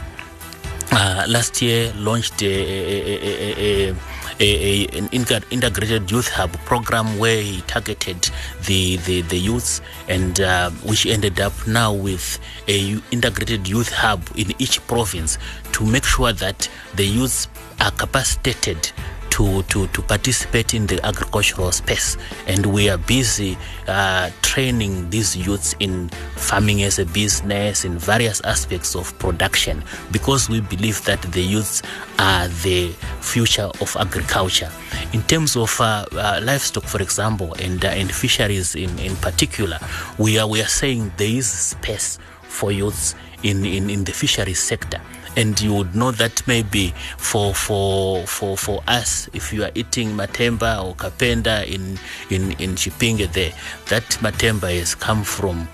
uh, 0.93 1.25
last 1.29 1.61
year 1.63 1.93
launched 1.97 2.43
a, 2.43 2.47
a, 2.47 3.95
a, 4.41 4.87
an 4.99 5.09
integrated 5.51 6.11
youth 6.11 6.29
hub 6.29 6.53
program 6.65 7.19
where 7.19 7.41
he 7.43 7.61
targeted 7.63 8.31
the, 8.67 8.97
the, 8.99 9.23
the 9.23 9.39
youths 9.39 9.81
and 10.09 10.41
uh, 10.41 10.71
which 10.85 11.07
ended 11.07 11.41
up 11.41 11.53
now 11.67 11.93
with 11.93 12.39
a 12.69 12.97
integrated 13.11 13.69
youth 13.69 13.91
hub 13.93 14.23
in 14.37 14.53
each 14.59 14.85
province 14.87 15.39
to 15.73 15.85
make 15.85 16.05
sure 16.05 16.33
that 16.33 16.69
the 16.95 17.05
youths 17.05 17.49
are 17.81 17.91
capacitated 17.93 18.91
to, 19.31 19.63
to, 19.65 19.87
to 19.89 20.03
participate 20.03 20.75
in 20.75 20.87
the 20.87 21.05
agricultural 21.05 21.73
space. 21.73 22.17
And 22.47 22.67
we 22.67 22.89
are 22.89 22.99
busy 22.99 23.57
uh, 23.87 24.31
training 24.43 25.11
these 25.11 25.37
youths 25.37 25.75
in 25.81 26.09
farming 26.37 26.83
as 26.83 26.99
a 26.99 27.07
business, 27.07 27.85
in 27.85 27.99
various 27.99 28.41
aspects 28.43 28.95
of 28.95 29.17
production, 29.19 29.83
because 30.11 30.49
we 30.49 30.61
believe 30.61 31.05
that 31.05 31.23
the 31.23 31.43
youths 31.43 31.83
are 32.19 32.49
the 32.63 32.89
future 33.21 33.71
of 33.81 33.97
agriculture. 33.99 34.71
In 35.13 35.23
terms 35.23 35.57
of 35.57 35.81
uh, 35.81 36.07
uh, 36.13 36.41
livestock, 36.43 36.85
for 36.85 37.03
example, 37.03 37.55
and, 37.61 37.85
uh, 37.85 37.89
and 37.89 38.13
fisheries 38.13 38.75
in, 38.75 38.99
in 38.99 39.17
particular, 39.17 39.79
we 40.19 40.39
are, 40.39 40.47
we 40.47 40.61
are 40.61 40.69
saying 40.69 41.13
there 41.17 41.29
is 41.29 41.51
space 41.51 42.19
for 42.43 42.73
youths 42.73 43.15
in, 43.43 43.65
in, 43.65 43.89
in 43.89 44.05
the 44.05 44.13
fisheries 44.13 44.59
sector 44.59 45.01
and 45.39 45.61
you 45.61 45.73
would 45.73 45.95
know 45.95 46.11
that 46.11 46.45
maybe 46.49 46.93
for 47.17 47.55
for 47.55 48.27
for 48.27 48.57
for 48.59 48.83
us 48.89 49.31
if 49.33 49.53
you 49.53 49.63
are 49.63 49.71
eating 49.77 50.11
matemba 50.11 50.85
or 50.85 50.95
kapenda 50.97 51.65
in 51.65 51.97
in 52.29 52.51
in 52.59 52.75
chipinge 52.75 53.33
there 53.33 53.53
that 53.87 54.03
matemba 54.21 54.77
has 54.77 54.97
come 54.97 55.23
from 55.23 55.69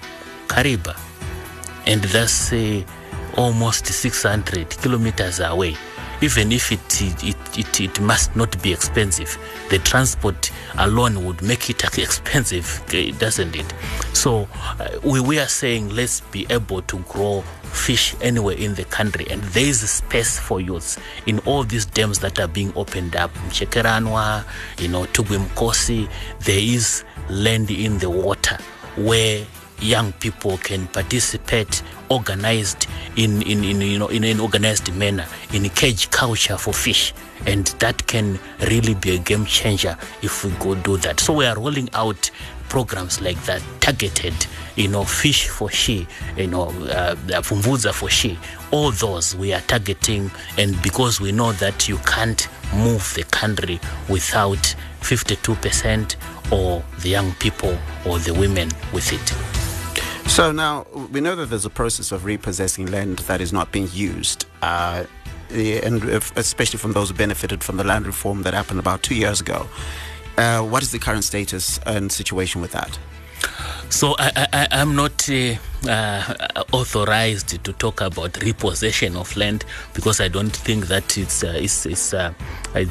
kariba. 0.48 0.94
And 1.86 2.02
that's 2.04 2.52
uh, 2.52 2.82
almost 3.36 3.86
600 3.86 4.68
kilometers 4.70 5.40
away 5.40 5.76
even 6.20 6.52
if 6.52 6.72
it 6.72 7.02
it, 7.02 7.58
it 7.58 7.80
it 7.80 8.00
must 8.00 8.34
not 8.36 8.60
be 8.62 8.72
expensive, 8.72 9.38
the 9.70 9.78
transport 9.78 10.50
alone 10.78 11.24
would 11.24 11.42
make 11.42 11.70
it 11.70 11.82
expensive, 11.98 12.82
eh, 12.92 13.12
doesn't 13.18 13.54
it? 13.56 13.72
So 14.12 14.48
uh, 14.78 14.88
we 15.02 15.20
we 15.20 15.38
are 15.38 15.48
saying 15.48 15.90
let's 15.90 16.20
be 16.20 16.46
able 16.50 16.82
to 16.82 16.98
grow 17.00 17.42
fish 17.74 18.14
anywhere 18.20 18.56
in 18.56 18.74
the 18.74 18.84
country 18.84 19.26
and 19.30 19.42
there 19.42 19.66
is 19.66 19.88
space 19.90 20.38
for 20.38 20.60
youth 20.60 20.96
in 21.26 21.40
all 21.40 21.64
these 21.64 21.84
dams 21.84 22.20
that 22.20 22.38
are 22.38 22.46
being 22.46 22.72
opened 22.76 23.16
up 23.16 23.34
Muchekeranwa, 23.48 24.44
you 24.78 24.86
know 24.88 25.04
Tugwi 25.06 25.38
Mukosi 25.44 26.08
there 26.40 26.58
is 26.58 27.04
land 27.28 27.70
in 27.72 27.98
the 27.98 28.08
water 28.08 28.56
where 28.96 29.44
young 29.80 30.12
people 30.14 30.56
can 30.58 30.86
participate 30.88 31.82
organized 32.08 32.86
in, 33.16 33.42
in, 33.42 33.64
in 33.64 33.80
you 33.80 33.98
know 33.98 34.08
in 34.08 34.24
an 34.24 34.40
organized 34.40 34.92
manner 34.94 35.26
in 35.52 35.68
cage 35.70 36.10
culture 36.10 36.56
for 36.56 36.72
fish. 36.72 37.12
And 37.46 37.66
that 37.78 38.06
can 38.06 38.38
really 38.70 38.94
be 38.94 39.14
a 39.16 39.18
game 39.18 39.44
changer 39.44 39.96
if 40.22 40.44
we 40.44 40.50
go 40.52 40.74
do 40.74 40.96
that. 40.98 41.20
So 41.20 41.34
we 41.34 41.46
are 41.46 41.56
rolling 41.56 41.90
out 41.92 42.30
programs 42.68 43.20
like 43.20 43.40
that 43.44 43.62
targeted 43.80 44.34
you 44.76 44.88
know 44.88 45.04
fish 45.04 45.48
for 45.48 45.70
she 45.70 46.06
you 46.36 46.46
know 46.46 46.64
uh, 46.88 47.14
Pfumvudza 47.14 47.92
for 47.92 48.08
she. 48.08 48.38
All 48.70 48.90
those 48.90 49.36
we 49.36 49.52
are 49.52 49.60
targeting 49.62 50.30
and 50.58 50.80
because 50.82 51.20
we 51.20 51.32
know 51.32 51.52
that 51.52 51.88
you 51.88 51.98
can't 51.98 52.48
move 52.74 53.12
the 53.14 53.22
country 53.24 53.78
without 54.08 54.74
52% 55.00 56.16
or 56.50 56.82
the 57.00 57.10
young 57.10 57.32
people 57.34 57.76
or 58.06 58.18
the 58.18 58.32
women 58.32 58.70
with 58.92 59.12
it 59.12 59.63
So 60.26 60.50
now 60.50 60.86
we 61.12 61.20
know 61.20 61.36
that 61.36 61.46
there's 61.46 61.64
a 61.64 61.70
process 61.70 62.10
of 62.10 62.24
repossessing 62.24 62.86
land 62.86 63.18
that 63.20 63.40
is 63.40 63.52
not 63.52 63.70
being 63.70 63.88
used. 63.92 64.46
Uh, 64.62 65.04
and 65.50 66.02
if, 66.04 66.36
especially 66.36 66.78
from 66.78 66.92
those 66.92 67.10
who 67.10 67.14
benefited 67.14 67.62
from 67.62 67.76
the 67.76 67.84
land 67.84 68.06
reform 68.06 68.42
that 68.42 68.54
happened 68.54 68.80
about 68.80 69.02
two 69.02 69.14
years 69.14 69.40
ago. 69.40 69.68
Uh, 70.36 70.62
what 70.62 70.82
is 70.82 70.90
the 70.90 70.98
current 70.98 71.22
status 71.22 71.78
and 71.86 72.10
situation 72.10 72.60
with 72.60 72.72
that? 72.72 72.98
So 73.90 74.16
I, 74.18 74.66
I'm 74.72 74.96
not 74.96 75.28
uh, 75.30 75.54
uh, 75.88 76.64
authorized 76.72 77.62
to 77.62 77.72
talk 77.74 78.00
about 78.00 78.42
repossession 78.42 79.16
of 79.16 79.36
land 79.36 79.64
because 79.92 80.20
I 80.20 80.28
don't 80.28 80.50
think 80.50 80.86
that 80.88 81.16
it's 81.16 81.44
uh, 81.44 81.54
it's, 81.56 81.86
it's 81.86 82.12
uh, 82.12 82.32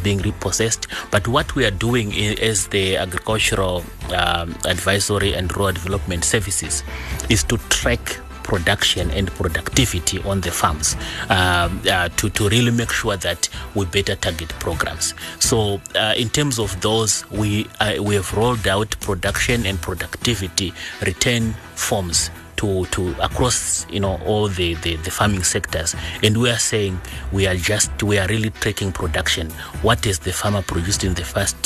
being 0.04 0.20
repossessed. 0.20 0.88
But 1.12 1.28
what 1.28 1.56
we 1.56 1.66
are 1.66 1.72
doing 1.72 2.14
as 2.40 2.68
the 2.68 2.98
agricultural 2.98 3.84
um, 4.16 4.56
advisory 4.66 5.34
and 5.34 5.56
rural 5.58 5.74
development 5.74 6.24
services 6.24 6.84
is 7.30 7.44
to 7.46 7.58
track 7.70 8.20
production 8.44 9.10
and 9.12 9.32
productivity 9.36 10.20
on 10.24 10.42
the 10.42 10.52
farms 10.52 10.96
um, 11.30 11.82
uh, 11.90 12.10
to, 12.18 12.30
to 12.30 12.50
really 12.50 12.72
make 12.72 12.92
sure 12.92 13.18
that 13.18 13.50
we 13.76 13.86
better 13.86 14.16
target 14.16 14.50
programs. 14.60 15.14
So, 15.40 15.82
uh, 15.96 16.14
in 16.18 16.30
terms 16.30 16.60
of 16.60 16.80
those, 16.82 17.30
we 17.32 17.68
uh, 17.80 17.96
we 18.02 18.16
have 18.16 18.34
rolled 18.34 18.68
out 18.68 18.92
production 19.00 19.66
and 19.66 19.82
productivity 19.82 20.74
return 21.06 21.54
forms 21.76 22.30
to, 22.58 22.86
to 22.88 23.16
across 23.22 23.86
you 23.90 24.00
know 24.00 24.20
all 24.26 24.48
the, 24.48 24.76
the, 24.76 24.96
the 24.98 25.12
farming 25.12 25.44
sectors. 25.44 25.96
And 26.22 26.38
we 26.38 26.50
are 26.50 26.60
saying 26.60 27.00
we 27.32 27.48
are 27.48 27.56
just 27.56 28.04
we 28.04 28.18
are 28.18 28.28
really 28.28 28.50
tracking 28.50 28.92
production. 28.92 29.50
What 29.82 30.06
is 30.06 30.20
the 30.20 30.32
farmer 30.32 30.62
produced 30.62 31.04
in 31.04 31.14
the 31.14 31.24
first 31.24 31.58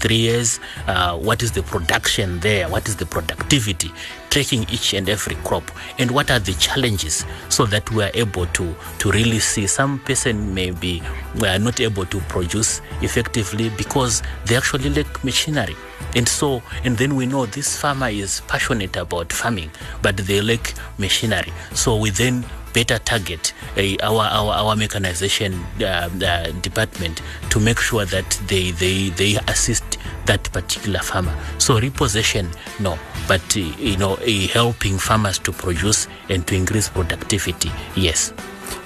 three 0.00 0.16
years? 0.16 0.60
Uh, 0.86 1.16
what 1.18 1.42
is 1.42 1.52
the 1.52 1.62
production 1.62 2.40
there? 2.40 2.68
What 2.68 2.88
is 2.88 2.96
the 2.96 3.06
productivity? 3.06 3.90
Tracking 4.30 4.64
each 4.70 4.92
and 4.92 5.08
every 5.08 5.36
crop. 5.36 5.64
And 5.98 6.10
what 6.10 6.30
are 6.30 6.38
the 6.38 6.52
challenges? 6.54 7.24
So 7.48 7.64
that 7.66 7.90
we 7.90 8.04
are 8.04 8.10
able 8.14 8.46
to 8.46 8.74
to 8.98 9.10
really 9.10 9.38
see 9.38 9.66
some 9.66 9.98
person 10.00 10.54
may 10.54 10.70
be 10.70 11.02
are 11.44 11.58
not 11.58 11.80
able 11.80 12.06
to 12.06 12.20
produce 12.22 12.80
effectively 13.02 13.70
because 13.70 14.22
they 14.46 14.56
actually 14.56 14.90
lack 14.90 15.24
machinery 15.24 15.76
and 16.14 16.28
so 16.28 16.62
and 16.84 16.96
then 16.98 17.16
we 17.16 17.26
know 17.26 17.46
this 17.46 17.78
farmer 17.80 18.08
is 18.08 18.40
passionate 18.48 18.96
about 18.96 19.32
farming 19.32 19.70
but 20.02 20.16
they 20.16 20.40
lack 20.40 20.74
machinery. 20.98 21.52
So 21.74 21.96
we 21.96 22.10
then 22.10 22.44
better 22.72 22.98
target 22.98 23.54
uh, 23.78 23.96
our, 24.02 24.24
our 24.26 24.52
our 24.52 24.76
mechanization 24.76 25.54
uh, 25.80 26.10
uh, 26.22 26.50
department 26.60 27.22
to 27.48 27.58
make 27.58 27.78
sure 27.78 28.04
that 28.04 28.28
they 28.48 28.70
they 28.72 29.08
they 29.10 29.36
assist 29.48 29.98
that 30.26 30.44
particular 30.52 31.00
farmer. 31.00 31.34
So 31.58 31.80
repossession 31.80 32.50
no 32.78 32.98
but 33.26 33.56
uh, 33.56 33.60
you 33.60 33.96
know 33.96 34.16
helping 34.52 34.98
farmers 34.98 35.38
to 35.40 35.52
produce 35.52 36.06
and 36.28 36.46
to 36.46 36.54
increase 36.54 36.88
productivity 36.88 37.70
yes. 37.94 38.32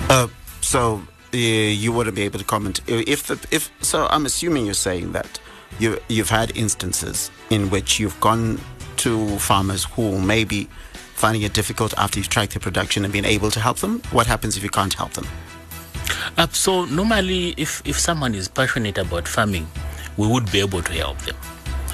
Uh, 0.09 0.29
so 0.61 1.03
uh, 1.33 1.37
you 1.37 1.93
wouldn't 1.93 2.17
be 2.17 2.23
able 2.23 2.39
to 2.39 2.45
comment. 2.45 2.81
If 2.87 3.25
the 3.25 3.45
if 3.51 3.71
so. 3.83 4.07
I'm 4.11 4.27
assuming 4.27 4.67
you're 4.67 4.75
saying 4.75 5.13
that 5.13 5.41
you 5.79 5.99
you've 6.09 6.31
had 6.31 6.57
instances 6.57 7.31
in 7.51 7.71
which 7.71 7.99
you've 8.01 8.19
gone 8.21 8.61
to 8.99 9.39
farmers 9.39 9.85
who 9.85 10.21
may 10.21 10.45
be 10.45 10.69
finding 11.15 11.43
it 11.43 11.53
difficult 11.53 11.93
after 11.99 12.19
you've 12.19 12.29
tracked 12.29 12.53
their 12.53 12.61
production 12.61 13.05
and 13.05 13.13
been 13.13 13.25
able 13.25 13.51
to 13.51 13.61
help 13.61 13.79
them. 13.79 14.01
What 14.11 14.27
happens 14.27 14.57
if 14.57 14.63
you 14.63 14.71
can't 14.71 14.93
help 14.95 15.13
them? 15.13 15.27
Uh, 16.37 16.47
so 16.53 16.85
normally, 16.87 17.55
if 17.57 17.83
if 17.85 17.99
someone 17.99 18.35
is 18.35 18.49
passionate 18.49 18.99
about 18.99 19.29
farming, 19.29 19.67
we 20.17 20.27
would 20.27 20.51
be 20.51 20.61
able 20.61 20.83
to 20.83 20.93
help 20.93 21.19
them. 21.19 21.37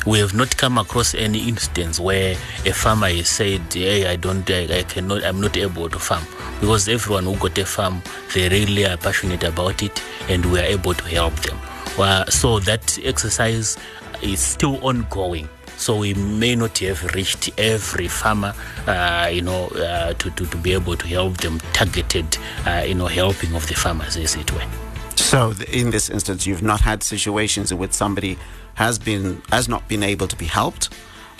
We 0.07 0.21
have 0.21 0.35
not 0.35 0.57
come 0.57 0.79
across 0.79 1.15
any 1.15 1.49
instance 1.49 1.99
where 1.99 2.37
a 2.65 2.73
farmer 2.73 3.09
has 3.09 3.29
said, 3.29 3.63
"Hey, 3.73 4.07
I 4.07 4.15
don't, 4.17 4.49
I, 4.49 4.79
I 4.79 4.83
cannot, 4.85 5.25
I'm 5.25 5.41
not 5.41 5.57
able 5.57 5.89
to 5.91 5.99
farm," 5.99 6.25
because 6.61 6.89
everyone 6.89 7.25
who 7.25 7.37
got 7.37 7.59
a 7.59 7.67
farm, 7.67 8.03
they 8.33 8.49
really 8.49 8.87
are 8.87 8.97
passionate 8.97 9.43
about 9.43 9.83
it, 9.83 10.01
and 10.29 10.47
we 10.47 10.61
are 10.61 10.65
able 10.65 10.95
to 10.95 11.05
help 11.05 11.35
them. 11.41 11.59
Uh, 11.99 12.25
so 12.27 12.59
that 12.61 12.99
exercise 13.05 13.77
is 14.23 14.41
still 14.41 14.85
ongoing. 14.87 15.49
So 15.77 15.99
we 15.99 16.15
may 16.15 16.57
not 16.57 16.79
have 16.79 17.05
reached 17.15 17.51
every 17.59 18.09
farmer, 18.09 18.55
uh, 18.87 19.29
you 19.31 19.43
know, 19.43 19.67
uh, 19.69 20.15
to, 20.15 20.31
to, 20.31 20.47
to 20.47 20.57
be 20.57 20.73
able 20.73 20.97
to 20.97 21.07
help 21.07 21.37
them 21.39 21.61
targeted, 21.73 22.39
uh, 22.67 22.85
you 22.87 22.95
know, 22.95 23.07
helping 23.07 23.55
of 23.55 23.67
the 23.69 23.75
farmers, 23.75 24.17
as 24.17 24.37
it 24.37 24.51
were. 24.53 24.65
So 25.17 25.53
in 25.71 25.91
this 25.91 26.09
instance, 26.09 26.47
you've 26.47 26.63
not 26.63 26.81
had 26.81 27.03
situations 27.03 27.73
in 27.73 27.79
which 27.79 27.93
somebody 27.93 28.39
has 28.75 28.99
been 28.99 29.43
has 29.51 29.69
not 29.69 29.87
been 29.89 30.03
able 30.03 30.29
to 30.29 30.37
be 30.37 30.45
helped 30.45 30.91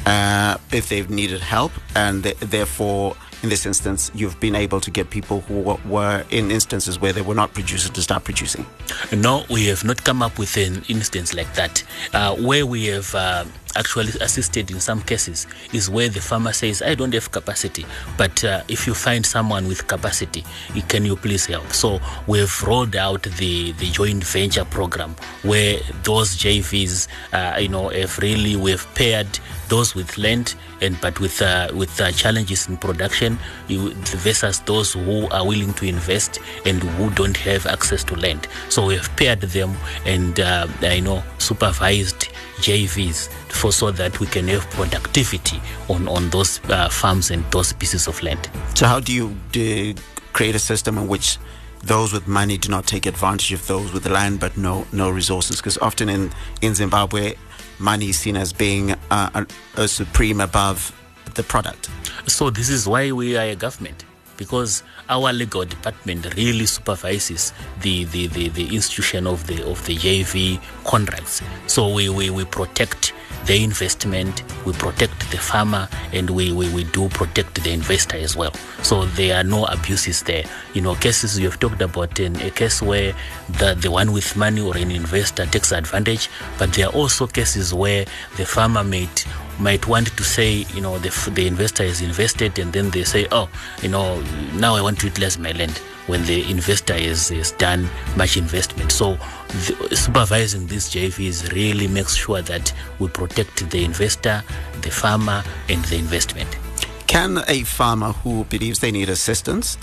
uh, 0.05 0.59
if 0.73 0.89
they've 0.89 1.09
needed 1.09 1.41
help, 1.41 1.73
and 1.95 2.23
th- 2.23 2.39
therefore, 2.39 3.17
in 3.43 3.49
this 3.49 3.67
instance, 3.67 4.11
you've 4.15 4.39
been 4.41 4.55
able 4.55 4.81
to 4.81 4.91
get 4.91 5.11
people 5.11 5.41
who 5.43 5.61
were, 5.61 5.79
were 5.87 6.25
in 6.31 6.51
instances 6.51 7.01
where 7.01 7.13
they 7.13 7.23
were 7.23 7.35
not 7.35 7.53
producers 7.55 7.91
to 7.91 8.03
start 8.03 8.25
producing. 8.25 8.67
No, 9.13 9.45
we 9.51 9.67
have 9.67 9.85
not 9.85 10.03
come 10.05 10.23
up 10.23 10.39
with 10.39 10.57
an 10.57 10.83
instance 10.89 11.35
like 11.35 11.53
that. 11.55 11.83
Uh, 12.13 12.35
where 12.37 12.67
we 12.67 12.87
have 12.87 13.15
uh, 13.15 13.45
actually 13.77 14.13
assisted 14.21 14.71
in 14.71 14.81
some 14.81 15.03
cases 15.03 15.47
is 15.73 15.89
where 15.89 16.09
the 16.09 16.21
farmer 16.21 16.53
says, 16.53 16.83
I 16.83 16.95
don't 16.95 17.15
have 17.15 17.31
capacity, 17.31 17.85
but 18.17 18.43
uh, 18.45 18.63
if 18.69 18.87
you 18.87 18.95
find 18.95 19.25
someone 19.25 19.69
with 19.69 19.87
capacity, 19.87 20.45
can 20.89 21.05
you 21.05 21.17
please 21.17 21.47
help? 21.47 21.73
So 21.73 22.01
we 22.27 22.39
have 22.41 22.63
rolled 22.63 22.97
out 22.97 23.23
the, 23.23 23.73
the 23.73 23.91
joint 23.91 24.25
venture 24.25 24.65
program 24.65 25.15
where 25.43 25.79
those 26.03 26.37
JVs, 26.37 27.09
uh, 27.33 27.59
you 27.59 27.69
know, 27.69 27.89
have 27.89 28.19
really, 28.19 28.57
we've 28.57 28.87
paired 28.95 29.29
those 29.69 29.95
with 29.95 30.17
land 30.19 30.55
and 30.81 30.99
but 31.01 31.19
with 31.21 31.43
uh, 31.43 31.69
with 31.75 32.01
uh, 32.01 32.11
challenges 32.13 32.69
in 32.69 32.77
production 32.77 33.39
you, 33.69 33.93
versus 33.95 34.61
those 34.61 34.93
who 34.93 35.29
are 35.31 35.47
willing 35.47 35.73
to 35.75 35.87
invest 35.87 36.39
and 36.65 36.83
who 36.83 37.11
don't 37.11 37.37
have 37.37 37.67
access 37.67 38.05
to 38.05 38.15
land. 38.15 38.47
So 38.69 38.87
we 38.87 38.97
have 38.97 39.15
paired 39.17 39.41
them 39.41 39.77
and 40.05 40.39
uh, 40.39 40.67
you 40.83 41.03
know 41.03 41.23
supervised 41.39 42.29
JVs 42.57 43.29
for 43.51 43.73
so 43.73 43.91
that 43.91 44.19
we 44.21 44.27
can 44.27 44.49
have 44.49 44.69
productivity 44.71 45.61
on 45.89 46.09
on 46.09 46.31
those 46.31 46.61
uh, 46.71 46.89
farms 46.89 47.31
and 47.31 47.45
those 47.51 47.73
pieces 47.73 48.07
of 48.09 48.23
land. 48.23 48.51
So 48.75 48.87
how 48.87 49.01
do 49.01 49.13
you 49.13 49.37
do, 49.53 49.95
create 50.33 50.55
a 50.55 50.59
system 50.59 50.99
in 50.99 51.09
which 51.09 51.39
those 51.85 52.13
with 52.13 52.27
money 52.27 52.59
do 52.59 52.69
not 52.69 52.87
take 52.87 53.07
advantage 53.07 53.53
of 53.53 53.67
those 53.67 53.93
with 53.93 54.07
land 54.07 54.41
but 54.41 54.57
no 54.57 54.87
no 54.93 55.11
resources? 55.11 55.57
Because 55.57 55.79
often 55.79 56.09
in 56.09 56.33
in 56.63 56.75
Zimbabwe, 56.75 57.35
money 57.79 58.09
is 58.09 58.19
seen 58.19 58.37
as 58.37 58.53
being 58.53 58.93
uh, 59.11 59.31
a, 59.35 59.47
a 59.83 59.89
supreme 59.89 60.41
above 60.41 60.93
the 61.35 61.43
product. 61.43 61.91
So 62.27 62.51
this 62.51 62.69
is 62.69 62.87
why 62.87 63.13
we 63.13 63.37
are 63.37 63.43
a 63.43 63.57
government 63.57 64.05
because 64.37 64.83
our 65.09 65.33
legal 65.33 65.65
department 65.65 66.35
really 66.37 66.67
supervises 66.67 67.53
the, 67.81 68.05
the, 68.05 68.27
the, 68.29 68.49
the 68.51 68.75
institution 68.75 69.27
of 69.27 69.47
the 69.47 69.65
of 69.67 69.85
the 69.87 69.97
JV 69.97 70.61
contracts. 70.85 71.43
So 71.67 71.93
we, 71.93 72.09
we, 72.09 72.31
we 72.31 72.45
protect 72.45 73.13
the 73.47 73.63
investment, 73.63 74.43
we 74.65 74.73
protect 74.73 75.31
the 75.31 75.39
farmer, 75.39 75.89
and 76.13 76.29
we, 76.31 76.53
we, 76.53 76.73
we 76.73 76.85
do 76.85 77.09
protect 77.11 77.63
the 77.63 77.71
investor 77.71 78.17
as 78.17 78.37
well. 78.37 78.53
So 78.83 79.05
there 79.07 79.37
are 79.39 79.45
no 79.45 79.65
abuses 79.67 80.23
there. 80.23 80.45
You 80.77 80.83
know, 80.83 80.95
cases 80.95 81.39
you 81.39 81.49
have 81.49 81.59
talked 81.59 81.81
about 81.81 82.21
in 82.21 82.37
a 82.43 82.51
case 82.51 82.83
where 82.83 83.15
the, 83.49 83.73
the 83.81 83.91
one 83.91 84.13
with 84.13 84.37
money 84.37 84.61
or 84.61 84.77
an 84.77 84.91
investor 84.91 85.47
takes 85.47 85.73
advantage, 85.73 86.29
but 86.59 86.75
there 86.75 86.89
are 86.89 86.93
also 86.93 87.27
cases 87.27 87.73
where 87.73 88.05
the 88.37 88.45
farmer 88.45 88.85
might 88.85 89.25
might 89.59 89.89
want 89.89 90.15
to 90.15 90.23
say, 90.23 90.67
you 90.75 90.83
know, 90.83 90.99
the, 90.99 91.31
the 91.31 91.47
investor 91.47 91.83
has 91.85 92.03
invested 92.03 92.59
and 92.59 92.75
then 92.75 92.91
they 92.91 93.05
say, 93.05 93.27
oh, 93.33 93.49
you 93.81 93.89
know, 93.89 94.21
now 94.53 94.75
I 94.75 94.83
want 94.83 95.01
to 95.01 95.07
utilize 95.07 95.39
my 95.39 95.53
land. 95.53 95.81
when 96.07 96.25
the 96.27 96.49
investor 96.51 96.95
has, 96.95 97.31
has 97.31 97.53
done 97.53 97.89
much 98.17 98.37
investment. 98.37 98.93
So 98.93 99.15
the, 99.49 99.97
supervising 99.97 100.67
these 100.67 100.91
JVs 100.91 101.53
really 101.53 101.89
makes 101.89 102.15
sure 102.15 102.43
that 102.43 102.73
we 102.99 103.09
protect 103.09 103.69
the 103.71 103.83
investor, 103.83 104.43
the 104.83 104.91
farmer, 104.91 105.43
and 105.69 105.83
the 105.87 105.97
investment. 105.97 106.59
Can 107.07 107.39
a 107.49 107.63
farmer 107.63 108.13
who 108.13 108.45
believes 108.45 108.81
they 108.81 108.91
need 108.91 109.09
assistance 109.09 109.79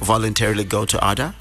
voluntarily 0.00 0.64
go 0.64 0.84
to 0.84 0.96
ARDA? 0.98 1.34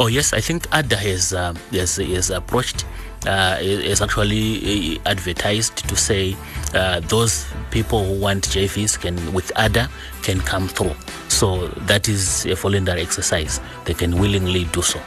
Oh 0.00 0.06
yes, 0.06 0.32
I 0.32 0.40
think 0.40 0.68
ARDA 0.70 0.96
has 0.96 1.32
um, 1.32 1.56
has, 1.72 1.96
has 1.96 2.30
approached. 2.30 2.84
Uh, 3.26 3.58
is 3.60 4.00
actually 4.00 4.96
uh, 4.96 5.00
advertised 5.06 5.76
to 5.88 5.96
say 5.96 6.36
uh, 6.74 7.00
those 7.00 7.44
people 7.72 8.04
who 8.04 8.20
want 8.20 8.48
JVs 8.48 9.00
can 9.00 9.16
with 9.32 9.50
ARDA 9.56 9.90
can 10.22 10.38
come 10.40 10.68
through. 10.68 10.94
So 11.28 11.66
that 11.88 12.08
is 12.08 12.46
a 12.46 12.54
voluntary 12.54 13.02
exercise. 13.02 13.60
They 13.86 13.94
can 13.94 14.18
willingly 14.20 14.66
do 14.66 14.82
so. 14.82 15.00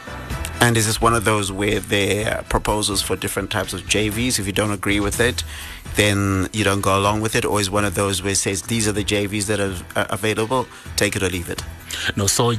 And 0.62 0.76
is 0.76 0.86
this 0.86 1.00
one 1.00 1.12
of 1.12 1.24
those 1.24 1.50
where 1.50 1.80
there 1.80 2.38
are 2.38 2.42
proposals 2.44 3.02
for 3.02 3.16
different 3.16 3.50
types 3.50 3.72
of 3.72 3.80
JVs? 3.80 4.38
If 4.38 4.46
you 4.46 4.52
don't 4.52 4.70
agree 4.70 5.00
with 5.00 5.18
it, 5.18 5.42
then 5.96 6.48
you 6.52 6.62
don't 6.62 6.82
go 6.82 6.96
along 6.96 7.20
with 7.20 7.34
it, 7.34 7.44
or 7.44 7.60
is 7.60 7.68
one 7.68 7.84
of 7.84 7.96
those 7.96 8.22
where 8.22 8.30
it 8.30 8.36
says 8.36 8.62
these 8.62 8.86
are 8.86 8.92
the 8.92 9.02
JVs 9.02 9.46
that 9.46 9.58
are 9.58 10.06
available, 10.08 10.68
take 10.94 11.16
it 11.16 11.22
or 11.24 11.28
leave 11.28 11.50
it? 11.50 11.64
No, 12.14 12.28
so 12.28 12.50
uh, 12.50 12.54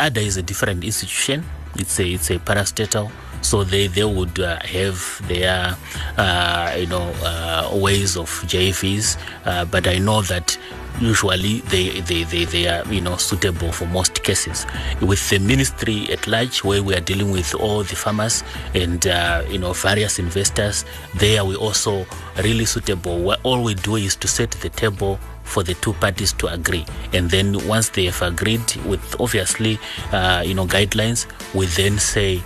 ARDA 0.00 0.16
is 0.16 0.36
a 0.36 0.42
different 0.42 0.82
institution. 0.82 1.44
It's 1.76 2.00
a 2.00 2.08
it's 2.08 2.28
a 2.30 2.40
parastatal. 2.40 3.12
So 3.42 3.62
they 3.62 3.86
they 3.86 4.02
would 4.02 4.40
uh, 4.40 4.58
have 4.64 5.22
their 5.28 5.76
uh, 6.16 6.74
you 6.76 6.88
know 6.88 7.14
uh, 7.22 7.70
ways 7.72 8.16
of 8.16 8.28
JVs, 8.46 9.16
uh, 9.44 9.64
but 9.64 9.86
I 9.86 9.98
know 9.98 10.22
that 10.22 10.58
usually 11.00 11.60
they, 11.62 12.00
they, 12.00 12.24
they, 12.24 12.44
they 12.44 12.68
are 12.68 12.84
you 12.92 13.00
know 13.00 13.16
suitable 13.16 13.72
for 13.72 13.86
most 13.86 14.22
cases. 14.22 14.66
With 15.00 15.28
the 15.30 15.38
ministry 15.38 16.10
at 16.10 16.26
large 16.26 16.64
where 16.64 16.82
we 16.82 16.94
are 16.94 17.00
dealing 17.00 17.30
with 17.30 17.54
all 17.54 17.82
the 17.82 17.96
farmers 17.96 18.42
and 18.74 19.06
uh, 19.06 19.44
you 19.48 19.58
know 19.58 19.72
various 19.72 20.18
investors 20.18 20.84
there 21.16 21.44
we 21.44 21.56
also 21.56 22.06
really 22.38 22.64
suitable. 22.64 23.18
What 23.18 23.40
all 23.42 23.62
we 23.62 23.74
do 23.74 23.96
is 23.96 24.16
to 24.16 24.28
set 24.28 24.50
the 24.52 24.68
table 24.68 25.18
for 25.44 25.62
the 25.62 25.74
two 25.74 25.94
parties 25.94 26.32
to 26.34 26.46
agree. 26.48 26.84
And 27.12 27.30
then 27.30 27.66
once 27.66 27.88
they 27.88 28.04
have 28.04 28.20
agreed 28.22 28.74
with 28.86 29.20
obviously 29.20 29.78
uh, 30.12 30.42
you 30.44 30.54
know 30.54 30.66
guidelines 30.66 31.26
we 31.54 31.66
then 31.66 31.98
say 31.98 32.42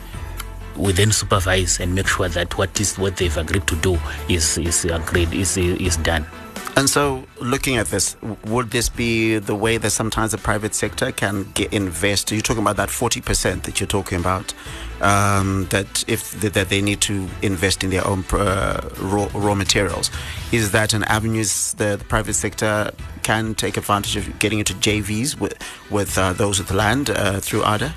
we 0.77 0.93
then 0.93 1.13
supervise 1.13 1.81
and 1.81 1.95
make 1.95 2.07
sure 2.07 2.29
that 2.29 2.57
what 2.57 2.81
is 2.81 2.99
what 2.99 3.17
they've 3.17 3.37
agreed 3.37 3.67
to 3.67 3.77
do 3.77 3.99
is 4.29 4.57
is 4.59 4.85
agreed 4.87 5.33
is 5.35 5.57
is 5.59 5.97
done 5.99 6.27
And 6.75 6.89
so, 6.89 7.27
looking 7.39 7.77
at 7.77 7.89
this, 7.89 8.17
would 8.47 8.71
this 8.71 8.89
be 8.89 9.39
the 9.39 9.55
way 9.55 9.77
that 9.77 9.91
sometimes 9.91 10.33
the 10.33 10.39
private 10.39 10.75
sector 10.75 11.13
can 11.13 11.51
get 11.53 11.71
invest? 11.71 12.33
You're 12.33 12.41
talking 12.41 12.63
about 12.63 12.77
that 12.77 12.89
40% 12.89 13.65
that 13.65 13.79
you're 13.79 13.87
talking 13.87 14.19
about, 14.19 14.55
um, 15.03 15.67
that 15.69 16.03
if 16.09 16.31
that 16.41 16.71
they 16.71 16.81
need 16.81 17.03
to 17.03 17.29
invest 17.43 17.85
in 17.85 17.91
their 17.91 18.07
own 18.07 18.25
uh, 18.33 18.89
raw, 18.99 19.29
raw 19.35 19.55
materials. 19.55 20.11
Is 20.51 20.73
that 20.73 20.95
an 20.95 21.05
avenue 21.05 21.45
that 21.77 21.99
the 21.99 22.05
private 22.09 22.35
sector 22.35 22.91
can 23.23 23.55
take 23.55 23.77
advantage 23.77 24.17
of 24.17 24.39
getting 24.39 24.59
into 24.59 24.75
JVs 24.75 25.39
with 25.39 25.55
with 25.91 26.17
uh, 26.17 26.33
those 26.33 26.59
with 26.59 26.69
the 26.69 26.75
land 26.75 27.11
uh, 27.11 27.41
through 27.41 27.63
ARDA? 27.63 27.93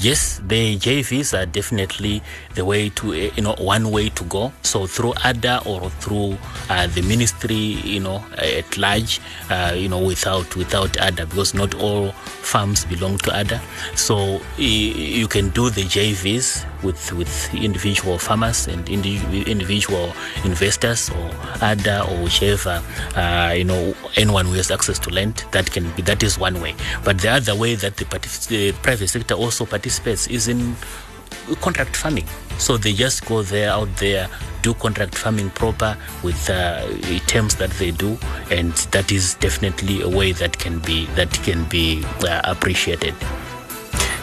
Yes, 0.00 0.40
the 0.46 0.76
JVs 0.76 1.36
are 1.38 1.46
definitely 1.46 2.22
the 2.54 2.64
way 2.64 2.90
to, 2.90 3.12
uh, 3.12 3.30
you 3.34 3.42
know, 3.42 3.54
one 3.58 3.90
way 3.90 4.08
to 4.10 4.24
go. 4.24 4.52
So 4.62 4.86
through 4.86 5.12
ARDA 5.24 5.66
or 5.66 5.90
through 5.90 6.36
uh, 6.68 6.86
the 6.88 7.02
ministry, 7.02 7.54
you 7.54 8.00
know, 8.04 8.24
at 8.38 8.78
large, 8.78 9.20
uh, 9.50 9.72
you 9.74 9.88
know, 9.88 9.98
without 9.98 10.54
without 10.56 10.92
ARDA, 10.92 11.28
because 11.28 11.54
not 11.54 11.74
all 11.74 12.12
farms 12.12 12.84
belong 12.84 13.18
to 13.18 13.30
ARDA. 13.30 13.60
So 13.96 14.40
you 14.56 15.26
can 15.26 15.48
do 15.50 15.70
the 15.70 15.82
JVs 15.82 16.64
with 16.82 17.12
with 17.12 17.54
individual 17.54 18.18
farmers 18.18 18.68
and 18.68 18.88
indi- 18.88 19.44
individual 19.50 20.12
investors 20.44 21.10
or 21.10 21.30
ARDA 21.60 22.08
or 22.10 22.22
whichever, 22.22 22.82
uh, 23.16 23.52
you 23.56 23.64
know, 23.64 23.94
anyone 24.16 24.46
who 24.46 24.52
has 24.52 24.70
access 24.70 24.98
to 25.00 25.10
land. 25.10 25.44
That 25.52 25.70
can 25.70 25.90
be 25.96 26.02
that 26.02 26.22
is 26.22 26.38
one 26.38 26.60
way. 26.60 26.74
But 27.02 27.18
the 27.18 27.30
other 27.30 27.54
way 27.56 27.74
that 27.74 27.96
the, 27.96 28.04
the 28.48 28.72
private 28.82 29.08
sector 29.08 29.34
also 29.34 29.66
participates 29.66 30.26
is 30.28 30.48
in 30.48 30.76
contract 31.60 31.96
farming. 31.96 32.26
So 32.58 32.76
they 32.76 32.92
just 32.92 33.26
go 33.26 33.42
there 33.42 33.70
out 33.70 33.94
there, 33.96 34.28
do 34.62 34.74
contract 34.74 35.14
farming 35.16 35.50
proper 35.50 35.96
with 36.22 36.48
uh, 36.48 36.86
terms 37.26 37.56
that 37.56 37.70
they 37.72 37.90
do, 37.90 38.16
and 38.50 38.72
that 38.92 39.10
is 39.10 39.34
definitely 39.34 40.02
a 40.02 40.08
way 40.08 40.32
that 40.32 40.58
can 40.58 40.78
be 40.80 41.06
that 41.16 41.32
can 41.42 41.64
be 41.64 42.04
uh, 42.20 42.40
appreciated. 42.44 43.14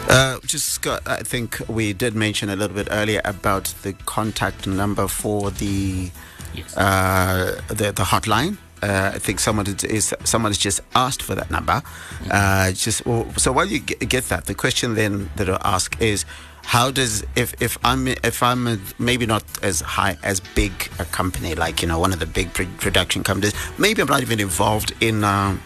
Uh, 0.08 0.38
just 0.44 0.70
Scott, 0.70 1.02
I 1.06 1.22
think 1.22 1.60
we 1.68 1.92
did 1.92 2.14
mention 2.14 2.48
a 2.50 2.56
little 2.56 2.74
bit 2.74 2.88
earlier 2.90 3.20
about 3.24 3.72
the 3.82 3.92
contact 4.04 4.66
number 4.66 5.06
for 5.08 5.50
the 5.50 6.10
Yes. 6.54 6.76
uh, 6.76 7.60
the, 7.68 7.92
the 7.92 8.02
hotline. 8.02 8.58
Uh, 8.82 9.12
I 9.14 9.18
think 9.18 9.38
someone 9.40 9.66
is, 9.66 9.84
is 9.84 10.14
someone 10.24 10.50
has 10.50 10.58
just 10.58 10.80
asked 10.94 11.22
for 11.22 11.34
that 11.34 11.50
number. 11.50 11.82
Uh, 12.30 12.72
just 12.72 13.06
well, 13.06 13.32
so 13.36 13.52
while 13.52 13.66
you 13.66 13.78
get, 13.78 14.06
get 14.08 14.24
that, 14.24 14.46
the 14.46 14.54
question 14.54 14.94
then 14.94 15.30
that 15.36 15.48
I'll 15.48 15.58
ask 15.64 16.00
is, 16.02 16.24
how 16.62 16.90
does 16.90 17.24
if 17.36 17.54
if 17.60 17.76
I'm 17.84 18.08
if 18.08 18.42
I'm 18.42 18.66
a, 18.66 18.78
maybe 18.98 19.26
not 19.26 19.44
as 19.62 19.80
high 19.80 20.16
as 20.22 20.40
big 20.40 20.72
a 20.98 21.04
company 21.04 21.54
like 21.54 21.82
you 21.82 21.88
know 21.88 21.98
one 21.98 22.12
of 22.12 22.18
the 22.18 22.26
big 22.26 22.52
pr- 22.52 22.64
production 22.78 23.22
companies, 23.22 23.54
maybe 23.78 24.02
I'm 24.02 24.08
not 24.08 24.22
even 24.22 24.40
involved 24.40 24.92
in. 25.00 25.24
Um, 25.24 25.62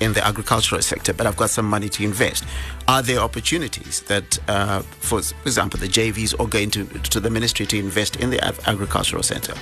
in 0.00 0.14
the 0.14 0.26
agricultural 0.26 0.80
sector, 0.80 1.12
but 1.12 1.26
I've 1.26 1.36
got 1.36 1.50
some 1.50 1.66
money 1.66 1.90
to 1.90 2.02
invest. 2.02 2.44
Are 2.88 3.02
there 3.02 3.18
opportunities 3.18 4.00
that, 4.04 4.38
uh, 4.48 4.80
for 4.80 5.18
example, 5.18 5.78
the 5.78 5.88
JVs 5.88 6.40
are 6.40 6.46
going 6.46 6.70
to 6.70 6.86
to 6.86 7.20
the 7.20 7.28
ministry 7.28 7.66
to 7.66 7.78
invest 7.78 8.16
in 8.16 8.30
the 8.30 8.42
ag- 8.42 8.58
agricultural 8.66 9.22
sector? 9.22 9.52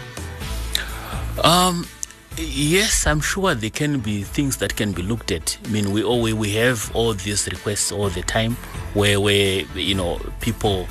Um, 1.42 1.86
yes, 2.38 3.06
I'm 3.06 3.20
sure 3.20 3.54
there 3.54 3.70
can 3.70 4.00
be 4.00 4.22
things 4.22 4.56
that 4.58 4.76
can 4.76 4.92
be 4.92 5.02
looked 5.02 5.32
at. 5.32 5.58
I 5.64 5.68
mean, 5.68 5.92
we 5.92 6.02
always 6.02 6.34
we 6.34 6.50
have 6.54 6.90
all 6.94 7.14
these 7.14 7.46
requests 7.48 7.92
all 7.92 8.08
the 8.08 8.22
time, 8.22 8.54
where 8.94 9.20
where 9.20 9.62
you 9.74 9.94
know 9.94 10.20
people 10.40 10.86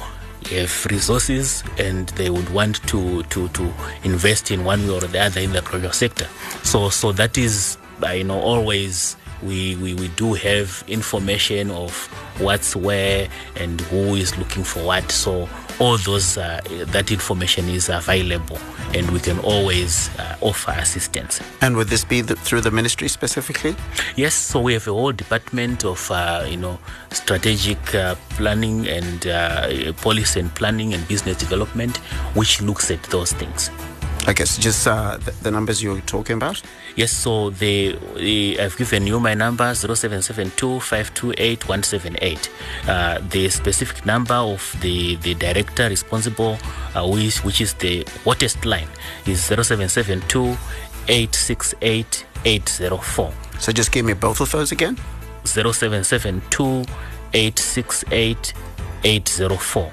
have 0.51 0.85
resources 0.85 1.63
and 1.77 2.09
they 2.09 2.29
would 2.29 2.49
want 2.49 2.85
to 2.87 3.23
to 3.23 3.47
to 3.49 3.73
invest 4.03 4.51
in 4.51 4.63
one 4.63 4.87
way 4.87 4.93
or 4.93 5.01
the 5.01 5.19
other 5.19 5.41
in 5.41 5.51
the 5.51 5.59
agricultural 5.59 5.93
sector. 5.93 6.27
So 6.63 6.89
so 6.89 7.11
that 7.13 7.37
is 7.37 7.77
you 8.13 8.23
know 8.23 8.39
always 8.39 9.15
we, 9.43 9.75
we, 9.75 9.93
we 9.93 10.07
do 10.09 10.33
have 10.33 10.83
information 10.87 11.69
of 11.71 11.93
what's 12.39 12.75
where 12.75 13.29
and 13.55 13.79
who 13.81 14.15
is 14.15 14.37
looking 14.37 14.63
for 14.63 14.83
what. 14.83 15.11
So 15.11 15.47
all 15.79 15.97
those 15.97 16.37
uh, 16.37 16.61
that 16.87 17.11
information 17.11 17.69
is 17.69 17.89
available, 17.89 18.57
and 18.93 19.09
we 19.11 19.19
can 19.19 19.39
always 19.39 20.09
uh, 20.17 20.35
offer 20.41 20.71
assistance. 20.71 21.39
And 21.61 21.75
would 21.77 21.87
this 21.87 22.03
be 22.03 22.21
the, 22.21 22.35
through 22.35 22.61
the 22.61 22.71
ministry 22.71 23.07
specifically? 23.07 23.75
Yes, 24.15 24.33
so 24.33 24.59
we 24.59 24.73
have 24.73 24.87
a 24.87 24.93
whole 24.93 25.11
department 25.11 25.85
of 25.85 26.09
uh, 26.11 26.45
you 26.49 26.57
know 26.57 26.79
strategic 27.11 27.95
uh, 27.95 28.15
planning 28.31 28.87
and 28.87 29.27
uh, 29.27 29.93
policy 29.93 30.39
and 30.39 30.53
planning 30.55 30.93
and 30.93 31.07
business 31.07 31.37
development, 31.37 31.97
which 32.35 32.61
looks 32.61 32.89
at 32.91 33.01
those 33.03 33.31
things. 33.33 33.69
I 34.27 34.33
guess 34.33 34.57
just 34.57 34.85
uh, 34.85 35.15
the, 35.15 35.31
the 35.41 35.51
numbers 35.51 35.81
you're 35.81 36.01
talking 36.01 36.35
about. 36.35 36.61
Yes, 36.97 37.13
so 37.13 37.49
the, 37.49 37.97
the 38.17 38.59
I've 38.59 38.75
given 38.75 39.07
you 39.07 39.21
my 39.21 39.33
number 39.33 39.73
0772 39.73 40.81
528 40.81 41.63
178. 41.63 42.51
Uh, 42.87 43.19
the 43.29 43.47
specific 43.49 44.05
number 44.05 44.33
of 44.33 44.75
the, 44.81 45.15
the 45.15 45.33
director 45.33 45.87
responsible, 45.87 46.57
uh, 46.93 47.07
which, 47.07 47.41
which 47.45 47.61
is 47.61 47.73
the 47.75 48.05
hottest 48.25 48.65
line, 48.65 48.89
is 49.25 49.45
0772 49.45 50.57
868 51.07 52.25
804. 52.43 53.33
So 53.59 53.71
just 53.71 53.93
give 53.93 54.05
me 54.05 54.11
both 54.11 54.41
of 54.41 54.51
those 54.51 54.73
again. 54.73 54.97
0772 55.45 56.83
868 57.33 58.53
804 59.05 59.91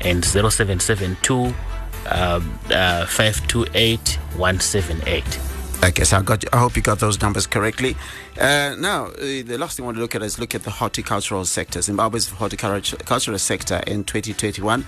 and 0.00 0.24
0772 0.24 1.34
um, 1.34 1.52
uh, 1.52 1.73
528 2.04 4.18
178. 4.36 5.40
I 5.82 5.90
guess 5.90 6.14
I 6.14 6.22
got. 6.22 6.44
I 6.54 6.58
hope 6.58 6.76
you 6.76 6.82
got 6.82 7.00
those 7.00 7.20
numbers 7.20 7.46
correctly. 7.46 7.96
Uh, 8.40 8.74
now, 8.78 9.06
uh, 9.06 9.20
the 9.20 9.58
last 9.58 9.76
thing 9.76 9.84
I 9.84 9.86
want 9.86 9.98
to 9.98 10.00
look 10.00 10.14
at 10.14 10.22
is 10.22 10.38
look 10.38 10.54
at 10.54 10.62
the 10.62 10.70
horticultural 10.70 11.44
sector. 11.44 11.82
Zimbabwe's 11.82 12.30
horticultural 12.30 13.38
sector 13.38 13.82
in 13.86 14.04
2021 14.04 14.86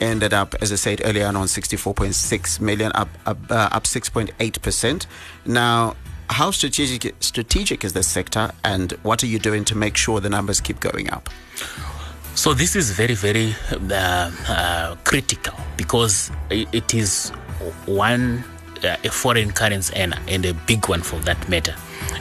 ended 0.00 0.32
up, 0.32 0.54
as 0.60 0.70
I 0.70 0.76
said 0.76 1.02
earlier, 1.04 1.26
on 1.26 1.34
64.6 1.34 2.60
million, 2.60 2.92
up 2.94 3.08
up, 3.26 3.38
uh, 3.50 3.68
up 3.72 3.84
6.8 3.84 4.62
percent. 4.62 5.08
Now, 5.44 5.96
how 6.30 6.52
strategic 6.52 7.16
strategic 7.20 7.84
is 7.84 7.92
this 7.92 8.06
sector, 8.06 8.52
and 8.62 8.92
what 9.02 9.24
are 9.24 9.26
you 9.26 9.40
doing 9.40 9.64
to 9.64 9.76
make 9.76 9.96
sure 9.96 10.20
the 10.20 10.30
numbers 10.30 10.60
keep 10.60 10.78
going 10.78 11.10
up? 11.10 11.28
So 12.36 12.52
this 12.52 12.76
is 12.76 12.90
very, 12.90 13.14
very 13.14 13.56
uh, 13.72 14.30
uh, 14.46 14.94
critical 15.04 15.56
because 15.78 16.30
it 16.50 16.92
is 16.92 17.30
one 17.86 18.44
uh, 18.84 18.96
a 19.02 19.08
foreign 19.08 19.52
currency 19.52 19.96
earner 19.96 20.18
and 20.28 20.44
a 20.44 20.52
big 20.52 20.86
one 20.86 21.00
for 21.00 21.16
that 21.20 21.48
matter. 21.48 21.74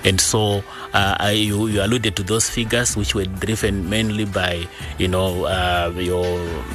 And 0.03 0.21
so 0.21 0.63
uh, 0.93 1.31
you, 1.33 1.67
you 1.67 1.81
alluded 1.81 2.15
to 2.17 2.23
those 2.23 2.49
figures, 2.49 2.95
which 2.95 3.15
were 3.15 3.25
driven 3.25 3.89
mainly 3.89 4.25
by, 4.25 4.67
you 4.97 5.07
know, 5.07 5.45
uh, 5.45 5.91
your 5.95 6.23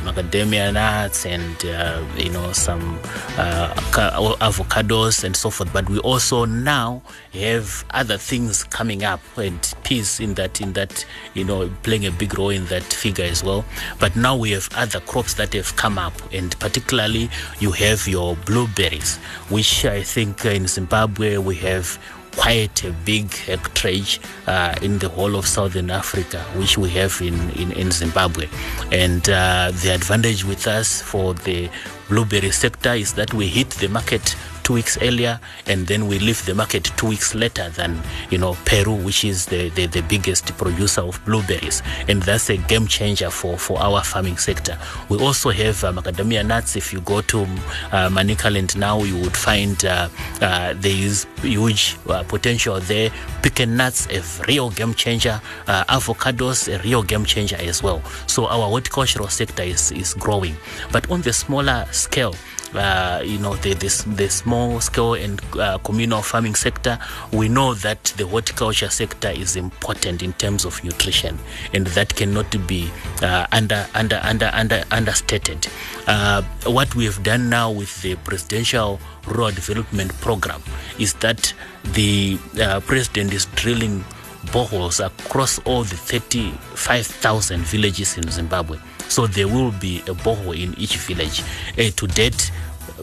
macadamia 0.05 0.73
nuts 0.73 1.27
and, 1.27 1.65
uh, 1.65 2.05
you 2.17 2.31
know, 2.31 2.53
some 2.53 2.99
uh, 3.39 3.73
avocados 4.41 5.23
and 5.23 5.37
so 5.37 5.51
forth. 5.51 5.73
But 5.73 5.89
we 5.89 5.99
also 6.01 6.45
now 6.45 7.03
have 7.33 7.85
other 7.91 8.19
things 8.19 8.65
coming 8.65 9.05
up 9.05 9.21
and 9.37 9.75
peas 9.85 10.19
in 10.19 10.35
that, 10.35 10.61
in 10.61 10.73
that, 10.73 11.05
you 11.35 11.45
know, 11.45 11.71
playing 11.83 12.07
a 12.07 12.11
big 12.11 12.37
role 12.37 12.51
in 12.51 12.67
that 12.67 12.83
figure 12.83 13.25
as 13.25 13.45
well. 13.45 13.65
But 14.01 14.17
now 14.17 14.37
we 14.37 14.51
have 14.51 14.69
other 14.75 15.01
crops 15.01 15.35
that 15.35 15.53
have 15.55 15.77
come 15.77 15.99
up, 15.99 16.15
and 16.33 16.59
particularly 16.59 17.31
you 17.61 17.71
have 17.73 18.09
your 18.09 18.37
blueberries, 18.45 19.19
which 19.49 19.85
I 19.85 20.03
think 20.03 20.45
in 20.45 20.67
Zimbabwe 20.67 21.39
we 21.39 21.55
have 21.57 21.99
quite 22.41 22.85
a 22.85 22.93
big 23.05 23.29
hectarage 23.29 24.19
uh, 24.47 24.75
in 24.81 24.99
the 24.99 25.09
whole 25.11 25.37
of 25.37 25.47
southern 25.47 25.91
Africa, 25.91 26.41
which 26.57 26.79
we 26.79 26.89
have 26.89 27.21
in, 27.21 27.51
in, 27.51 27.71
in 27.73 27.91
Zimbabwe. 27.91 28.49
And 28.91 29.29
uh, 29.29 29.73
the 29.83 29.91
advantage 29.95 30.45
with 30.45 30.67
us 30.67 31.03
for 31.03 31.35
the 31.35 31.69
blueberry 32.09 32.51
sector 32.51 32.95
is 32.95 33.13
that 33.15 33.35
we 33.35 33.47
hit 33.47 33.69
the 33.73 33.89
market 33.89 34.37
two 34.71 34.75
weeks 34.75 34.99
earlier 35.03 35.41
and 35.67 35.89
then 35.89 36.07
we 36.07 36.21
leave 36.21 36.47
the 36.47 36.55
market 36.55 36.85
two 36.97 37.09
weeks 37.09 37.35
later 37.35 37.69
than 37.71 38.01
you 38.31 38.39
know 38.39 38.57
Peru 38.65 38.95
which 38.95 39.25
is 39.25 39.47
the, 39.47 39.69
the, 39.71 39.87
the 39.87 40.01
biggest 40.03 40.57
producer 40.57 41.01
of 41.01 41.21
blueberries. 41.25 41.83
And 42.07 42.23
that's 42.23 42.51
a 42.51 42.57
game 42.57 42.87
changer 42.87 43.31
for, 43.31 43.59
for 43.59 43.81
our 43.81 44.05
farming 44.05 44.37
sector. 44.37 44.79
We 45.09 45.19
also 45.19 45.51
have 45.51 45.83
uh, 45.83 45.93
macadamia 45.93 46.47
nuts. 46.47 46.77
If 46.77 46.93
you 46.93 47.01
go 47.01 47.21
to 47.21 47.41
uh, 47.43 48.11
Manicaland 48.11 48.77
now 48.77 49.03
you 49.03 49.17
would 49.21 49.37
find 49.37 49.85
uh, 49.85 50.09
uh, 50.41 50.75
there 50.77 50.95
is 50.95 51.27
huge 51.43 51.97
uh, 52.09 52.23
potential 52.23 52.79
there. 52.79 53.11
Pecan 53.43 53.77
nuts 53.77 54.07
a 54.07 54.23
real 54.47 54.71
game 54.71 54.95
changer. 54.95 55.41
Uh, 55.67 55.83
avocados 55.87 56.73
a 56.73 56.81
real 56.85 57.03
game 57.03 57.25
changer 57.25 57.57
as 57.57 57.83
well. 57.83 58.01
So 58.29 58.47
our 58.47 58.69
horticultural 58.69 59.27
sector 59.27 59.65
is, 59.65 59.91
is 59.91 60.15
growing. 60.15 60.55
But 60.93 61.11
on 61.11 61.23
the 61.23 61.33
smaller 61.33 61.89
scale 61.91 62.37
uh, 62.75 63.23
you 63.25 63.39
know 63.39 63.55
the, 63.57 63.75
the, 63.75 64.05
the 64.17 64.29
small 64.29 64.81
scale 64.81 65.15
and 65.15 65.41
uh, 65.59 65.79
communal 65.79 66.23
farming 66.23 66.55
sector 66.55 66.99
we 67.33 67.49
know 67.49 67.75
that 67.75 68.05
the 68.17 68.27
horticulture 68.27 68.89
sector 68.89 69.31
is 69.31 69.57
important 69.57 70.23
in 70.23 70.33
terms 70.35 70.65
of 70.65 70.83
nutrition 70.85 71.39
and 71.75 71.87
that 71.89 72.15
cannot 72.15 72.51
be 72.67 72.91
uh, 73.23 73.47
under, 73.53 73.87
under 73.95 74.21
under 74.23 74.51
under 74.53 74.83
understated 74.91 75.67
uh, 76.07 76.43
what 76.67 76.95
we 76.95 77.05
have 77.05 77.23
done 77.23 77.49
now 77.49 77.71
with 77.71 78.01
the 78.03 78.15
presidential 78.17 79.01
rural 79.27 79.51
development 79.51 80.13
program 80.21 80.63
is 80.99 81.15
that 81.15 81.53
the 81.93 82.39
uh, 82.61 82.81
president 82.81 83.33
is 83.33 83.47
drilling 83.57 84.05
boreholes 84.47 85.05
across 85.05 85.59
all 85.61 85.85
the 85.85 85.97
35,000 85.97 87.61
villages 87.61 88.17
in 88.17 88.29
Zimbabwe. 88.31 88.79
So 89.11 89.27
there 89.27 89.49
will 89.49 89.73
be 89.73 89.99
a 90.07 90.15
borehole 90.15 90.59
in 90.59 90.79
each 90.79 90.97
village. 90.97 91.43
Uh, 91.77 91.91
to 91.97 92.07
date, 92.07 92.51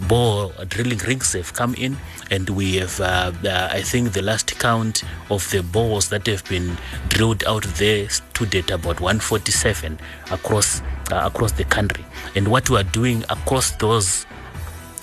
bore 0.08 0.52
drilling 0.70 1.00
rigs 1.00 1.34
have 1.34 1.54
come 1.54 1.76
in, 1.76 1.98
and 2.32 2.50
we 2.50 2.78
have, 2.78 3.00
uh, 3.00 3.32
uh, 3.44 3.70
I 3.72 3.82
think, 3.82 4.14
the 4.14 4.22
last 4.22 4.58
count 4.58 5.04
of 5.30 5.50
the 5.52 5.62
bores 5.62 6.10
that 6.10 6.26
have 6.28 6.44
been 6.46 6.78
drilled 7.10 7.44
out 7.46 7.64
there 7.76 8.08
to 8.08 8.46
date 8.46 8.72
about 8.72 9.02
147 9.02 10.00
across 10.32 10.82
uh, 11.12 11.22
across 11.26 11.52
the 11.54 11.66
country. 11.66 12.06
And 12.36 12.48
what 12.48 12.70
we 12.70 12.78
are 12.78 12.84
doing 12.84 13.24
across 13.30 13.72
those 13.72 14.26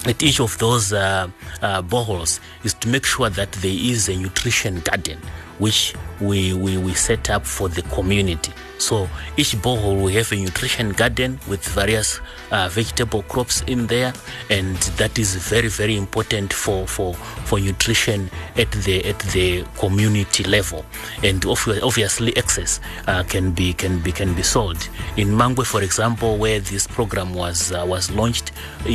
at 0.06 0.22
each 0.22 0.40
of 0.40 0.56
those 0.58 0.92
uh, 0.92 1.28
uh, 1.62 1.82
boreholes 1.82 2.40
is 2.62 2.74
to 2.74 2.88
make 2.88 3.04
sure 3.06 3.30
that 3.30 3.52
there 3.52 3.74
is 3.74 4.08
a 4.08 4.16
nutrition 4.16 4.80
garden 4.80 5.18
which 5.58 5.94
we, 6.20 6.52
we, 6.52 6.76
we 6.76 6.92
set 6.94 7.30
up 7.30 7.46
for 7.46 7.68
the 7.68 7.82
community. 7.82 8.52
So 8.84 9.08
each 9.38 9.56
borehole 9.56 10.02
will 10.02 10.08
have 10.08 10.30
a 10.30 10.36
nutrition 10.36 10.92
garden 10.92 11.40
with 11.48 11.64
various 11.68 12.20
uh, 12.50 12.68
vegetable 12.68 13.22
crops 13.22 13.62
in 13.62 13.86
there, 13.86 14.12
and 14.50 14.76
that 15.00 15.18
is 15.18 15.36
very 15.36 15.68
very 15.68 15.96
important 15.96 16.52
for, 16.52 16.86
for, 16.86 17.14
for 17.14 17.58
nutrition 17.58 18.30
at 18.56 18.70
the 18.72 19.02
at 19.06 19.18
the 19.32 19.64
community 19.78 20.44
level. 20.44 20.84
And 21.22 21.42
obviously, 21.46 22.36
excess 22.36 22.80
uh, 23.06 23.22
can 23.22 23.52
be 23.52 23.72
can 23.72 24.00
be 24.00 24.12
can 24.12 24.34
be 24.34 24.42
sold. 24.42 24.86
In 25.16 25.28
Mangwe, 25.28 25.64
for 25.64 25.80
example, 25.80 26.36
where 26.36 26.60
this 26.60 26.86
program 26.86 27.32
was 27.32 27.72
uh, 27.72 27.86
was 27.88 28.10
launched, 28.10 28.52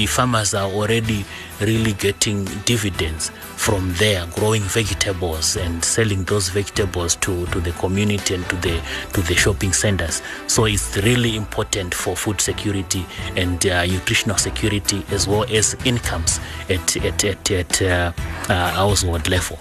farmers 0.07 0.53
are 0.53 0.69
already 0.69 1.25
really 1.61 1.93
getting 1.93 2.45
dividends 2.65 3.29
from 3.55 3.93
there, 3.95 4.25
growing 4.35 4.61
vegetables 4.61 5.57
and 5.57 5.83
selling 5.83 6.23
those 6.23 6.49
vegetables 6.49 7.15
to, 7.17 7.45
to 7.47 7.59
the 7.59 7.71
community 7.73 8.35
and 8.35 8.47
to 8.49 8.55
the 8.57 8.81
to 9.13 9.21
the 9.21 9.35
shopping 9.35 9.73
centers. 9.73 10.21
So 10.47 10.65
it's 10.65 10.97
really 10.97 11.35
important 11.35 11.93
for 11.93 12.15
food 12.15 12.41
security 12.41 13.05
and 13.35 13.65
uh, 13.65 13.85
nutritional 13.85 14.37
security 14.37 15.03
as 15.11 15.27
well 15.27 15.45
as 15.49 15.75
incomes 15.85 16.39
at 16.69 16.97
at 16.97 17.23
at, 17.23 17.51
at 17.51 17.81
uh, 17.81 18.11
uh, 18.49 18.71
household 18.71 19.27
level. 19.29 19.57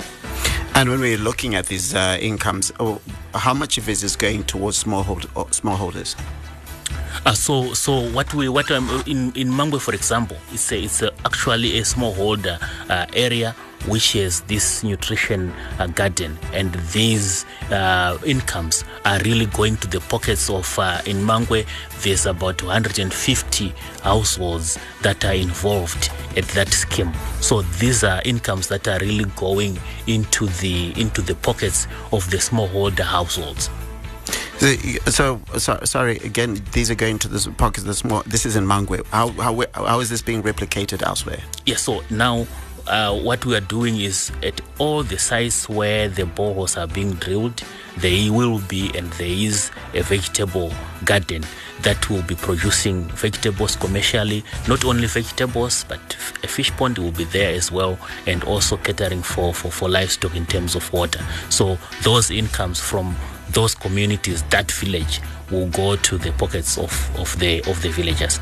And 0.74 0.88
when 0.90 1.00
we're 1.00 1.18
looking 1.18 1.56
at 1.56 1.66
these 1.66 1.92
uh, 1.94 2.18
incomes, 2.20 2.72
oh, 2.78 3.00
how 3.34 3.52
much 3.52 3.78
of 3.78 3.88
it 3.88 4.04
is 4.04 4.14
going 4.14 4.44
towards 4.44 4.84
smallhold- 4.84 5.28
or 5.34 5.46
smallholders? 5.46 6.14
Uh, 7.26 7.32
so, 7.32 7.74
so 7.74 8.08
what 8.12 8.32
we 8.34 8.48
what 8.48 8.70
um, 8.70 8.88
in 9.06 9.32
in 9.32 9.48
Mangwe, 9.48 9.80
for 9.80 9.94
example, 9.94 10.36
it's 10.52 10.70
a, 10.72 10.82
it's 10.82 11.02
a, 11.02 11.12
actually 11.24 11.78
a 11.78 11.82
smallholder 11.82 12.58
uh, 12.88 13.06
area 13.12 13.54
which 13.86 14.12
has 14.12 14.40
this 14.42 14.82
nutrition 14.82 15.52
uh, 15.78 15.86
garden, 15.88 16.36
and 16.52 16.74
these 16.92 17.44
uh, 17.70 18.18
incomes 18.26 18.84
are 19.04 19.18
really 19.20 19.46
going 19.46 19.76
to 19.78 19.88
the 19.88 20.00
pockets 20.00 20.50
of 20.50 20.78
uh, 20.78 21.00
in 21.06 21.16
Mangwe. 21.18 21.66
There's 22.02 22.26
about 22.26 22.58
250 22.58 23.74
households 24.02 24.78
that 25.02 25.24
are 25.24 25.34
involved 25.34 26.10
at 26.36 26.44
that 26.48 26.68
scheme. 26.68 27.12
So 27.40 27.62
these 27.62 28.04
are 28.04 28.22
incomes 28.24 28.68
that 28.68 28.88
are 28.88 28.98
really 29.00 29.26
going 29.36 29.78
into 30.06 30.46
the 30.46 30.98
into 31.00 31.22
the 31.22 31.34
pockets 31.34 31.86
of 32.12 32.28
the 32.30 32.38
smallholder 32.38 33.04
households. 33.04 33.70
The- 34.60 35.00
So, 35.10 35.40
so, 35.58 35.78
sorry 35.84 36.16
again. 36.18 36.60
These 36.72 36.90
are 36.90 36.94
going 36.94 37.18
to 37.20 37.28
the 37.28 37.50
pockets. 37.56 37.84
The 37.84 37.94
small. 37.94 38.22
This 38.26 38.44
is 38.46 38.56
in 38.56 38.64
Mangwe. 38.66 39.04
How, 39.06 39.28
how 39.30 39.62
how 39.74 40.00
is 40.00 40.08
this 40.10 40.22
being 40.22 40.42
replicated 40.42 41.02
elsewhere? 41.02 41.40
Yes, 41.66 41.82
so 41.82 42.02
now 42.10 42.46
uh, 42.86 43.14
what 43.18 43.44
we 43.44 43.54
are 43.56 43.60
doing 43.60 44.00
is 44.00 44.30
at 44.42 44.60
all 44.78 45.02
the 45.02 45.18
sites 45.18 45.68
where 45.68 46.08
the 46.08 46.22
boreholes 46.24 46.76
are 46.80 46.86
being 46.86 47.12
drilled, 47.14 47.62
there 47.98 48.32
will 48.32 48.58
be 48.60 48.90
and 48.96 49.10
there 49.14 49.26
is 49.28 49.70
a 49.94 50.02
vegetable 50.02 50.72
garden 51.04 51.44
that 51.82 52.10
will 52.10 52.22
be 52.22 52.34
producing 52.34 53.04
vegetables 53.10 53.76
commercially. 53.76 54.42
Not 54.66 54.84
only 54.84 55.06
vegetables, 55.06 55.84
but 55.88 56.00
a 56.42 56.48
fish 56.48 56.70
pond 56.72 56.98
will 56.98 57.12
be 57.12 57.24
there 57.24 57.54
as 57.54 57.70
well, 57.70 57.98
and 58.26 58.42
also 58.44 58.76
catering 58.78 59.22
for, 59.22 59.54
for, 59.54 59.70
for 59.70 59.88
livestock 59.88 60.34
in 60.34 60.46
terms 60.46 60.74
of 60.74 60.92
water. 60.92 61.24
So 61.50 61.78
those 62.02 62.30
incomes 62.30 62.80
from 62.80 63.14
those 63.52 63.74
communities, 63.74 64.42
that 64.44 64.70
village, 64.70 65.20
will 65.50 65.66
go 65.68 65.96
to 65.96 66.18
the 66.18 66.32
pockets 66.32 66.76
of, 66.78 66.92
of 67.18 67.38
the 67.38 67.60
of 67.70 67.80
the 67.82 67.90
villagers. 67.90 68.40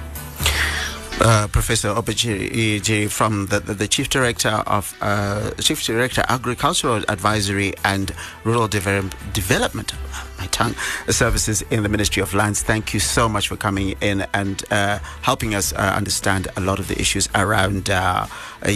Uh, 1.19 1.49
Professor 1.49 1.89
Obert 1.89 2.17
Jiri 2.17 3.09
from 3.11 3.47
the, 3.47 3.59
the, 3.61 3.73
the 3.73 3.89
Chief 3.89 4.11
Director 4.11 4.51
of 4.67 4.95
uh, 5.01 5.51
Chief 5.53 5.83
Director 5.83 6.23
Agricultural 6.29 7.05
Advisory 7.09 7.73
and 7.85 8.13
Rural 8.45 8.69
Develop- 8.69 9.15
Development, 9.33 9.93
my 10.39 10.47
tongue, 10.47 10.75
Services 11.09 11.63
in 11.71 11.83
the 11.83 11.89
Ministry 11.89 12.23
of 12.23 12.35
Lands. 12.35 12.63
Thank 12.63 12.95
you 12.95 13.01
so 13.01 13.29
much 13.29 13.49
for 13.49 13.57
coming 13.57 13.97
in 14.01 14.27
and 14.33 14.63
uh, 14.71 14.99
helping 15.23 15.55
us 15.55 15.73
uh, 15.73 15.77
understand 15.77 16.49
a 16.57 16.61
lot 16.61 16.79
of 16.79 16.89
the 16.89 16.99
issues 17.01 17.29
around 17.35 17.91
uh, 17.91 18.27
uh, 18.63 18.67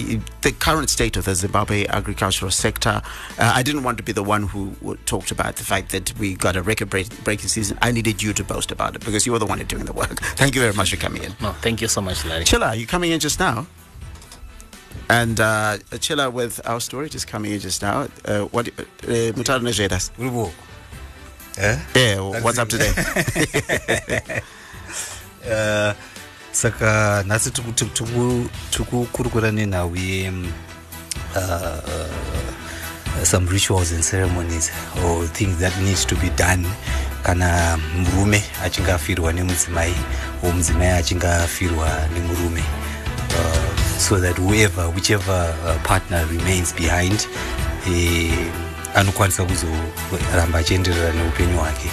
the 0.43 0.53
current 0.59 0.91
state 0.91 1.17
of 1.17 1.25
the 1.25 1.35
Zimbabwe 1.35 1.87
agricultural 1.87 2.51
sector. 2.51 3.03
Uh, 3.39 3.53
I 3.55 3.63
didn't 3.63 3.83
want 3.83 3.99
to 3.99 4.03
be 4.05 4.13
the 4.13 4.23
one 4.23 4.45
who 4.45 4.75
talked 5.07 5.31
about 5.31 5.57
the 5.57 5.65
fact 5.65 5.91
that 5.93 6.17
we 6.19 6.35
got 6.35 6.57
a 6.57 6.63
record 6.63 6.91
breaking 6.91 7.49
season. 7.49 7.79
I 7.83 7.93
needed 7.93 8.23
you 8.23 8.33
to 8.33 8.45
boast 8.45 8.71
about 8.71 8.97
it 8.97 9.05
because 9.05 9.27
you 9.27 9.33
were 9.33 9.39
the 9.39 9.47
one 9.47 9.59
who's 9.59 9.69
doing 9.69 9.85
the 9.85 9.93
work. 9.93 10.21
Thank 10.37 10.55
you 10.55 10.61
very 10.61 10.75
much 10.75 10.91
for 10.91 10.97
coming 10.97 11.23
in. 11.23 11.35
No, 11.41 11.53
thank 11.53 11.81
you 11.81 11.89
so 11.89 12.01
much, 12.01 12.25
Larry. 12.25 12.45
Chilla, 12.45 12.77
you 12.77 12.87
coming 12.87 13.11
in 13.13 13.21
just 13.21 13.41
now? 13.41 13.67
And 15.09 15.41
uh, 15.41 15.79
Chilla 15.99 16.33
with 16.33 16.61
our 16.65 16.81
story 16.81 17.09
just 17.09 17.27
coming 17.27 17.53
in 17.53 17.61
just 17.61 17.83
now. 17.83 18.09
Uh, 18.25 18.43
what? 18.45 18.69
Uh, 18.69 19.33
Mutalo 19.35 19.61
Nejedas. 19.61 20.11
Ulivo. 20.19 20.53
Eh? 21.61 21.77
Yeah, 21.95 22.21
what's 22.41 22.59
up 22.59 22.69
today? 22.69 22.89
Uh, 25.45 25.93
saka 26.53 27.23
nhasi 27.27 27.51
tiku- 27.51 27.73
tiku- 27.73 27.93
tiku- 27.95 28.49
tikukurukura 28.71 29.51
nenhau 29.53 29.97
ye 29.97 30.29
um, 30.29 30.53
uh, 31.37 31.79
uh, 31.85 33.25
some 33.25 33.47
rituals 33.47 33.93
and 33.93 34.03
ceremonies 34.03 34.71
or 35.05 35.27
things 35.29 35.59
that 35.59 35.77
needs 35.83 36.05
to 36.07 36.17
be 36.17 36.31
done 36.31 36.65
kana 37.23 37.79
murume 37.97 38.43
achinge 38.65 38.93
afirwa 38.93 39.33
nemudzimai 39.33 39.95
or 40.43 40.53
mudzimai 40.53 40.89
achinge 40.89 41.27
afirwa 41.27 42.09
nemurume 42.15 42.63
uh, 43.31 43.99
so 43.99 44.19
that 44.21 44.37
whoever 44.39 44.89
whichever 44.91 45.55
uh, 45.65 45.77
partner 45.83 46.25
remains 46.31 46.73
behind 46.75 47.27
eh, 47.87 48.33
anokwanisa 48.95 49.45
kuzoramba 49.45 50.59
achienderera 50.59 51.13
neupenyu 51.13 51.59
hwake 51.59 51.91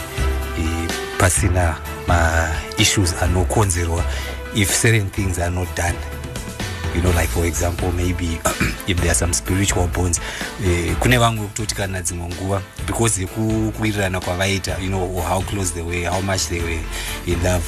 eh, 0.59 0.89
pasina 1.17 1.75
maissues 2.07 3.13
anokonzerwa 3.21 4.03
if 4.55 4.81
certain 4.81 5.09
things 5.09 5.39
are 5.39 5.55
not 5.55 5.77
done 5.77 5.97
you 6.95 7.01
know 7.01 7.11
like 7.11 7.27
for 7.27 7.45
example 7.45 7.91
maybe 7.91 8.39
if 8.87 8.97
there 8.97 9.09
are 9.09 9.15
some 9.15 9.33
spiritual 9.33 9.87
bonds 9.87 10.21
eh, 10.65 10.95
kune 10.99 11.17
vamwe 11.17 11.47
kutoti 11.47 11.75
kana 11.75 12.01
dzimwe 12.01 12.27
nguva 12.27 12.61
because 12.87 13.21
yekuwirirana 13.21 14.19
kwavaita 14.19 14.77
you 14.81 14.87
know 14.87 15.21
how 15.21 15.41
close 15.41 15.73
they 15.73 15.83
were 15.83 16.05
how 16.05 16.21
much 16.21 16.41
they 16.41 16.61
were 16.61 16.79
in 17.25 17.43
love 17.43 17.65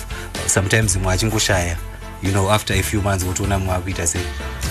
sometimes 0.47 0.95
mwe 0.95 1.13
achingoshaya 1.13 1.77
you 2.23 2.31
know 2.31 2.51
after 2.51 2.79
a 2.79 2.83
few 2.83 3.01
months 3.01 3.25
wotoona 3.25 3.59
mwe 3.59 3.75
akuita 3.75 4.07
sei. 4.07 4.21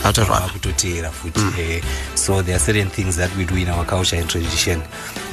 Akutoteera 0.05 1.11
futi 1.11 1.41
eh, 1.61 1.83
so 2.15 2.43
there 2.43 2.57
are 2.57 2.59
certain 2.61 2.89
things 2.91 3.17
that 3.17 3.31
we 3.37 3.45
do 3.45 3.57
in 3.57 3.69
our 3.69 3.85
culture 3.85 4.17
and 4.17 4.29
tradition 4.29 4.81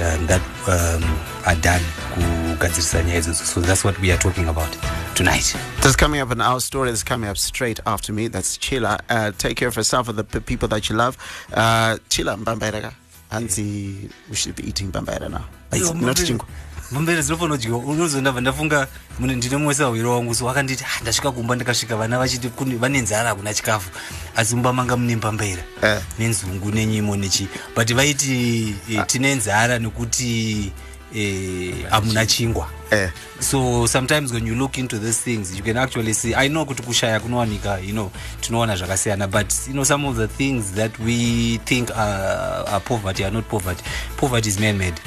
um, 0.01 0.27
that 0.27 0.41
um, 0.67 1.03
are 1.45 1.55
done 1.61 1.83
kugadzirisa 2.13 3.03
nyaya 3.03 3.19
idzodzo 3.19 3.43
so 3.45 3.61
that's 3.61 3.83
what 3.85 3.99
we 4.01 4.11
are 4.11 4.17
talking 4.19 4.47
about 4.49 4.69
tonight 5.13 5.55
That's 5.81 5.95
coming 5.95 6.19
up 6.19 6.31
in 6.31 6.41
our 6.41 6.59
story. 6.59 6.89
That's 6.89 7.03
coming 7.03 7.29
up 7.29 7.37
straight 7.37 7.79
after 7.85 8.11
me. 8.11 8.27
That's 8.27 8.57
Chila. 8.57 8.99
Uh, 9.07 9.31
take 9.37 9.55
care 9.55 9.67
of 9.67 9.75
yourself 9.75 10.09
and 10.09 10.17
the 10.17 10.41
people 10.41 10.67
that 10.69 10.89
you 10.89 10.95
love. 10.95 11.15
Uh, 11.53 11.97
Chila 12.09 12.35
Mbambairaga. 12.43 12.91
Hansi, 13.31 14.09
we 14.29 14.35
should 14.35 14.55
be 14.55 14.67
eating 14.67 14.91
Mbambaira 14.91 15.29
now. 15.29 15.45
It's 15.71 15.93
not 15.93 16.15
chingwa. 16.17 16.45
Mumbere 16.91 17.21
zvinofana 17.21 17.55
kudyiwa 17.55 17.77
unozoti 17.77 18.21
ndabva 18.21 18.41
ndafunga 18.41 18.87
ndine 19.19 19.57
mumwe 19.57 19.75
wawiro 19.83 20.11
wangu 20.11 20.35
so 20.35 20.45
wakanditi 20.45 20.83
"Ah, 20.83 21.01
ndasvika 21.01 21.31
kumba 21.31 21.55
ndikasvika 21.55 21.95
vana 21.95 22.17
vachiti 22.19 22.47
vane 22.77 23.01
nzara 23.01 23.29
hakuna 23.29 23.53
chikafu. 23.53 23.89
Asi 24.35 24.55
mumba 24.55 24.73
manga 24.73 24.97
mune 24.97 25.15
mbambaira 25.15 25.63
Eh. 25.81 26.01
nenzungu 26.19 26.71
nenyimo 26.71 27.15
nechi 27.15 27.47
but 27.75 27.93
vaiti 27.93 28.75
eh, 28.91 29.03
tine 29.07 29.35
nzara 29.35 29.79
nekuti 29.79 30.71
eh, 31.15 31.73
hamuna 31.89 32.25
chingwa. 32.25 32.69
Eh. 32.91 33.09
so 33.39 33.87
sometimes 33.87 34.31
when 34.31 34.45
you 34.47 34.53
look 34.55 34.77
into 34.77 34.99
these 34.99 35.19
things 35.23 35.57
you 35.57 35.63
can 35.63 35.77
actually 35.77 36.13
see 36.13 36.35
i 36.35 36.47
know 36.49 36.65
kuti 36.65 36.83
kushaya 36.83 37.19
kunowanika 37.19 37.79
you 37.79 37.91
know 37.91 38.11
tinoona 38.41 38.75
zvakasiyana 38.75 39.27
but 39.27 39.51
you 39.67 39.73
know 39.73 39.83
some 39.85 40.07
of 40.07 40.17
the 40.17 40.27
things 40.27 40.71
that 40.75 40.91
we 40.99 41.59
think 41.65 41.89
are, 41.91 42.63
are 42.69 42.79
poverty 42.79 43.23
are 43.23 43.33
not 43.33 43.45
poverty. 43.49 43.83
Poverty 44.17 44.49
is 44.49 44.59
man 44.59 44.77
made 44.77 45.01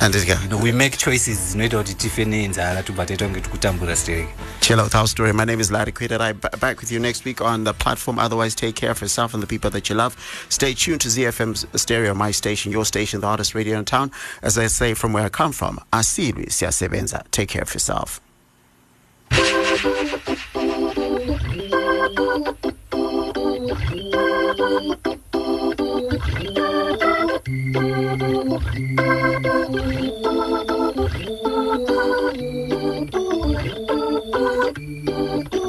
And 0.00 0.14
it 0.14 0.28
you 0.28 0.48
know, 0.48 0.58
we 0.58 0.70
make 0.70 0.96
choices 0.96 1.38
dzinoita 1.38 1.78
kuti 1.78 1.94
tife 1.94 2.24
nenzara 2.24 2.82
tobva 2.82 3.06
taita 3.06 3.26
kunge 3.26 3.40
tikutambura 3.40 3.96
stereke 3.96 4.28
Chill 4.60 4.80
out 4.80 4.94
our 4.94 5.08
story. 5.08 5.32
My 5.32 5.44
name 5.44 5.58
is 5.60 5.72
Larry 5.72 5.92
Quid, 5.92 6.12
and 6.12 6.22
I'm 6.22 6.38
back 6.60 6.80
with 6.80 6.92
you 6.92 7.00
next 7.00 7.24
week 7.24 7.40
on 7.40 7.64
the 7.64 7.72
platform. 7.72 8.18
Otherwise, 8.18 8.54
take 8.54 8.76
care 8.76 8.90
of 8.90 9.00
yourself 9.00 9.34
and 9.34 9.42
the 9.42 9.46
people 9.46 9.70
that 9.70 9.88
you 9.88 9.96
love. 9.96 10.16
Stay 10.50 10.74
tuned 10.74 11.00
to 11.00 11.08
ZFM's 11.08 11.66
stereo, 11.80 12.14
my 12.14 12.30
station, 12.30 12.70
your 12.70 12.84
station, 12.84 13.20
the 13.20 13.26
hardest 13.26 13.54
radio 13.54 13.78
in 13.78 13.84
town. 13.84 14.12
As 14.42 14.56
I 14.56 14.68
say, 14.68 14.94
from 14.94 15.12
where 15.12 15.24
I 15.24 15.30
come 15.30 15.52
from, 15.52 15.80
Asili 15.92 16.46
Siasebenza. 16.46 17.24
Take 17.30 17.48
care 17.48 17.62
of 17.62 17.74
yourself. 17.74 18.20
Thank 24.98 25.17
Thank 27.50 27.78
you. 35.54 35.67